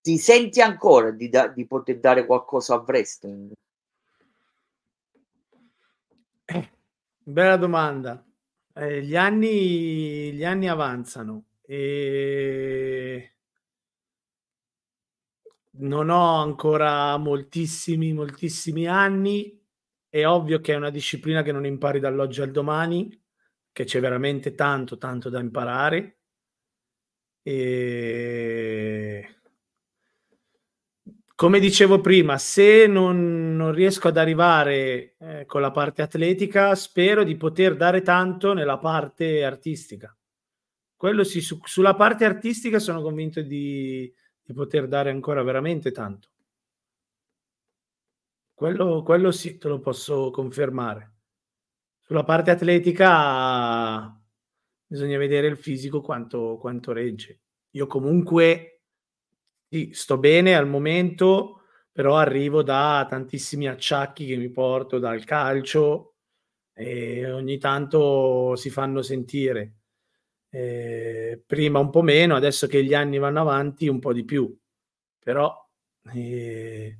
ti 0.05 0.19
senti 0.19 0.61
ancora 0.61 1.09
di, 1.09 1.29
da, 1.29 1.47
di 1.47 1.65
poter 1.65 1.99
dare 1.99 2.27
qualcosa 2.27 2.75
a 2.75 2.83
wrestling? 2.85 3.53
Eh, 6.45 6.71
bella 7.23 7.57
domanda. 7.57 8.23
Eh, 8.75 9.01
gli, 9.01 9.15
anni, 9.15 10.31
gli 10.33 10.43
anni 10.43 10.69
avanzano 10.69 11.45
e 11.63 13.33
non 15.77 16.09
ho 16.11 16.35
ancora 16.35 17.17
moltissimi, 17.17 18.13
moltissimi 18.13 18.85
anni. 18.85 19.59
È 20.07 20.23
ovvio 20.23 20.61
che 20.61 20.73
è 20.73 20.75
una 20.75 20.91
disciplina 20.91 21.41
che 21.41 21.51
non 21.51 21.65
impari 21.65 21.99
dall'oggi 21.99 22.41
al 22.41 22.51
domani, 22.51 23.09
che 23.71 23.85
c'è 23.85 23.99
veramente 23.99 24.53
tanto, 24.53 24.99
tanto 24.99 25.31
da 25.31 25.39
imparare 25.39 26.19
E... 27.41 29.34
Come 31.37 31.59
dicevo 31.59 31.99
prima, 31.99 32.37
se 32.37 32.87
non, 32.87 33.57
non 33.57 33.73
riesco 33.73 34.07
ad 34.07 34.15
arrivare 34.15 35.15
eh, 35.19 35.45
con 35.45 35.59
la 35.59 35.71
parte 35.71 36.01
atletica, 36.01 36.73
spero 36.75 37.25
di 37.25 37.35
poter 37.35 37.75
dare 37.75 38.01
tanto 38.01 38.53
nella 38.53 38.77
parte 38.77 39.43
artistica. 39.43 40.15
Quello 40.95 41.25
sì, 41.25 41.41
su, 41.41 41.59
sulla 41.65 41.93
parte 41.93 42.23
artistica 42.23 42.79
sono 42.79 43.01
convinto 43.01 43.41
di, 43.41 44.09
di 44.41 44.53
poter 44.53 44.87
dare 44.87 45.09
ancora 45.09 45.43
veramente 45.43 45.91
tanto. 45.91 46.29
Quello, 48.53 49.03
quello 49.03 49.31
sì, 49.31 49.57
te 49.57 49.67
lo 49.67 49.79
posso 49.79 50.31
confermare. 50.31 51.15
Sulla 51.99 52.23
parte 52.23 52.51
atletica 52.51 54.17
bisogna 54.85 55.17
vedere 55.17 55.47
il 55.47 55.57
fisico 55.57 55.99
quanto, 55.99 56.55
quanto 56.57 56.93
regge. 56.93 57.41
Io 57.71 57.87
comunque 57.87 58.74
sì, 59.69 59.91
sto 59.93 60.17
bene 60.17 60.55
al 60.55 60.67
momento, 60.67 61.61
però 61.91 62.17
arrivo 62.17 62.63
da 62.63 63.05
tantissimi 63.09 63.67
acciacchi 63.67 64.25
che 64.25 64.37
mi 64.37 64.49
porto 64.49 64.99
dal 64.99 65.23
calcio 65.23 66.15
e 66.73 67.31
ogni 67.31 67.57
tanto 67.57 68.55
si 68.55 68.69
fanno 68.69 69.01
sentire. 69.01 69.75
Eh, 70.49 71.43
prima 71.45 71.79
un 71.79 71.89
po' 71.89 72.01
meno, 72.01 72.35
adesso 72.35 72.67
che 72.67 72.83
gli 72.83 72.93
anni 72.93 73.17
vanno 73.17 73.41
avanti 73.41 73.87
un 73.87 73.99
po' 73.99 74.13
di 74.13 74.23
più, 74.25 74.55
però 75.19 75.53
eh, 76.13 76.97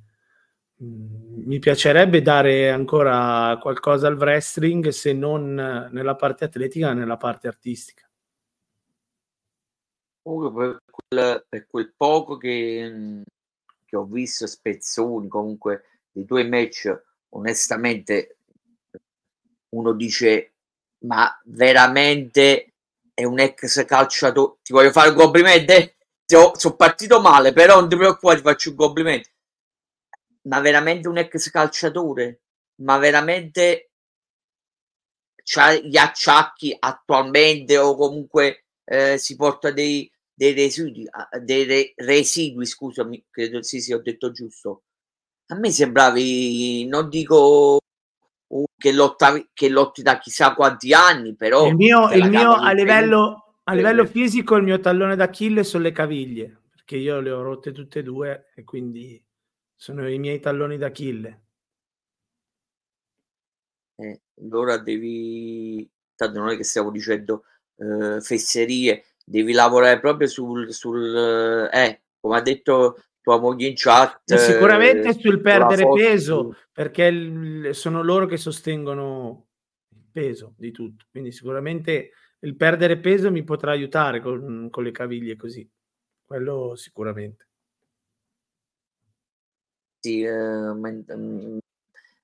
mi 0.78 1.58
piacerebbe 1.58 2.20
dare 2.22 2.70
ancora 2.70 3.58
qualcosa 3.60 4.08
al 4.08 4.16
wrestling, 4.16 4.88
se 4.88 5.12
non 5.12 5.54
nella 5.54 6.16
parte 6.16 6.44
atletica, 6.44 6.92
nella 6.92 7.16
parte 7.16 7.48
artistica. 7.48 8.08
Per 10.22 10.80
quel, 10.96 11.46
per 11.48 11.66
quel 11.66 11.92
poco 11.96 12.36
che, 12.36 13.22
che, 13.84 13.96
ho 13.96 14.04
visto 14.04 14.46
spezzoni 14.46 15.28
comunque 15.28 15.84
dei 16.10 16.24
tuoi 16.24 16.48
match, 16.48 16.92
onestamente 17.30 18.38
uno 19.70 19.92
dice 19.92 20.54
ma 21.04 21.38
veramente 21.44 22.72
è 23.12 23.24
un 23.24 23.38
ex 23.38 23.84
calciatore. 23.84 24.58
Ti 24.62 24.72
voglio 24.72 24.90
fare 24.90 25.10
un 25.10 25.16
complimento? 25.16 25.72
Eh? 25.72 25.94
Sono 26.24 26.74
partito 26.76 27.20
male, 27.20 27.52
però 27.52 27.78
non 27.78 27.88
ti 27.88 27.96
preoccupare, 27.96 28.38
ti 28.38 28.42
faccio 28.42 28.70
un 28.70 28.76
complimento 28.76 29.28
ma 30.46 30.60
veramente 30.60 31.08
un 31.08 31.18
ex 31.18 31.50
calciatore? 31.50 32.42
Ma 32.82 32.98
veramente 32.98 33.90
c'ha 35.42 35.74
gli 35.74 35.96
acciacchi 35.96 36.74
attualmente 36.78 37.78
o 37.78 37.94
comunque 37.94 38.66
eh, 38.84 39.18
si 39.18 39.36
porta 39.36 39.70
dei, 39.70 40.10
dei 40.36 40.52
residui, 40.52 41.08
dei 41.42 41.94
residui, 41.96 42.66
scusami, 42.66 43.24
credo 43.30 43.62
sì, 43.62 43.80
sì, 43.80 43.94
ho 43.94 44.02
detto 44.02 44.30
giusto. 44.32 44.82
A 45.46 45.54
me 45.54 45.70
sembravi, 45.70 46.86
non 46.86 47.08
dico 47.08 47.78
che, 48.76 48.92
lottavi, 48.92 49.48
che 49.54 49.68
lotti 49.70 50.02
da 50.02 50.18
chissà 50.18 50.54
quanti 50.54 50.92
anni, 50.92 51.34
però... 51.34 51.66
Il 51.66 51.76
mio, 51.76 52.12
il 52.12 52.28
mio 52.28 52.52
a, 52.52 52.72
livello, 52.72 53.60
a 53.64 53.72
livello 53.72 54.04
fisico, 54.04 54.56
il 54.56 54.64
mio 54.64 54.78
tallone 54.78 55.16
d'Achille 55.16 55.64
sono 55.64 55.84
le 55.84 55.92
caviglie, 55.92 56.64
perché 56.70 56.96
io 56.96 57.20
le 57.20 57.30
ho 57.30 57.40
rotte 57.40 57.72
tutte 57.72 58.00
e 58.00 58.02
due 58.02 58.50
e 58.54 58.62
quindi 58.64 59.24
sono 59.74 60.06
i 60.06 60.18
miei 60.18 60.38
talloni 60.38 60.76
d'Achille. 60.76 61.44
Eh, 63.98 64.20
allora 64.42 64.76
devi, 64.76 65.88
tanto 66.14 66.40
non 66.40 66.50
è 66.50 66.56
che 66.56 66.64
stiamo 66.64 66.90
dicendo 66.90 67.44
eh, 67.76 68.20
fesserie, 68.20 69.04
devi 69.26 69.52
lavorare 69.52 69.98
proprio 69.98 70.28
sul, 70.28 70.72
sul 70.72 71.68
eh, 71.72 72.02
come 72.20 72.36
ha 72.36 72.40
detto 72.40 73.02
tua 73.20 73.40
moglie 73.40 73.66
in 73.66 73.74
chat. 73.74 74.30
Eh, 74.30 74.38
sicuramente 74.38 75.12
sul 75.14 75.40
perdere 75.40 75.88
peso, 75.88 76.56
perché 76.72 77.04
il, 77.04 77.74
sono 77.74 78.02
loro 78.02 78.26
che 78.26 78.36
sostengono 78.36 79.48
il 79.88 80.04
peso 80.12 80.54
di 80.56 80.70
tutto. 80.70 81.06
Quindi 81.10 81.32
sicuramente 81.32 82.10
il 82.40 82.54
perdere 82.56 82.98
peso 82.98 83.32
mi 83.32 83.42
potrà 83.42 83.72
aiutare 83.72 84.20
con, 84.20 84.68
con 84.70 84.84
le 84.84 84.92
caviglie 84.92 85.36
così. 85.36 85.68
Quello 86.24 86.74
sicuramente 86.76 87.46
eh, 90.24 91.14
mm, 91.16 91.58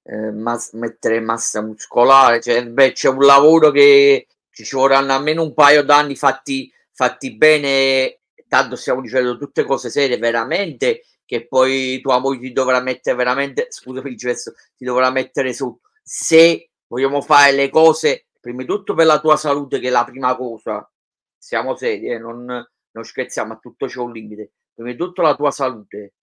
eh, 0.05 0.31
mas- 0.31 0.73
mettere 0.73 1.21
massa 1.21 1.63
muscolare, 1.63 2.41
cioè, 2.41 2.67
beh, 2.67 2.93
c'è 2.93 3.09
un 3.09 3.25
lavoro 3.25 3.71
che 3.71 4.27
ci 4.51 4.65
vorranno 4.75 5.13
almeno 5.13 5.43
un 5.43 5.55
paio 5.55 5.83
d'anni 5.83 6.17
fatti, 6.17 6.73
fatti 7.03 7.37
bene, 7.37 8.21
tanto 8.47 8.77
stiamo 8.77 9.01
dicendo 9.01 9.37
tutte 9.37 9.65
cose 9.65 9.91
serie, 9.91 10.19
veramente, 10.19 11.05
che 11.25 11.49
poi 11.49 12.01
tua 12.01 12.21
moglie 12.21 12.43
ti 12.43 12.53
dovrà 12.53 12.81
mettere 12.81 13.17
veramente, 13.17 13.67
scusami 13.71 14.11
il 14.11 14.17
gesto, 14.17 14.53
ti 14.77 14.85
dovrà 14.85 15.11
mettere 15.11 15.53
su, 15.53 15.77
se 16.01 16.71
vogliamo 16.87 17.21
fare 17.21 17.53
le 17.53 17.71
cose, 17.71 18.27
prima 18.39 18.61
di 18.61 18.69
tutto 18.69 18.95
per 18.95 19.07
la 19.07 19.21
tua 19.21 19.37
salute, 19.37 19.81
che 19.81 19.89
è 19.89 19.91
la 19.91 20.05
prima 20.05 20.37
cosa, 20.37 20.89
siamo 21.37 21.75
seri, 21.75 22.07
eh, 22.07 22.19
non, 22.19 22.45
non 22.45 23.05
scherziamo, 23.05 23.55
a 23.55 23.59
tutto 23.59 23.87
c'è 23.87 23.99
un 23.99 24.13
limite, 24.13 24.53
prima 24.73 24.93
di 24.93 24.97
tutto 24.97 25.23
la 25.23 25.35
tua 25.35 25.51
salute, 25.51 26.15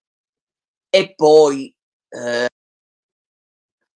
e 0.88 1.14
poi 1.14 1.74
eh, 2.08 2.48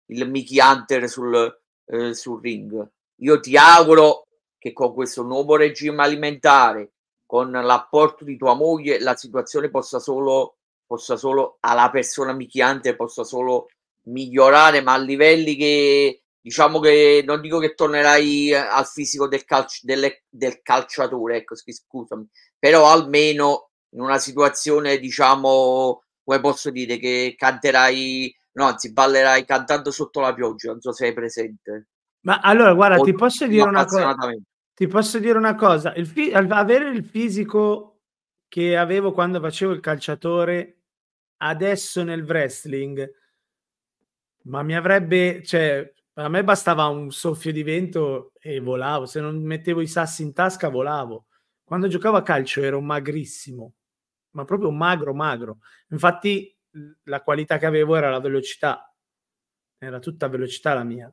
il 0.06 0.28
Mickey 0.28 0.58
Hunter 0.58 1.08
sul, 1.08 1.60
eh, 1.86 2.12
sul 2.12 2.40
ring. 2.42 2.90
Io 3.16 3.38
ti 3.38 3.56
auguro 3.56 4.26
che 4.62 4.72
con 4.72 4.94
questo 4.94 5.24
nuovo 5.24 5.56
regime 5.56 6.04
alimentare, 6.04 6.92
con 7.26 7.50
l'apporto 7.50 8.24
di 8.24 8.36
tua 8.36 8.54
moglie, 8.54 9.00
la 9.00 9.16
situazione 9.16 9.70
possa 9.70 9.98
solo, 9.98 10.58
possa 10.86 11.16
solo 11.16 11.56
alla 11.58 11.90
persona 11.90 12.32
Mickey 12.32 12.62
Hunter 12.62 12.94
possa 12.94 13.24
solo 13.24 13.66
migliorare, 14.02 14.80
ma 14.80 14.92
a 14.92 14.98
livelli 14.98 15.56
che 15.56 16.22
diciamo 16.40 16.78
che 16.78 17.24
non 17.26 17.40
dico 17.40 17.58
che 17.58 17.74
tornerai 17.74 18.54
al 18.54 18.86
fisico 18.86 19.26
del, 19.26 19.44
calcio, 19.44 19.80
delle, 19.82 20.22
del 20.28 20.62
calciatore, 20.62 21.38
ecco, 21.38 21.56
scusami, 21.56 22.24
però 22.56 22.88
almeno 22.88 23.70
in 23.94 24.00
una 24.00 24.18
situazione 24.18 24.98
diciamo 24.98 26.04
come 26.22 26.38
posso 26.38 26.70
dire 26.70 26.98
che 26.98 27.34
canterai, 27.36 28.32
no, 28.52 28.66
anzi 28.66 28.92
ballerai 28.92 29.44
cantando 29.44 29.90
sotto 29.90 30.20
la 30.20 30.32
pioggia, 30.32 30.70
non 30.70 30.80
so 30.80 30.92
se 30.92 31.06
hai 31.06 31.12
presente. 31.12 31.88
Ma 32.20 32.38
allora, 32.38 32.72
guarda, 32.74 33.00
o 33.00 33.02
ti 33.02 33.12
posso 33.12 33.48
dire 33.48 33.66
una 33.66 33.84
cosa. 33.84 34.14
Ti 34.74 34.86
posso 34.86 35.18
dire 35.18 35.36
una 35.38 35.54
cosa, 35.54 35.94
il 35.94 36.06
fi- 36.06 36.32
avere 36.32 36.88
il 36.90 37.04
fisico 37.04 38.00
che 38.48 38.76
avevo 38.76 39.12
quando 39.12 39.40
facevo 39.40 39.72
il 39.72 39.80
calciatore 39.80 40.78
adesso 41.38 42.02
nel 42.02 42.22
wrestling, 42.22 43.10
ma 44.44 44.62
mi 44.62 44.74
avrebbe, 44.74 45.42
cioè, 45.44 45.92
a 46.14 46.28
me 46.28 46.44
bastava 46.44 46.86
un 46.86 47.10
soffio 47.10 47.52
di 47.52 47.62
vento 47.62 48.32
e 48.40 48.60
volavo, 48.60 49.06
se 49.06 49.20
non 49.20 49.42
mettevo 49.42 49.80
i 49.80 49.86
sassi 49.86 50.22
in 50.22 50.32
tasca 50.32 50.68
volavo. 50.68 51.26
Quando 51.64 51.86
giocavo 51.88 52.16
a 52.16 52.22
calcio 52.22 52.60
ero 52.62 52.80
magrissimo, 52.80 53.74
ma 54.32 54.44
proprio 54.44 54.70
magro, 54.70 55.14
magro. 55.14 55.58
Infatti 55.90 56.54
la 57.04 57.22
qualità 57.22 57.58
che 57.58 57.66
avevo 57.66 57.94
era 57.96 58.10
la 58.10 58.20
velocità, 58.20 58.92
era 59.78 59.98
tutta 60.00 60.28
velocità 60.28 60.74
la 60.74 60.84
mia. 60.84 61.12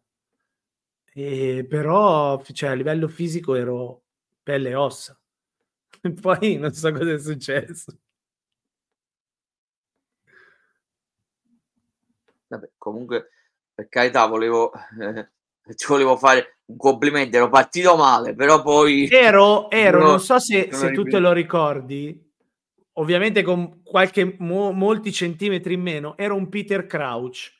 E 1.22 1.65
però 1.67 2.41
cioè, 2.53 2.70
a 2.70 2.74
livello 2.74 3.09
fisico 3.09 3.53
ero 3.53 4.03
pelle 4.41 4.70
e 4.70 4.76
ossa. 4.76 5.20
E 6.01 6.13
poi 6.13 6.55
non 6.55 6.72
so 6.72 6.93
cosa 6.93 7.11
è 7.11 7.20
successo. 7.20 7.97
Vabbè, 12.47 12.70
comunque, 12.78 13.32
per 13.74 13.89
carità, 13.89 14.26
volevo, 14.28 14.72
eh, 15.01 15.76
ci 15.76 15.88
volevo 15.88 16.15
fare 16.15 16.59
un 16.67 16.78
complimento, 16.78 17.36
ero 17.36 17.49
partito 17.49 17.97
male, 17.97 18.34
però 18.34 18.61
poi... 18.61 19.09
Ero, 19.09 19.70
ero 19.72 19.99
non 19.99 20.20
so 20.22 20.39
se, 20.39 20.70
se 20.72 20.93
tu 20.93 21.03
te 21.03 21.20
lo 21.20 21.34
ricordi, 21.34 22.17
ovviamente 22.93 23.43
con 23.43 23.84
qualche 23.84 24.38
mo- 24.39 24.72
molti 24.72 25.11
centimetri 25.11 25.74
in 25.74 25.82
meno, 25.82 26.17
era 26.17 26.34
un 26.34 26.47
Peter 26.47 26.86
Crouch. 26.86 27.59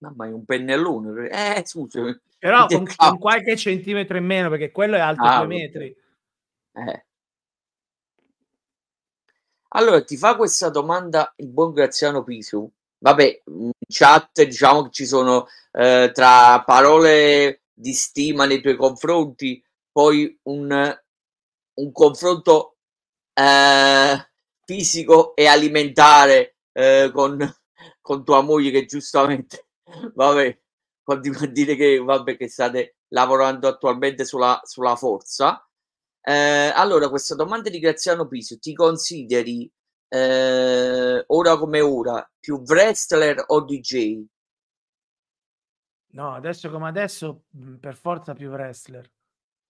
Mamma 0.00 0.26
mia, 0.26 0.34
un 0.34 0.44
pennellone. 0.44 1.28
Eh, 1.28 1.62
scusami. 1.64 2.18
Però 2.38 2.66
con, 2.66 2.86
con, 2.96 3.18
qualche 3.18 3.56
centimetro 3.56 4.16
in 4.16 4.24
meno, 4.24 4.48
perché 4.48 4.70
quello 4.70 4.96
è 4.96 5.00
alto 5.00 5.22
ah, 5.22 5.38
due 5.38 5.46
metri. 5.46 5.94
Eh. 6.72 7.04
Allora, 9.68 10.02
ti 10.02 10.16
fa 10.16 10.36
questa 10.36 10.70
domanda 10.70 11.32
il 11.36 11.48
buon 11.48 11.72
Graziano 11.72 12.24
Pisu. 12.24 12.68
Vabbè, 12.98 13.42
in 13.44 13.70
chat 13.86 14.42
diciamo 14.42 14.84
che 14.84 14.90
ci 14.90 15.06
sono 15.06 15.48
eh, 15.72 16.10
tra 16.14 16.62
parole 16.64 17.62
di 17.72 17.92
stima 17.92 18.46
nei 18.46 18.62
tuoi 18.62 18.76
confronti, 18.76 19.62
poi 19.92 20.38
un, 20.44 20.98
un 21.74 21.92
confronto 21.92 22.76
eh, 23.34 24.30
fisico 24.64 25.34
e 25.36 25.46
alimentare 25.46 26.56
eh, 26.72 27.10
con, 27.12 27.38
con 28.00 28.24
tua 28.24 28.40
moglie 28.40 28.70
che 28.70 28.86
giustamente 28.86 29.69
vabbè 30.14 30.58
continua 31.02 31.40
a 31.42 31.46
dire 31.46 31.74
che 31.74 31.98
vabbè 31.98 32.36
che 32.36 32.48
state 32.48 32.96
lavorando 33.08 33.68
attualmente 33.68 34.24
sulla, 34.24 34.60
sulla 34.64 34.96
forza. 34.96 35.66
Eh, 36.22 36.72
allora, 36.74 37.08
questa 37.08 37.34
domanda 37.34 37.70
di 37.70 37.78
Graziano 37.78 38.28
Piso, 38.28 38.58
ti 38.58 38.74
consideri 38.74 39.70
eh, 40.08 41.24
ora 41.26 41.56
come 41.56 41.80
ora 41.80 42.30
più 42.38 42.62
wrestler 42.66 43.42
o 43.48 43.60
DJ? 43.62 44.24
No, 46.12 46.34
adesso 46.34 46.70
come 46.70 46.88
adesso, 46.88 47.44
mhmm, 47.50 47.76
per 47.76 47.96
forza 47.96 48.34
più 48.34 48.50
wrestler, 48.50 49.10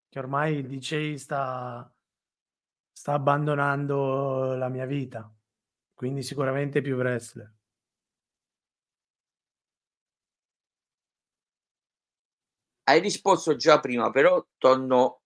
che 0.09 0.19
ormai 0.19 0.57
il 0.57 0.67
DJ 0.67 1.15
sta 1.15 1.91
sta 2.93 3.15
abbandonando 3.15 4.55
la 4.57 4.69
mia 4.69 4.85
vita, 4.85 5.33
quindi 5.95 6.23
sicuramente 6.23 6.83
più 6.83 6.97
wrestler. 6.97 7.51
Hai 12.91 12.99
risposto 13.01 13.55
già 13.55 13.79
prima, 13.79 14.11
però 14.11 14.45
torno 14.59 15.21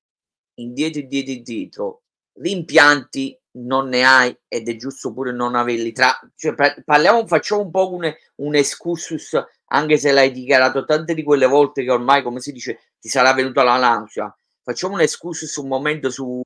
indietro, 0.58 1.00
indietro, 1.00 1.32
indietro. 1.32 2.02
Rimpianti 2.34 3.40
non 3.52 3.88
ne 3.88 4.04
hai 4.04 4.38
ed 4.48 4.68
è 4.68 4.76
giusto 4.76 5.14
pure 5.14 5.32
non 5.32 5.54
averli. 5.54 5.92
Tra, 5.92 6.12
cioè, 6.36 6.54
parliamo, 6.84 7.26
facciamo 7.26 7.62
un 7.62 7.70
po' 7.70 7.90
un, 7.94 8.12
un 8.36 8.54
excursus 8.54 9.42
anche 9.68 9.96
se 9.96 10.12
l'hai 10.12 10.30
dichiarato 10.30 10.84
tante 10.84 11.14
di 11.14 11.22
quelle 11.22 11.46
volte 11.46 11.84
che 11.84 11.90
ormai, 11.90 12.22
come 12.22 12.40
si 12.40 12.52
dice, 12.52 12.92
ti 13.00 13.08
sarà 13.08 13.32
venuta 13.32 13.62
la 13.62 13.78
nausea. 13.78 14.36
Facciamo 14.62 14.94
un 14.94 15.00
excursus 15.00 15.56
un 15.56 15.68
momento 15.68 16.10
su, 16.10 16.42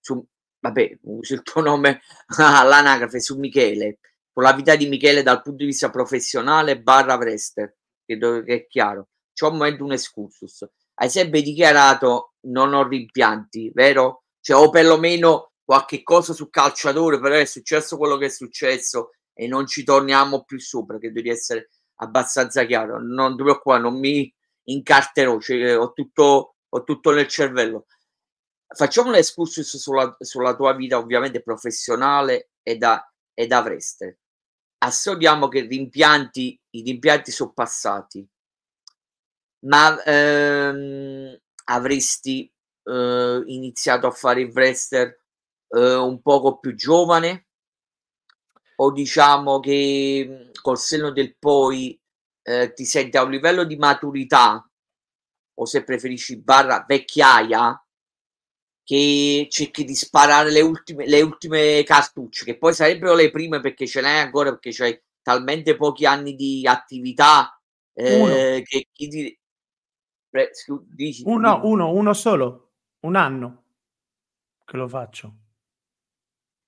su 0.00 0.26
vabbè, 0.58 0.98
usi 1.02 1.34
il 1.34 1.42
tuo 1.42 1.60
nome 1.60 2.00
all'anagrafe 2.36 3.20
su 3.20 3.38
Michele, 3.38 4.00
con 4.32 4.42
la 4.42 4.52
vita 4.54 4.74
di 4.74 4.88
Michele 4.88 5.22
dal 5.22 5.40
punto 5.40 5.58
di 5.58 5.66
vista 5.66 5.88
professionale 5.88 6.80
barra 6.80 7.16
credo 7.16 8.42
che 8.42 8.54
è 8.54 8.66
chiaro. 8.66 9.08
C'è 9.38 9.46
un 9.46 9.52
momento 9.52 9.84
un 9.84 9.92
excursus. 9.92 10.68
Hai 10.94 11.08
sempre 11.08 11.42
dichiarato 11.42 12.32
non 12.48 12.74
ho 12.74 12.84
rimpianti, 12.88 13.70
vero? 13.72 14.24
Cioè, 14.40 14.56
o 14.56 14.68
perlomeno 14.68 15.52
qualche 15.62 16.02
cosa 16.02 16.32
su 16.32 16.50
calciatore, 16.50 17.20
però 17.20 17.36
è 17.36 17.44
successo 17.44 17.96
quello 17.96 18.16
che 18.16 18.26
è 18.26 18.30
successo 18.30 19.10
e 19.32 19.46
non 19.46 19.68
ci 19.68 19.84
torniamo 19.84 20.42
più 20.42 20.58
sopra, 20.58 20.98
credo 20.98 21.20
di 21.20 21.28
essere 21.28 21.70
abbastanza 22.00 22.64
chiaro. 22.64 22.98
Non 23.00 23.36
ti 23.36 23.44
preoccupare, 23.44 23.80
non 23.80 24.00
mi 24.00 24.28
incarterò, 24.64 25.38
cioè, 25.38 25.78
ho, 25.78 25.92
tutto, 25.92 26.56
ho 26.68 26.82
tutto 26.82 27.12
nel 27.12 27.28
cervello. 27.28 27.86
Facciamo 28.66 29.10
un 29.10 29.14
excursus 29.14 29.76
sulla, 29.76 30.16
sulla 30.18 30.56
tua 30.56 30.72
vita, 30.72 30.98
ovviamente 30.98 31.42
professionale 31.42 32.50
e 32.60 32.76
da, 32.76 33.08
e 33.32 33.46
da 33.46 33.62
Vreste. 33.62 34.18
Assoliamo 34.78 35.46
che 35.46 35.60
rimpianti, 35.60 36.60
i 36.70 36.82
rimpianti 36.82 37.30
sono 37.30 37.52
passati, 37.52 38.28
ma 39.66 40.02
ehm, 40.02 41.38
avresti 41.64 42.50
eh, 42.84 43.42
iniziato 43.46 44.06
a 44.06 44.10
fare 44.10 44.42
il 44.42 44.50
wrestler 44.52 45.20
eh, 45.68 45.94
un 45.94 46.20
poco 46.22 46.58
più 46.58 46.74
giovane? 46.74 47.46
O 48.76 48.92
diciamo 48.92 49.58
che 49.60 50.50
col 50.62 50.78
senno 50.78 51.10
del 51.10 51.36
poi 51.36 51.98
eh, 52.42 52.72
ti 52.72 52.84
senti 52.84 53.16
a 53.16 53.22
un 53.24 53.30
livello 53.30 53.64
di 53.64 53.76
maturità 53.76 54.64
o 55.54 55.64
se 55.66 55.82
preferisci 55.84 56.40
barra 56.40 56.84
vecchiaia 56.86 57.82
che 58.84 59.46
cerchi 59.50 59.84
di 59.84 59.94
sparare 59.94 60.50
le 60.50 60.60
ultime, 60.62 61.06
le 61.06 61.20
ultime 61.20 61.82
cartucce 61.84 62.44
che 62.44 62.56
poi 62.56 62.72
sarebbero 62.72 63.14
le 63.14 63.30
prime 63.30 63.60
perché 63.60 63.86
ce 63.86 64.00
n'hai 64.00 64.20
ancora 64.20 64.50
perché 64.50 64.70
c'hai 64.72 64.98
talmente 65.22 65.76
pochi 65.76 66.06
anni 66.06 66.34
di 66.34 66.66
attività 66.66 67.60
eh, 67.92 68.62
che 68.64 68.86
chi 68.92 69.08
ti... 69.08 69.38
Pre, 70.30 70.50
dici, 70.88 71.22
uno, 71.24 71.60
uno, 71.64 71.90
uno 71.90 72.12
solo 72.12 72.72
un 73.00 73.16
anno 73.16 73.64
che 74.64 74.76
lo 74.76 74.86
faccio 74.86 75.32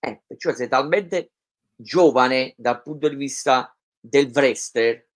eh, 0.00 0.22
cioè 0.38 0.54
sei 0.54 0.68
talmente 0.68 1.32
giovane 1.76 2.54
dal 2.56 2.80
punto 2.82 3.08
di 3.08 3.16
vista 3.16 3.74
del 4.00 4.30
wrestler 4.34 5.06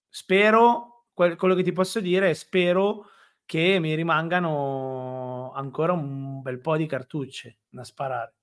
Spero, 0.08 1.08
quello 1.12 1.54
che 1.54 1.62
ti 1.62 1.72
posso 1.72 2.00
dire 2.00 2.30
è 2.30 2.34
spero 2.34 3.04
che 3.44 3.78
mi 3.80 3.94
rimangano 3.94 5.52
ancora 5.52 5.92
un 5.92 6.40
bel 6.40 6.60
po' 6.60 6.76
di 6.78 6.86
cartucce 6.86 7.58
da 7.68 7.84
sparare. 7.84 8.34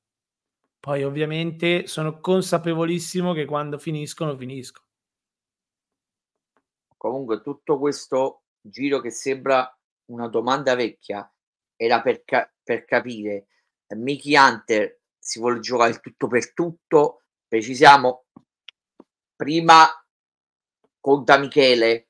Poi 0.80 1.04
ovviamente 1.04 1.88
sono 1.88 2.20
consapevolissimo 2.20 3.34
che 3.34 3.46
quando 3.46 3.80
finiscono, 3.80 4.38
finisco. 4.38 4.84
Comunque 6.96 7.42
tutto 7.42 7.80
questo 7.80 8.45
giro 8.70 9.00
che 9.00 9.12
sembra 9.12 9.70
una 10.06 10.28
domanda 10.28 10.76
vecchia 10.76 11.30
era 11.76 12.02
per, 12.02 12.24
ca- 12.24 12.52
per 12.64 12.86
capire 12.86 13.48
Mickey 13.94 14.36
Hunter 14.36 15.00
si 15.20 15.40
vuole 15.40 15.60
giocare 15.60 15.92
il 15.92 16.00
tutto 16.00 16.28
per 16.28 16.54
tutto, 16.54 17.24
precisiamo 17.48 18.26
prima 19.36 19.88
conta 21.00 21.38
Michele, 21.38 22.10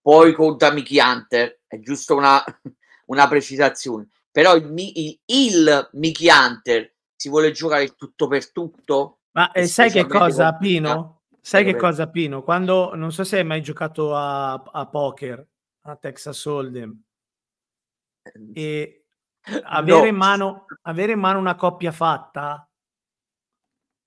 poi 0.00 0.32
conta 0.34 0.72
Mickey 0.72 0.98
Hunter, 1.00 1.60
è 1.66 1.78
giusto 1.80 2.16
una, 2.16 2.42
una 3.06 3.28
precisazione. 3.28 4.08
Però 4.30 4.54
il, 4.54 4.72
il, 4.76 5.20
il 5.26 5.88
Mickey 5.92 6.28
Hunter 6.28 6.92
si 7.16 7.28
vuole 7.28 7.50
giocare 7.50 7.82
il 7.82 7.96
tutto 7.96 8.28
per 8.28 8.52
tutto. 8.52 9.20
Ma 9.32 9.50
eh, 9.52 9.66
sai 9.66 9.90
che 9.90 10.06
cosa, 10.06 10.54
Pino? 10.54 11.22
Sai 11.40 11.64
che 11.64 11.76
cosa, 11.76 12.08
Pino? 12.08 12.42
Quando 12.42 12.94
non 12.94 13.12
so 13.12 13.24
se 13.24 13.38
hai 13.38 13.44
mai 13.44 13.62
giocato 13.62 14.14
a, 14.14 14.52
a 14.52 14.86
poker 14.86 15.44
a 15.82 15.96
Texas 15.96 16.44
Hold'em. 16.44 17.02
Ehm, 18.22 18.52
e 18.54 19.06
avere, 19.64 20.00
no. 20.00 20.06
in 20.06 20.16
mano, 20.16 20.66
avere 20.82 21.12
in 21.12 21.18
mano 21.18 21.38
una 21.38 21.54
coppia 21.54 21.92
fatta 21.92 22.64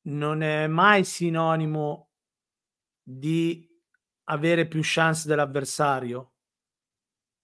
non 0.06 0.42
è 0.42 0.68
mai 0.68 1.04
sinonimo 1.04 2.10
di 3.02 3.70
avere 4.26 4.68
più 4.68 4.82
chance 4.84 5.28
dell'avversario 5.28 6.34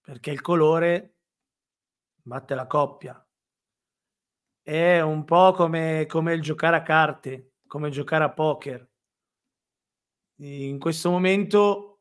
perché 0.00 0.30
il 0.30 0.40
colore 0.40 1.16
batte 2.22 2.54
la 2.54 2.66
coppia. 2.66 3.24
È 4.62 5.00
un 5.00 5.24
po' 5.24 5.52
come, 5.52 6.06
come 6.06 6.34
il 6.34 6.42
giocare 6.42 6.76
a 6.76 6.82
carte 6.82 7.50
come 7.70 7.90
giocare 7.90 8.24
a 8.24 8.32
poker. 8.32 8.84
In 10.40 10.80
questo 10.80 11.08
momento 11.08 12.00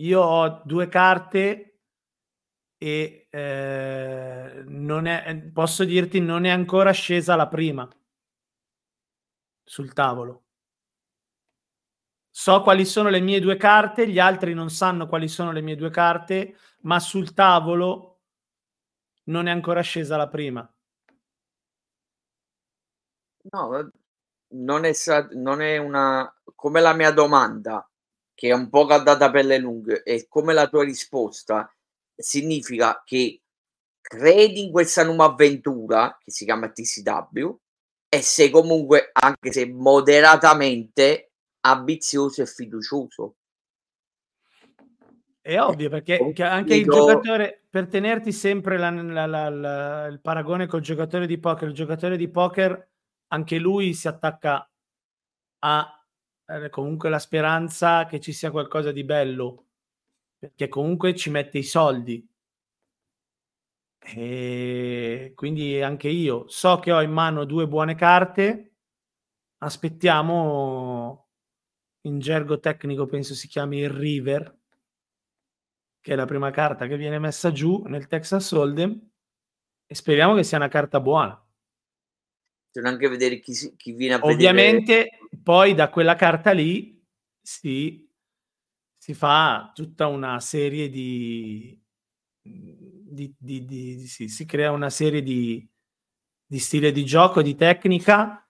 io 0.00 0.20
ho 0.20 0.62
due 0.66 0.88
carte 0.88 1.65
e 2.78 3.26
eh, 3.30 4.62
non 4.66 5.06
è, 5.06 5.36
posso 5.52 5.84
dirti, 5.84 6.20
non 6.20 6.44
è 6.44 6.50
ancora 6.50 6.90
scesa 6.92 7.36
la 7.36 7.48
prima 7.48 7.88
sul 9.64 9.92
tavolo. 9.92 10.44
So 12.30 12.60
quali 12.60 12.84
sono 12.84 13.08
le 13.08 13.20
mie 13.20 13.40
due 13.40 13.56
carte, 13.56 14.08
gli 14.08 14.18
altri 14.18 14.52
non 14.52 14.68
sanno 14.68 15.06
quali 15.06 15.26
sono 15.26 15.52
le 15.52 15.62
mie 15.62 15.74
due 15.74 15.90
carte, 15.90 16.56
ma 16.80 17.00
sul 17.00 17.32
tavolo 17.32 18.20
non 19.24 19.46
è 19.46 19.50
ancora 19.50 19.80
scesa 19.80 20.16
la 20.16 20.28
prima. 20.28 20.70
No, 23.50 23.90
non 24.48 24.84
è, 24.84 24.92
non 25.32 25.60
è 25.62 25.78
una 25.78 26.30
come 26.54 26.80
la 26.80 26.92
mia 26.92 27.10
domanda, 27.10 27.88
che 28.34 28.48
è 28.48 28.52
un 28.52 28.68
po' 28.68 28.84
caldata 28.84 29.30
per 29.30 29.44
le 29.46 29.58
lunghe, 29.58 30.02
e 30.02 30.26
come 30.28 30.52
la 30.52 30.68
tua 30.68 30.84
risposta 30.84 31.70
significa 32.16 33.02
che 33.04 33.42
credi 34.00 34.64
in 34.64 34.70
questa 34.70 35.04
nuova 35.04 35.26
avventura 35.26 36.16
che 36.22 36.30
si 36.30 36.44
chiama 36.44 36.70
TCW 36.70 37.56
e 38.08 38.22
sei 38.22 38.50
comunque, 38.50 39.10
anche 39.12 39.52
se 39.52 39.66
moderatamente, 39.66 41.32
ambizioso 41.60 42.42
e 42.42 42.46
fiducioso. 42.46 43.36
È 45.40 45.60
ovvio 45.60 45.88
perché 45.88 46.18
anche 46.42 46.74
il 46.74 46.84
giocatore, 46.84 47.66
per 47.70 47.86
tenerti 47.86 48.32
sempre 48.32 48.78
la, 48.78 48.90
la, 48.90 49.48
la, 49.48 50.06
il 50.06 50.20
paragone 50.20 50.66
col 50.66 50.80
giocatore 50.80 51.26
di 51.26 51.38
poker, 51.38 51.68
il 51.68 51.74
giocatore 51.74 52.16
di 52.16 52.28
poker 52.28 52.88
anche 53.28 53.58
lui 53.58 53.94
si 53.94 54.08
attacca 54.08 54.68
a 55.60 56.04
eh, 56.46 56.70
comunque 56.70 57.08
la 57.10 57.18
speranza 57.18 58.06
che 58.06 58.20
ci 58.20 58.32
sia 58.32 58.50
qualcosa 58.50 58.92
di 58.92 59.04
bello, 59.04 59.65
perché 60.38 60.68
comunque 60.68 61.14
ci 61.14 61.30
mette 61.30 61.58
i 61.58 61.62
soldi. 61.62 62.26
E 63.98 65.32
quindi 65.34 65.82
anche 65.82 66.08
io 66.08 66.46
so 66.48 66.78
che 66.78 66.92
ho 66.92 67.02
in 67.02 67.10
mano 67.10 67.44
due 67.44 67.66
buone 67.66 67.94
carte. 67.94 68.74
Aspettiamo 69.58 71.28
in 72.02 72.20
gergo 72.20 72.60
tecnico 72.60 73.06
penso 73.06 73.34
si 73.34 73.48
chiami 73.48 73.78
il 73.78 73.90
river 73.90 74.56
che 76.00 76.12
è 76.12 76.14
la 76.14 76.24
prima 76.24 76.52
carta 76.52 76.86
che 76.86 76.96
viene 76.96 77.18
messa 77.18 77.50
giù 77.50 77.82
nel 77.86 78.06
Texas 78.06 78.52
Hold'em 78.52 78.96
e 79.86 79.94
speriamo 79.94 80.36
che 80.36 80.44
sia 80.44 80.56
una 80.56 80.68
carta 80.68 81.00
buona. 81.00 81.44
Bisogna 82.70 82.92
anche 82.92 83.08
vedere 83.08 83.40
chi, 83.40 83.52
chi 83.76 83.92
viene 83.92 84.14
a 84.14 84.20
Ovviamente 84.22 84.94
vedere. 84.94 85.18
poi 85.42 85.74
da 85.74 85.90
quella 85.90 86.14
carta 86.14 86.52
lì 86.52 87.02
si, 87.42 88.05
si 89.06 89.14
fa 89.14 89.70
tutta 89.72 90.08
una 90.08 90.40
serie 90.40 90.88
di, 90.88 91.80
di, 92.42 93.32
di, 93.38 93.64
di 93.64 94.04
si, 94.08 94.26
si, 94.26 94.44
crea 94.44 94.72
una 94.72 94.90
serie 94.90 95.22
di, 95.22 95.64
di 96.44 96.58
stile 96.58 96.90
di 96.90 97.04
gioco, 97.04 97.40
di 97.40 97.54
tecnica 97.54 98.44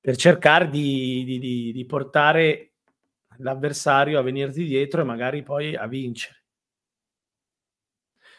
per 0.00 0.16
cercare 0.16 0.70
di, 0.70 1.72
di 1.74 1.84
portare 1.84 2.76
l'avversario 3.40 4.18
a 4.18 4.22
venirti 4.22 4.64
dietro 4.64 5.02
e 5.02 5.04
magari 5.04 5.42
poi 5.42 5.76
a 5.76 5.86
vincere. 5.86 6.42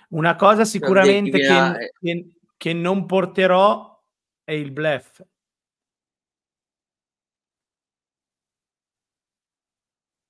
Una 0.09 0.35
cosa 0.35 0.65
sicuramente 0.65 1.37
che, 1.37 1.93
che, 1.99 2.31
che 2.57 2.73
non 2.73 3.05
porterò 3.05 3.95
è 4.43 4.53
il 4.53 4.71
bluff. 4.71 5.21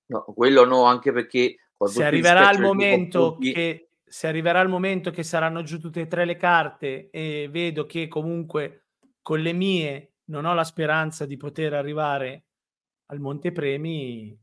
No, 0.10 0.24
quello 0.24 0.66
no, 0.66 0.84
anche 0.86 1.12
perché 1.12 1.56
se 1.86 2.04
arriverà 2.04 2.52
il 2.52 2.62
momento 2.62 3.38
che 3.38 3.90
se 4.04 4.28
arriverà 4.28 4.60
il 4.62 4.70
momento 4.70 5.12
che 5.12 5.22
saranno 5.22 5.62
giù 5.62 5.80
tutte 5.80 6.02
e 6.02 6.08
tre 6.08 6.26
le 6.26 6.36
carte 6.36 7.12
e 7.12 7.48
vedo 7.52 7.86
che 7.86 8.08
comunque 8.08 8.88
con 9.22 9.40
le 9.40 9.54
mie 9.54 10.16
non 10.26 10.46
ho 10.46 10.54
la 10.56 10.64
speranza 10.64 11.28
di 11.28 11.38
poter 11.38 11.74
arrivare 11.76 12.46
al 13.08 13.20
montepremi, 13.20 14.36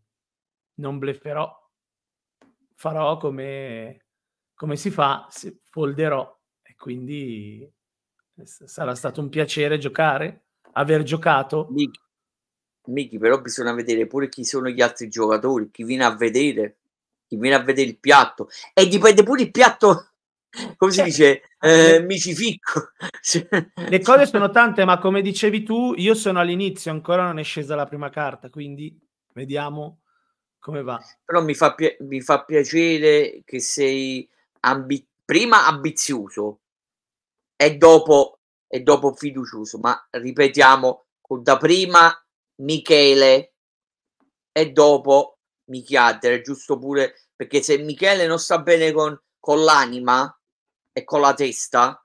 non 0.74 0.98
blefferò. 0.98 1.52
Farò 2.74 3.16
come 3.16 4.06
come 4.54 4.76
si 4.76 4.90
fa? 4.90 5.28
Folderò 5.64 6.40
e 6.62 6.74
quindi 6.76 7.68
sarà 8.42 8.94
stato 8.94 9.20
un 9.20 9.28
piacere 9.28 9.78
giocare, 9.78 10.46
aver 10.72 11.02
giocato. 11.02 11.68
Miki, 12.88 13.18
però 13.18 13.40
bisogna 13.40 13.72
vedere 13.72 14.06
pure 14.06 14.28
chi 14.28 14.44
sono 14.44 14.68
gli 14.68 14.80
altri 14.80 15.08
giocatori, 15.08 15.70
chi 15.70 15.84
viene 15.84 16.04
a 16.04 16.14
vedere, 16.14 16.76
chi 17.26 17.36
viene 17.36 17.56
a 17.56 17.62
vedere 17.62 17.88
il 17.88 17.98
piatto 17.98 18.48
e 18.72 18.86
dipende 18.86 19.22
pure 19.22 19.42
il 19.42 19.50
piatto 19.50 20.10
come 20.76 20.92
si 20.92 21.02
dice, 21.02 21.42
eh, 21.60 22.00
micificco. 22.00 22.90
Le 23.88 24.00
cose 24.00 24.26
sono 24.26 24.50
tante, 24.50 24.84
ma 24.84 24.98
come 24.98 25.20
dicevi 25.22 25.62
tu, 25.62 25.94
io 25.96 26.14
sono 26.14 26.40
all'inizio, 26.40 26.90
ancora 26.90 27.24
non 27.24 27.38
è 27.38 27.42
scesa 27.42 27.74
la 27.74 27.86
prima 27.86 28.10
carta, 28.10 28.48
quindi 28.48 28.98
vediamo 29.32 30.00
come 30.58 30.82
va. 30.82 30.98
Però 31.24 31.42
mi 31.42 31.54
fa, 31.54 31.74
pi- 31.74 31.96
mi 32.00 32.20
fa 32.20 32.44
piacere 32.44 33.42
che 33.44 33.60
sei 33.60 34.28
ambi- 34.60 35.06
prima 35.24 35.66
ambizioso 35.66 36.60
e 37.56 37.76
dopo, 37.76 38.38
e 38.66 38.80
dopo 38.80 39.12
fiducioso, 39.14 39.78
ma 39.78 40.06
ripetiamo, 40.10 41.04
da 41.40 41.56
prima 41.56 42.25
Michele. 42.56 43.54
E 44.52 44.72
dopo 44.72 45.38
Michiater, 45.64 46.40
giusto 46.40 46.78
pure 46.78 47.26
perché 47.36 47.62
se 47.62 47.76
Michele 47.78 48.26
non 48.26 48.38
sta 48.38 48.60
bene 48.60 48.90
con, 48.92 49.20
con 49.38 49.62
l'anima 49.62 50.34
e 50.90 51.04
con 51.04 51.20
la 51.20 51.34
testa, 51.34 52.02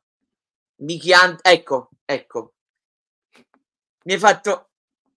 Michian- 0.81 1.39
ecco, 1.41 1.89
ecco, 2.03 2.55
mi 4.03 4.13
hai 4.13 4.19
fatto 4.19 4.71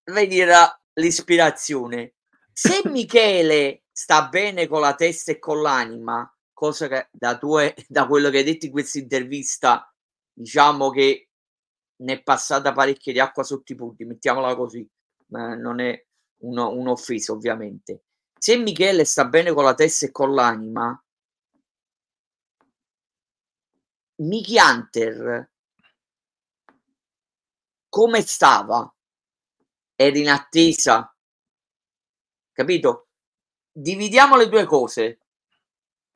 venire 0.06 0.82
l'ispirazione. 0.94 2.14
Se 2.52 2.82
Michele 2.90 3.86
sta 3.92 4.28
bene 4.28 4.68
con 4.68 4.82
la 4.82 4.94
testa 4.94 5.32
e 5.32 5.40
con 5.40 5.62
l'anima, 5.62 6.32
cosa 6.54 6.88
che 6.88 7.10
da, 7.12 7.38
tue, 7.40 7.76
da 7.88 8.06
quello 8.06 8.30
che 8.30 8.38
hai 8.38 8.44
detto 8.44 8.66
in 8.66 8.72
questa 8.72 9.00
intervista, 9.00 9.92
diciamo 10.32 10.92
che 10.92 11.30
ne 11.96 12.14
è 12.14 12.22
passata 12.22 12.74
parecchia 12.74 13.14
di 13.14 13.20
acqua 13.20 13.44
sotto 13.44 13.72
i 13.72 13.76
punti, 13.76 14.06
mettiamola 14.06 14.56
così, 14.56 14.88
non 15.40 15.80
è 15.80 16.06
uno, 16.42 16.70
un'offesa 16.70 17.32
ovviamente. 17.32 18.04
Se 18.38 18.58
Michele 18.58 19.06
sta 19.06 19.26
bene 19.26 19.54
con 19.54 19.64
la 19.64 19.74
testa 19.74 20.06
e 20.06 20.12
con 20.12 20.34
l'anima, 20.34 20.98
Mickey 24.16 24.58
Hunter 24.60 25.52
come 27.94 28.22
stava? 28.24 28.92
Era 29.96 30.18
in 30.18 30.30
attesa, 30.30 31.16
capito? 32.52 33.10
Dividiamo 33.72 34.36
le 34.36 34.50
due 34.50 34.66
cose 34.66 35.20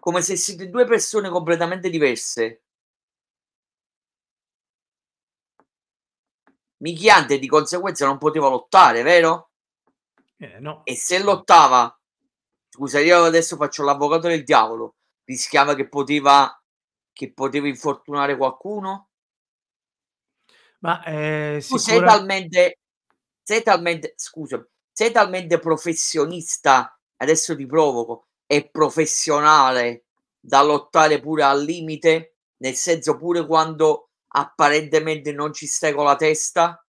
come 0.08 0.22
se 0.22 0.38
siete 0.38 0.70
due 0.70 0.86
persone 0.86 1.30
completamente 1.30 1.90
diverse. 1.90 2.64
Michiante 6.78 7.40
di 7.40 7.48
conseguenza 7.48 8.06
non 8.06 8.18
poteva 8.18 8.50
lottare, 8.50 9.02
vero? 9.02 9.50
Eh, 10.38 10.60
no. 10.60 10.86
E 10.86 10.96
se 10.96 11.22
lottava, 11.22 11.96
scusa, 12.70 13.00
io 13.00 13.24
adesso 13.24 13.56
faccio 13.56 13.84
l'avvocato 13.84 14.28
del 14.28 14.44
diavolo, 14.44 14.96
rischiava 15.24 15.74
che 15.74 15.88
poteva, 15.88 16.62
che 17.12 17.34
poteva 17.34 17.68
infortunare 17.68 18.38
qualcuno? 18.38 19.10
Ma 20.80 21.04
eh, 21.04 21.64
tu 21.68 21.78
sei 21.78 22.00
talmente, 22.00 22.80
sei 23.42 23.64
talmente, 23.64 24.14
scusa, 24.16 24.64
sei 24.92 25.12
talmente 25.12 25.58
professionista, 25.60 26.96
adesso 27.18 27.56
ti 27.56 27.66
provoco, 27.66 28.28
è 28.46 28.70
professionale 28.70 30.06
da 30.40 30.62
lottare 30.62 31.20
pure 31.20 31.44
al 31.44 31.64
limite, 31.64 32.36
nel 32.58 32.76
senso 32.76 33.18
pure 33.18 33.46
quando 33.46 34.07
apparentemente 34.38 35.32
non 35.34 35.54
ci 35.54 35.66
stai 35.68 35.94
con 35.94 36.06
la 36.06 36.16
testa? 36.16 36.82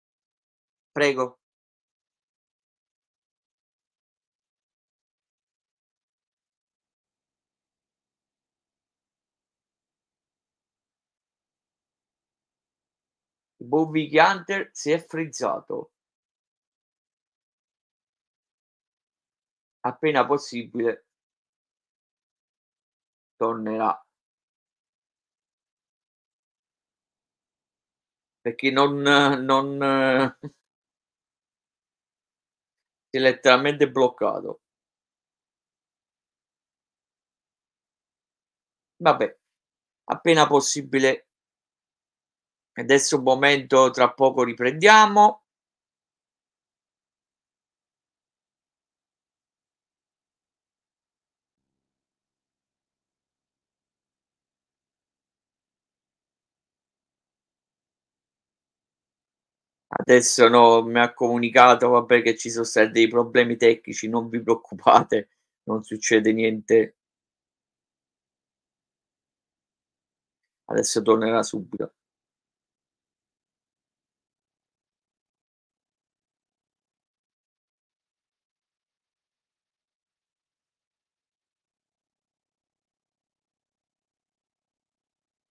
Prego. 0.97 1.39
Bobby 13.61 14.09
Hunter 14.19 14.71
si 14.73 14.93
è 14.93 14.99
frizzato. 15.05 15.91
Appena 19.85 20.27
possibile 20.27 21.05
tornerà. 23.41 24.06
Perché 28.47 28.71
non, 28.71 29.01
non 29.03 30.37
si 33.11 33.17
è 33.17 33.19
letteralmente 33.19 33.91
bloccato. 33.91 34.61
Vabbè, 39.01 39.37
appena 40.05 40.47
possibile 40.47 41.27
Adesso 42.79 43.17
un 43.17 43.23
momento, 43.23 43.91
tra 43.91 44.13
poco 44.13 44.45
riprendiamo. 44.45 45.46
Adesso 60.09 60.47
no, 60.49 60.83
mi 60.85 61.01
ha 61.01 61.13
comunicato, 61.13 61.89
vabbè, 61.89 62.23
che 62.23 62.37
ci 62.37 62.49
sono 62.49 62.63
stati 62.65 62.93
dei 62.93 63.09
problemi 63.09 63.57
tecnici, 63.57 64.09
non 64.09 64.29
vi 64.29 64.41
preoccupate, 64.41 65.29
non 65.65 65.83
succede 65.83 66.33
niente. 66.33 66.95
Adesso 70.69 71.03
tornerà 71.03 71.43
subito. 71.43 71.93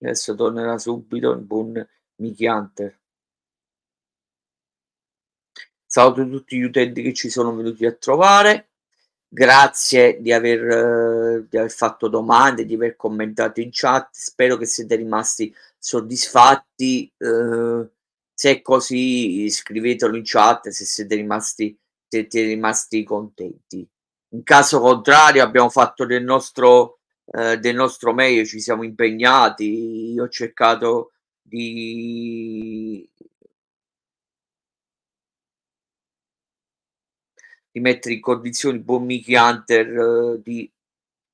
Adesso 0.00 0.34
tornerà 0.34 0.78
subito 0.78 1.32
il 1.32 1.40
buon 1.42 1.86
Mickey 2.16 2.46
Hunter. 2.48 2.98
Saluto 5.96 6.28
tutti 6.28 6.58
gli 6.58 6.62
utenti 6.62 7.00
che 7.00 7.14
ci 7.14 7.30
sono 7.30 7.56
venuti 7.56 7.86
a 7.86 7.92
trovare. 7.92 8.68
Grazie 9.26 10.20
di 10.20 10.30
aver, 10.30 11.46
di 11.48 11.56
aver 11.56 11.70
fatto 11.70 12.08
domande, 12.08 12.66
di 12.66 12.74
aver 12.74 12.96
commentato 12.96 13.62
in 13.62 13.70
chat. 13.72 14.10
Spero 14.12 14.58
che 14.58 14.66
siete 14.66 14.94
rimasti 14.94 15.50
soddisfatti. 15.78 17.10
Eh, 17.16 17.88
se 18.30 18.50
è 18.50 18.60
così, 18.60 19.48
scrivetelo 19.48 20.16
in 20.16 20.22
chat 20.22 20.68
se 20.68 20.84
siete 20.84 21.14
rimasti, 21.14 21.74
siete 22.06 22.42
rimasti 22.42 23.02
contenti. 23.02 23.88
In 24.32 24.42
caso 24.42 24.80
contrario, 24.80 25.42
abbiamo 25.42 25.70
fatto 25.70 26.04
del 26.04 26.24
nostro, 26.24 26.98
eh, 27.24 27.56
del 27.56 27.74
nostro 27.74 28.12
meglio, 28.12 28.44
ci 28.44 28.60
siamo 28.60 28.82
impegnati. 28.82 30.12
Io 30.12 30.24
ho 30.24 30.28
cercato 30.28 31.12
di 31.40 33.08
di 37.76 37.82
mettere 37.82 38.14
in 38.14 38.22
condizioni 38.22 38.78
buon 38.78 39.04
Mickey 39.04 39.36
Hunter 39.36 39.98
uh, 39.98 40.40
di 40.42 40.70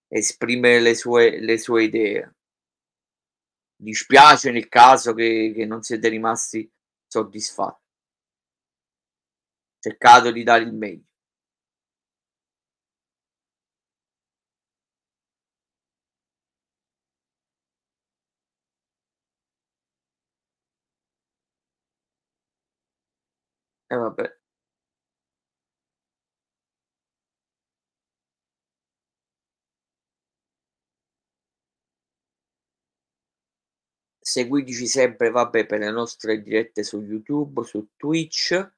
esprimere 0.09 0.81
le 0.81 0.97
sue, 0.97 1.39
le 1.39 1.57
sue 1.57 1.85
idee. 1.85 2.35
Dispiace 3.77 4.51
nel 4.51 4.69
caso 4.69 5.15
che, 5.15 5.53
che 5.55 5.65
non 5.67 5.83
siete 5.83 6.09
rimasti 6.09 6.69
soddisfatti. 7.07 7.81
Cercato 9.79 10.33
di 10.33 10.43
dare 10.43 10.65
il 10.65 10.73
meglio. 10.75 11.05
E 23.91 23.95
eh 23.95 23.99
vabbè. 23.99 24.42
Seguiteci 34.23 34.87
sempre, 34.87 35.31
vabbè, 35.31 35.67
per 35.67 35.81
le 35.81 35.91
nostre 35.91 36.41
dirette 36.41 36.85
su 36.85 37.03
YouTube, 37.03 37.65
su 37.65 37.89
Twitch, 37.97 38.73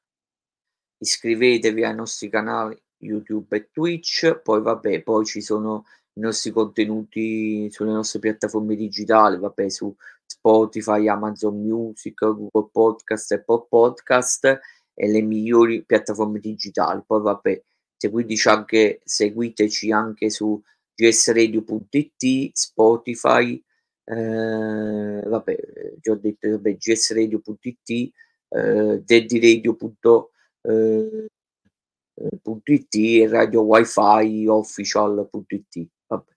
iscrivetevi 0.98 1.84
ai 1.84 1.94
nostri 1.94 2.30
canali 2.30 2.80
YouTube 2.98 3.54
e 3.56 3.68
Twitch, 3.70 4.40
poi 4.40 4.62
vabbè, 4.62 5.02
poi 5.02 5.26
ci 5.26 5.42
sono 5.42 5.84
i 6.14 6.20
nostri 6.20 6.50
contenuti 6.50 7.70
sulle 7.70 7.92
nostre 7.92 8.20
piattaforme 8.20 8.74
digitali, 8.74 9.38
vabbè, 9.38 9.68
su 9.68 9.94
Spotify, 10.24 11.08
Amazon 11.08 11.60
Music, 11.60 12.18
Google 12.18 12.70
Podcast, 12.72 13.32
Apple 13.32 13.66
Podcast 13.68 14.60
e 14.94 15.08
le 15.08 15.20
migliori 15.20 15.84
piattaforme 15.84 16.38
digitali. 16.38 17.02
Poi 17.06 17.20
vabbè, 17.20 17.62
seguiteci 17.96 18.48
anche, 18.48 19.00
seguiteci 19.04 19.92
anche 19.92 20.30
su 20.30 20.60
gsradio.it, 20.94 22.50
Spotify, 22.52 23.62
eh, 24.04 25.22
vabbè, 25.26 25.56
già 26.00 26.12
ho 26.12 26.16
detto, 26.16 26.50
vabbè, 26.50 26.76
gsradio.it, 26.76 27.90
eh, 27.90 29.02
daddyradio.it 29.04 30.04
eh, 30.62 31.28
e 33.22 33.28
radio 33.28 33.62
wifi 33.62 34.46
official.it. 34.46 35.88
Vabbè. 36.06 36.32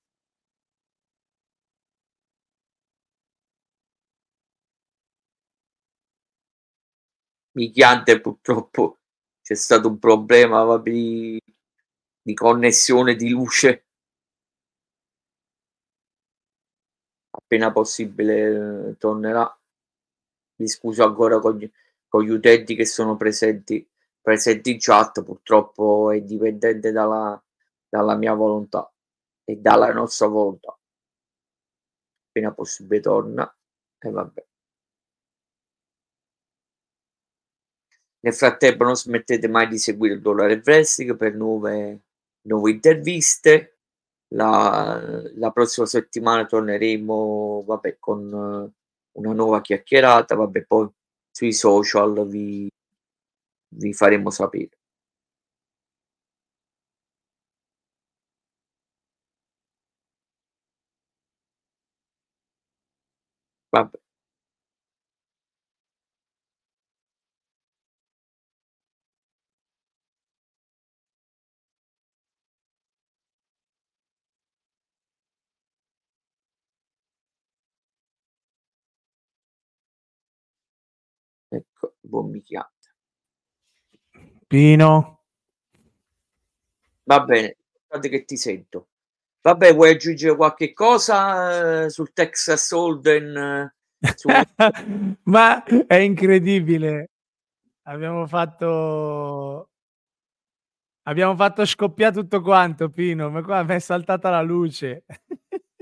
Michiante 7.55 8.21
purtroppo 8.21 8.99
c'è 9.41 9.55
stato 9.55 9.87
un 9.87 9.97
problema 9.99 10.63
vabbè, 10.63 10.91
di 10.91 12.33
connessione 12.35 13.15
di 13.15 13.29
luce 13.29 13.86
appena 17.47 17.71
possibile 17.71 18.89
eh, 18.89 18.97
tornerà. 18.97 19.57
Mi 20.57 20.67
scuso 20.67 21.05
ancora 21.05 21.39
con 21.39 21.57
gli, 21.57 21.71
con 22.07 22.23
gli 22.23 22.29
utenti 22.29 22.75
che 22.75 22.85
sono 22.85 23.15
presenti, 23.15 23.87
presenti 24.21 24.71
in 24.71 24.77
chat, 24.79 25.23
purtroppo 25.23 26.11
è 26.11 26.21
dipendente 26.21 26.91
dalla, 26.91 27.41
dalla 27.87 28.15
mia 28.15 28.33
volontà 28.33 28.91
e 29.45 29.55
dalla 29.55 29.93
nostra 29.93 30.27
volontà. 30.27 30.77
Appena 32.27 32.53
possibile 32.53 32.99
torna 32.99 33.57
e 33.97 34.09
vabbè. 34.09 34.45
Nel 38.19 38.33
frattempo 38.33 38.83
non 38.83 38.95
smettete 38.95 39.47
mai 39.47 39.67
di 39.67 39.77
seguire 39.77 40.15
il 40.15 40.21
Dollaro 40.21 40.53
Wrestling 40.53 41.15
per 41.15 41.33
nuove, 41.33 42.01
nuove 42.41 42.71
interviste 42.71 43.76
la, 44.29 45.01
la 45.35 45.51
prossima 45.51 45.85
settimana 45.85 46.45
torneremo, 46.45 47.63
vabbè, 47.65 47.97
con 47.99 48.31
uh, 48.31 48.71
una 49.19 49.33
nuova 49.33 49.61
chiacchierata, 49.61 50.35
vabbè, 50.35 50.65
poi 50.65 50.89
sui 51.31 51.53
social 51.53 52.27
vi, 52.27 52.69
vi 53.75 53.93
faremo 53.93 54.29
sapere. 54.29 54.77
Vabbè. 63.71 64.06
Bicchiere. 82.23 82.71
Pino. 84.47 85.23
Va 87.03 87.21
bene, 87.21 87.57
guarda 87.87 88.07
che 88.07 88.25
ti 88.25 88.37
sento. 88.37 88.87
Vabbè, 89.41 89.73
vuoi 89.73 89.91
aggiungere 89.91 90.35
qualche 90.35 90.73
cosa 90.73 91.83
eh, 91.85 91.89
sul 91.89 92.11
Texas 92.13 92.71
Holden? 92.71 93.37
Eh, 93.99 94.13
su... 94.15 94.27
Ma 95.23 95.63
è 95.63 95.95
incredibile. 95.95 97.11
Abbiamo 97.83 98.27
fatto 98.27 99.69
abbiamo 101.03 101.35
fatto 101.35 101.65
scoppiare 101.65 102.13
tutto 102.13 102.41
quanto, 102.41 102.89
Pino, 102.89 103.29
ma 103.29 103.41
qua 103.41 103.63
mi 103.63 103.75
è 103.75 103.79
saltata 103.79 104.29
la 104.29 104.41
luce. 104.41 105.05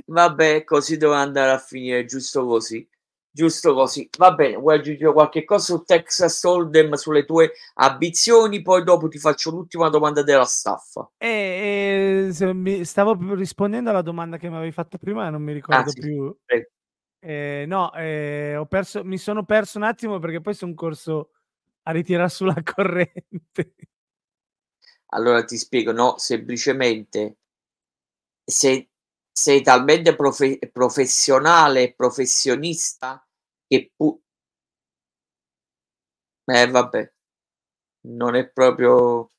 Vabbè, 0.05 0.63
così 0.63 0.97
doveva 0.97 1.21
andare 1.21 1.51
a 1.51 1.57
finire, 1.57 2.05
giusto 2.05 2.45
così 2.45 2.87
giusto 3.35 3.73
così. 3.73 4.09
Va 4.17 4.33
bene, 4.33 4.55
vuoi 4.55 4.77
aggiungere 4.77 5.11
qualche 5.11 5.43
cosa 5.43 5.75
su 5.75 5.83
Texas 5.83 6.41
Hold'em, 6.43 6.93
sulle 6.93 7.25
tue 7.25 7.51
ambizioni? 7.73 8.61
Poi 8.61 8.83
dopo 8.85 9.09
ti 9.09 9.19
faccio 9.19 9.51
l'ultima 9.51 9.89
domanda 9.89 10.23
della 10.23 10.45
staffa. 10.45 11.11
Eh, 11.17 12.29
eh, 12.29 12.85
stavo 12.85 13.17
rispondendo 13.35 13.89
alla 13.89 14.01
domanda 14.01 14.37
che 14.37 14.49
mi 14.49 14.55
avevi 14.55 14.71
fatto 14.71 14.97
prima 14.97 15.27
e 15.27 15.31
non 15.31 15.41
mi 15.41 15.51
ricordo 15.51 15.81
ah, 15.81 15.91
sì, 15.91 15.99
più. 15.99 16.37
Eh, 17.19 17.65
no, 17.67 17.93
eh, 17.93 18.55
ho 18.55 18.67
perso, 18.67 19.03
mi 19.03 19.17
sono 19.17 19.43
perso 19.43 19.77
un 19.79 19.83
attimo 19.83 20.17
perché 20.19 20.39
poi 20.39 20.53
sono 20.53 20.73
corso 20.73 21.31
a 21.83 21.91
ritirare 21.91 22.29
sulla 22.29 22.55
corrente. 22.63 23.75
Allora 25.07 25.43
ti 25.43 25.57
spiego, 25.57 25.91
no, 25.91 26.17
semplicemente 26.17 27.37
se 28.45 28.89
sei 29.29 29.61
talmente 29.61 30.15
profe- 30.15 30.57
professionale 30.71 31.83
e 31.83 31.93
professionista 31.93 33.24
che 33.69 33.91
pu- 33.97 34.19
Eh 36.47 36.67
vabbè, 36.69 37.11
non 38.07 38.35
è 38.35 38.47
proprio 38.49 39.29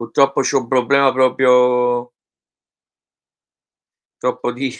Purtroppo 0.00 0.40
c'ho 0.42 0.58
un 0.58 0.66
problema 0.68 1.12
proprio 1.12 2.10
troppo 4.22 4.52
di 4.52 4.70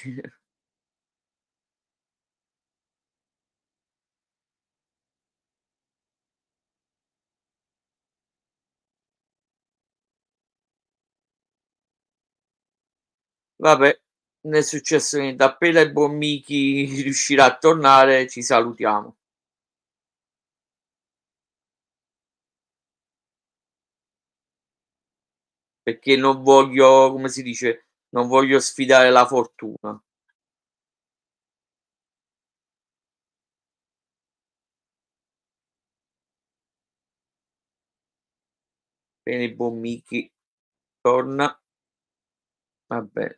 Vabbè, 13.65 14.01
non 14.43 14.55
è 14.55 14.63
successo 14.63 15.19
niente. 15.19 15.43
Appena 15.43 15.81
il 15.81 15.91
buon 15.91 16.17
Miki 16.17 16.85
riuscirà 17.03 17.47
a 17.47 17.57
tornare, 17.59 18.29
ci 18.29 18.43
salutiamo. 18.43 19.17
Perché 25.83 26.17
non 26.17 26.43
voglio, 26.43 27.11
come 27.11 27.29
si 27.31 27.43
dice, 27.43 27.87
non 28.11 28.29
voglio 28.29 28.59
sfidare 28.61 29.09
la 29.11 29.25
fortuna. 29.25 29.99
Bene, 39.27 39.53
buon 39.55 39.81
Miki 39.81 40.33
torna. 41.03 41.61
Vabbè. 42.89 43.37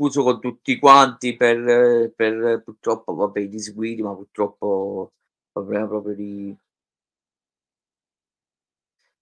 Scuso 0.00 0.22
con 0.22 0.40
tutti 0.40 0.78
quanti 0.78 1.36
per, 1.36 2.10
per 2.16 2.62
purtroppo, 2.64 3.14
vabbè, 3.14 3.40
i 3.40 3.50
disguidi, 3.50 4.00
ma 4.00 4.14
purtroppo 4.14 5.12
problema 5.52 5.86
proprio 5.88 6.14
di 6.14 6.56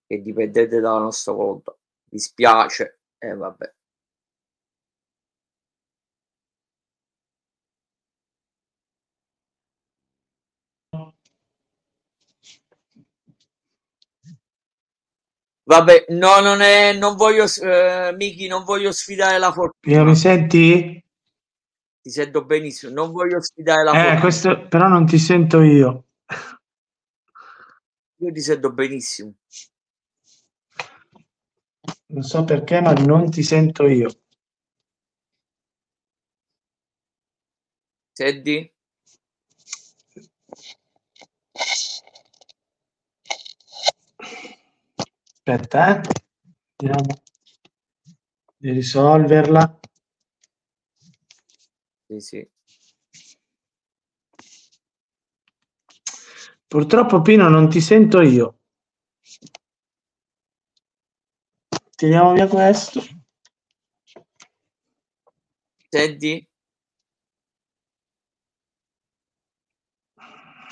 che 0.07 0.23
dipendete 0.23 0.79
dalla 0.79 1.01
nostra 1.01 1.33
volontà. 1.33 1.77
Dispiace, 2.05 3.01
e 3.19 3.27
eh, 3.27 3.35
vabbè. 3.35 3.75
Vabbè, 15.69 16.07
no, 16.09 16.41
non 16.41 16.63
è, 16.63 16.95
non 16.95 17.15
voglio, 17.15 17.45
eh, 17.45 18.15
Miki, 18.17 18.47
non 18.47 18.65
voglio 18.65 18.91
sfidare 18.91 19.37
la 19.37 19.53
fortuna. 19.53 20.03
Mi 20.03 20.17
senti? 20.17 21.05
Ti 22.01 22.11
sento 22.11 22.43
benissimo, 22.47 22.91
non 22.95 23.13
voglio 23.13 23.39
sfidare 23.43 23.85
la 23.85 23.91
eh, 23.91 23.95
fortuna. 23.95 24.21
Questo, 24.21 24.67
però 24.67 24.89
non 24.89 25.05
ti 25.05 25.19
sento 25.19 25.61
io. 25.61 26.05
Io 28.17 28.33
ti 28.33 28.41
sento 28.41 28.73
benissimo. 28.73 29.35
Non 32.07 32.23
so 32.23 32.45
perché, 32.45 32.81
ma 32.81 32.95
non 32.95 33.31
ti 33.31 33.43
sento 33.43 33.87
io. 33.87 34.09
Senti? 38.13 38.73
Aspetta, 45.51 45.97
eh. 45.97 46.01
Vediamo 46.77 47.23
di 48.59 48.71
risolverla. 48.71 49.81
Sì, 52.07 52.21
sì. 52.21 52.51
Purtroppo 56.67 57.23
Pino 57.23 57.49
non 57.49 57.71
ti 57.71 57.81
sento 57.81 58.21
io. 58.21 58.59
Tiriamo 61.97 62.35
via 62.35 62.47
questo. 62.47 63.01
Senti? 65.89 66.47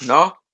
No? 0.02 0.45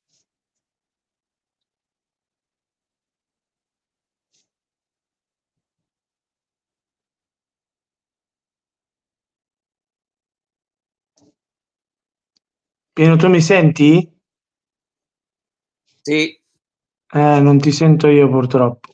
Pieno, 12.95 13.17
tu 13.17 13.29
mi 13.29 13.41
senti? 13.41 14.07
Sì. 16.03 16.39
Eh, 17.15 17.41
non 17.41 17.59
ti 17.59 17.73
sento 17.73 18.09
io 18.09 18.29
purtroppo. 18.29 18.91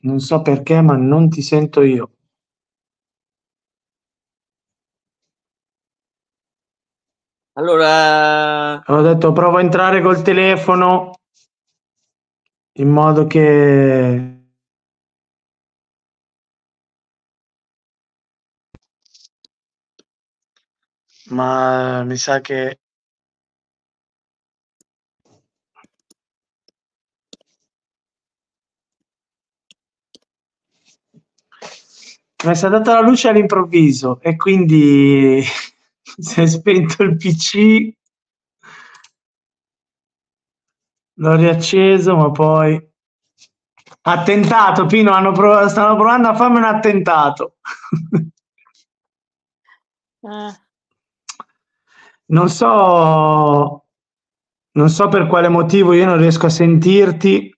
Non 0.00 0.18
so 0.18 0.42
perché, 0.42 0.80
ma 0.80 0.96
non 0.96 1.28
ti 1.28 1.42
sento 1.42 1.82
io. 1.82 2.10
Allora... 7.52 8.80
Ho 8.80 9.00
detto 9.02 9.32
provo 9.32 9.58
a 9.58 9.60
entrare 9.60 10.02
col 10.02 10.22
telefono 10.22 11.20
in 12.78 12.88
modo 12.88 13.26
che 13.28 14.37
ma 21.30 22.02
mi 22.04 22.16
sa 22.16 22.40
che 22.40 22.78
mi 32.44 32.50
è 32.52 32.54
saltata 32.54 32.94
la 32.94 33.00
luce 33.00 33.28
all'improvviso 33.28 34.20
e 34.20 34.36
quindi 34.36 35.42
si 36.02 36.40
è 36.40 36.46
spento 36.46 37.02
il 37.02 37.16
PC 37.16 37.92
l'ho 41.14 41.34
riacceso 41.36 42.16
ma 42.16 42.30
poi 42.30 42.80
attentato 44.02 44.86
Pino 44.86 45.10
hanno 45.12 45.32
prov- 45.32 45.66
stanno 45.66 45.96
provando 45.96 46.28
a 46.28 46.34
farmi 46.34 46.58
un 46.58 46.64
attentato 46.64 47.56
eh. 50.22 50.67
Non 52.30 52.48
so 52.48 53.84
non 54.72 54.88
so 54.90 55.08
per 55.08 55.26
quale 55.26 55.48
motivo 55.48 55.92
io 55.92 56.04
non 56.06 56.18
riesco 56.18 56.46
a 56.46 56.50
sentirti 56.50 57.52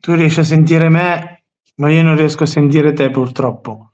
tu 0.00 0.14
riesci 0.14 0.40
a 0.40 0.44
sentire 0.44 0.88
me, 0.88 1.44
ma 1.76 1.90
io 1.90 2.02
non 2.02 2.16
riesco 2.16 2.44
a 2.44 2.46
sentire 2.46 2.92
te 2.94 3.10
purtroppo. 3.10 3.92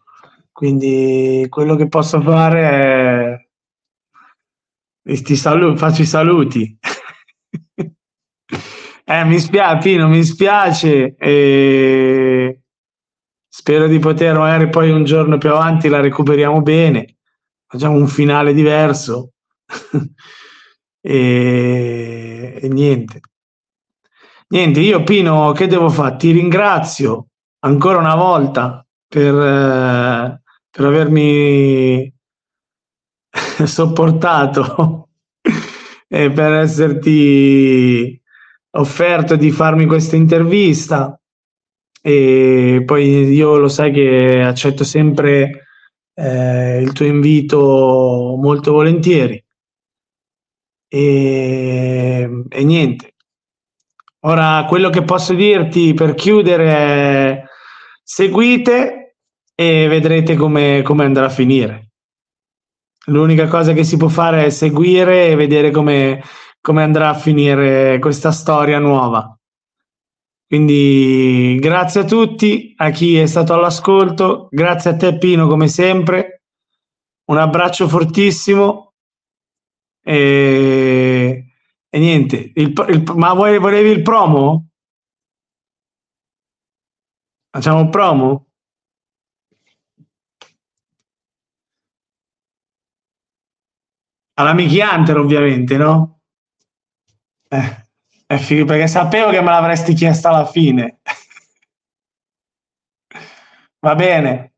Quindi 0.53 1.47
quello 1.51 1.75
che 1.77 1.89
posso 1.89 2.21
fare 2.23 3.41
è 5.03 5.23
ti 5.23 5.37
salu- 5.37 5.77
faccio 5.77 6.03
i 6.03 6.07
saluti. 6.07 6.79
eh, 9.05 9.25
mi 9.25 9.39
spiace, 9.39 9.79
Pino, 9.83 10.09
mi 10.09 10.25
spiace. 10.25 11.15
E 11.17 12.61
spero 13.57 13.87
di 13.87 13.99
poter 13.99 14.37
magari 14.37 14.69
poi 14.69 14.91
un 14.91 15.03
giorno 15.05 15.39
più 15.39 15.49
avanti 15.49 15.89
la 15.89 16.01
recuperiamo 16.01 16.61
bene, 16.61 17.17
facciamo 17.67 17.97
un 17.97 18.07
finale 18.07 18.53
diverso. 18.53 19.31
e, 21.01 22.59
e 22.61 22.69
niente. 22.69 23.21
Niente, 24.49 24.81
io 24.81 25.03
Pino, 25.05 25.53
che 25.53 25.67
devo 25.69 25.89
fare? 25.89 26.17
Ti 26.17 26.33
ringrazio 26.33 27.29
ancora 27.61 27.97
una 27.97 28.15
volta 28.15 28.87
per, 29.09 29.35
eh, 29.35 30.43
per 30.71 30.85
avermi 30.85 32.15
sopportato 33.65 35.09
e 36.07 36.31
per 36.31 36.53
esserti 36.53 38.21
offerto 38.73 39.35
di 39.35 39.51
farmi 39.51 39.87
questa 39.87 40.17
intervista. 40.17 41.19
E 42.07 42.83
poi 42.87 43.33
io 43.33 43.57
lo 43.59 43.69
sai 43.69 43.91
che 43.91 44.41
accetto 44.41 44.85
sempre 44.85 45.67
eh, 46.15 46.81
il 46.81 46.93
tuo 46.93 47.05
invito 47.05 48.37
molto 48.39 48.73
volentieri. 48.73 49.43
E, 50.89 52.45
e 52.49 52.65
niente, 52.65 53.17
Ora, 54.27 54.65
quello 54.69 54.91
che 54.91 55.03
posso 55.05 55.35
dirti 55.35 55.95
per 55.95 56.15
chiudere 56.15 56.69
è 56.69 57.43
seguite 58.03 59.17
e 59.55 59.87
vedrete 59.89 60.35
come, 60.35 60.83
come 60.83 61.05
andrà 61.05 61.27
a 61.27 61.31
finire. 61.31 61.91
L'unica 63.07 63.47
cosa 63.47 63.73
che 63.73 63.85
si 63.85 63.97
può 63.97 64.09
fare 64.09 64.45
è 64.45 64.51
seguire 64.51 65.29
e 65.29 65.37
vedere 65.37 65.71
come, 65.71 66.23
come 66.61 66.83
andrà 66.83 67.11
a 67.11 67.15
finire 67.15 68.01
questa 68.01 68.33
storia 68.33 68.81
nuova. 68.81 69.33
Quindi 70.49 71.59
grazie 71.61 72.03
a 72.03 72.05
tutti, 72.05 72.73
a 72.77 72.91
chi 72.91 73.17
è 73.17 73.27
stato 73.27 73.53
all'ascolto, 73.53 74.47
grazie 74.51 74.91
a 74.91 74.97
te 74.97 75.19
Pino 75.19 75.49
come 75.49 75.67
sempre, 75.67 76.45
un 77.31 77.39
abbraccio 77.39 77.89
fortissimo 77.89 78.95
e, 80.03 81.53
e 81.89 81.99
niente, 81.99 82.53
il, 82.55 82.73
il, 82.89 83.13
ma 83.17 83.33
volevi 83.35 83.91
il 83.91 84.03
promo? 84.03 84.69
Facciamo 87.51 87.81
un 87.81 87.91
promo? 87.91 88.47
Alla 94.35 94.53
Mickey 94.55 94.81
Hunter 94.81 95.17
ovviamente, 95.17 95.77
no? 95.77 96.21
Eh, 97.49 97.86
è 98.27 98.37
figo 98.39 98.65
perché 98.65 98.89
sapevo 98.89 99.31
che 99.31 99.41
me 99.41 99.51
l'avresti 99.51 99.95
chiesto 99.95 100.29
alla 100.29 100.47
fine. 100.47 101.01
Va 103.79 103.95
bene. 103.95 104.55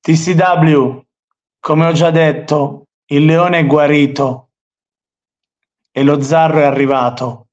TCW, 0.00 1.04
come 1.60 1.86
ho 1.86 1.92
già 1.92 2.10
detto, 2.10 2.84
il 3.06 3.24
leone 3.24 3.58
è 3.58 3.66
guarito 3.66 4.50
e 5.90 6.02
lo 6.02 6.20
zarro 6.22 6.60
è 6.60 6.64
arrivato. 6.64 7.48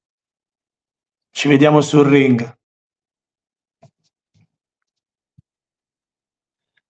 Ci 1.30 1.48
vediamo 1.48 1.80
sul 1.80 2.06
ring. 2.06 2.58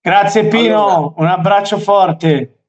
Grazie 0.00 0.46
Pino, 0.48 0.86
allora, 0.86 1.12
un 1.16 1.26
abbraccio 1.26 1.78
forte. 1.78 2.63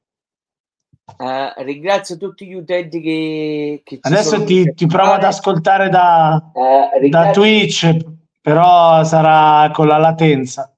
Uh, 1.06 1.62
ringrazio 1.62 2.16
tutti 2.16 2.46
gli 2.46 2.54
utenti 2.54 3.00
che, 3.00 3.80
che 3.84 3.98
adesso 4.02 4.42
ti, 4.42 4.74
ti, 4.74 4.86
provo 4.86 5.12
ad 5.12 5.22
ascoltare 5.22 5.88
da, 5.88 6.50
uh, 6.52 7.08
da 7.08 7.30
Twitch, 7.30 7.96
però 8.40 9.04
sarà 9.04 9.70
con 9.70 9.86
la 9.86 9.98
latenza. 9.98 10.76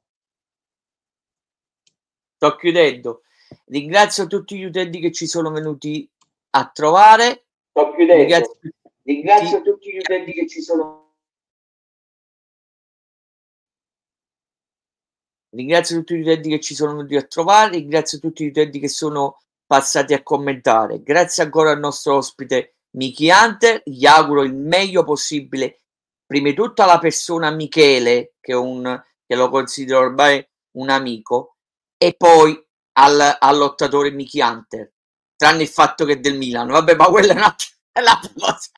Sto 2.36 2.56
chiudendo. 2.56 3.22
Ringrazio 3.64 4.26
tutti 4.26 4.58
gli 4.58 4.64
utenti 4.64 5.00
che 5.00 5.12
ci 5.12 5.26
sono 5.26 5.50
venuti 5.50 6.08
a 6.50 6.70
trovare. 6.72 7.46
Sto 7.70 7.92
chiudendo. 7.94 8.22
Ringrazio, 8.22 8.58
ringrazio 9.02 9.62
tutti 9.62 9.90
gli 9.90 9.98
utenti 9.98 10.32
che 10.32 10.46
ci 10.46 10.60
sono 10.60 11.06
Ringrazio 15.50 15.96
tutti 15.96 16.16
gli 16.16 16.20
utenti 16.20 16.50
che 16.50 16.60
ci 16.60 16.74
sono 16.74 16.94
venuti 16.94 17.16
a 17.16 17.22
trovare, 17.22 17.70
ringrazio 17.70 18.18
tutti 18.18 18.44
gli 18.44 18.48
utenti 18.48 18.78
che 18.78 18.88
sono 18.88 19.38
passati 19.68 20.14
a 20.14 20.22
commentare. 20.22 21.02
Grazie 21.02 21.42
ancora 21.44 21.70
al 21.70 21.78
nostro 21.78 22.16
ospite 22.16 22.78
Miki 22.92 23.28
Hunter, 23.30 23.82
gli 23.84 24.06
auguro 24.06 24.42
il 24.42 24.54
meglio 24.54 25.04
possibile. 25.04 25.82
Prima 26.24 26.48
di 26.48 26.54
tutto 26.54 26.82
alla 26.82 26.98
persona 26.98 27.50
Michele, 27.50 28.34
che, 28.40 28.54
un, 28.54 29.00
che 29.26 29.36
lo 29.36 29.50
considero 29.50 30.00
ormai 30.00 30.44
un 30.78 30.88
amico, 30.88 31.56
e 31.98 32.14
poi 32.14 32.58
al, 32.92 33.36
al 33.38 33.56
lottatore 33.58 34.10
Miki 34.10 34.40
Hunter, 34.40 34.90
tranne 35.36 35.62
il 35.62 35.68
fatto 35.68 36.06
che 36.06 36.14
è 36.14 36.18
del 36.18 36.38
Milano. 36.38 36.72
Vabbè, 36.72 36.96
ma 36.96 37.06
quella 37.06 37.34
è 37.34 37.36
un'altra, 37.36 37.66
è 37.92 38.00
un'altra 38.00 38.32
cosa. 38.34 38.70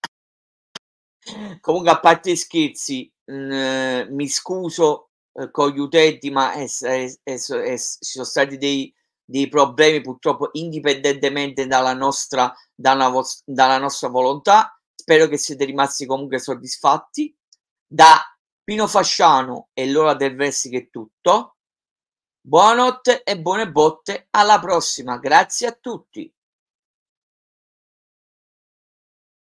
Comunque, 1.60 1.90
a 1.90 2.00
parte 2.00 2.34
scherzi, 2.34 3.12
mh, 3.26 3.34
mm, 3.34 4.14
mi 4.14 4.28
scuso 4.28 5.10
eh, 5.34 5.50
con 5.52 5.70
gli 5.70 5.78
utenti, 5.78 6.30
ma 6.30 6.52
ci 6.56 7.38
sono 7.38 8.24
stati 8.24 8.58
dei, 8.58 8.92
dei, 9.30 9.48
problemi 9.48 10.00
purtroppo 10.00 10.50
indipendentemente 10.52 11.66
dalla 11.66 11.94
nostra, 11.94 12.52
dalla, 12.74 13.12
dalla 13.44 13.78
nostra 13.78 14.08
volontà. 14.08 14.78
Spero 14.94 15.28
che 15.28 15.38
siete 15.38 15.64
rimasti 15.64 16.06
comunque 16.06 16.38
soddisfatti. 16.38 17.34
Da 17.86 18.20
Pino 18.62 18.86
Fasciano 18.86 19.68
e 19.72 19.90
l'ora 19.90 20.14
del 20.14 20.34
Wrestling 20.34 20.84
è 20.84 20.90
tutto. 20.90 21.56
Buonanotte 22.40 23.22
e 23.22 23.38
buone 23.38 23.70
botte. 23.70 24.28
Alla 24.30 24.58
prossima. 24.58 25.18
Grazie 25.18 25.66
a 25.66 25.72
tutti. 25.72 26.32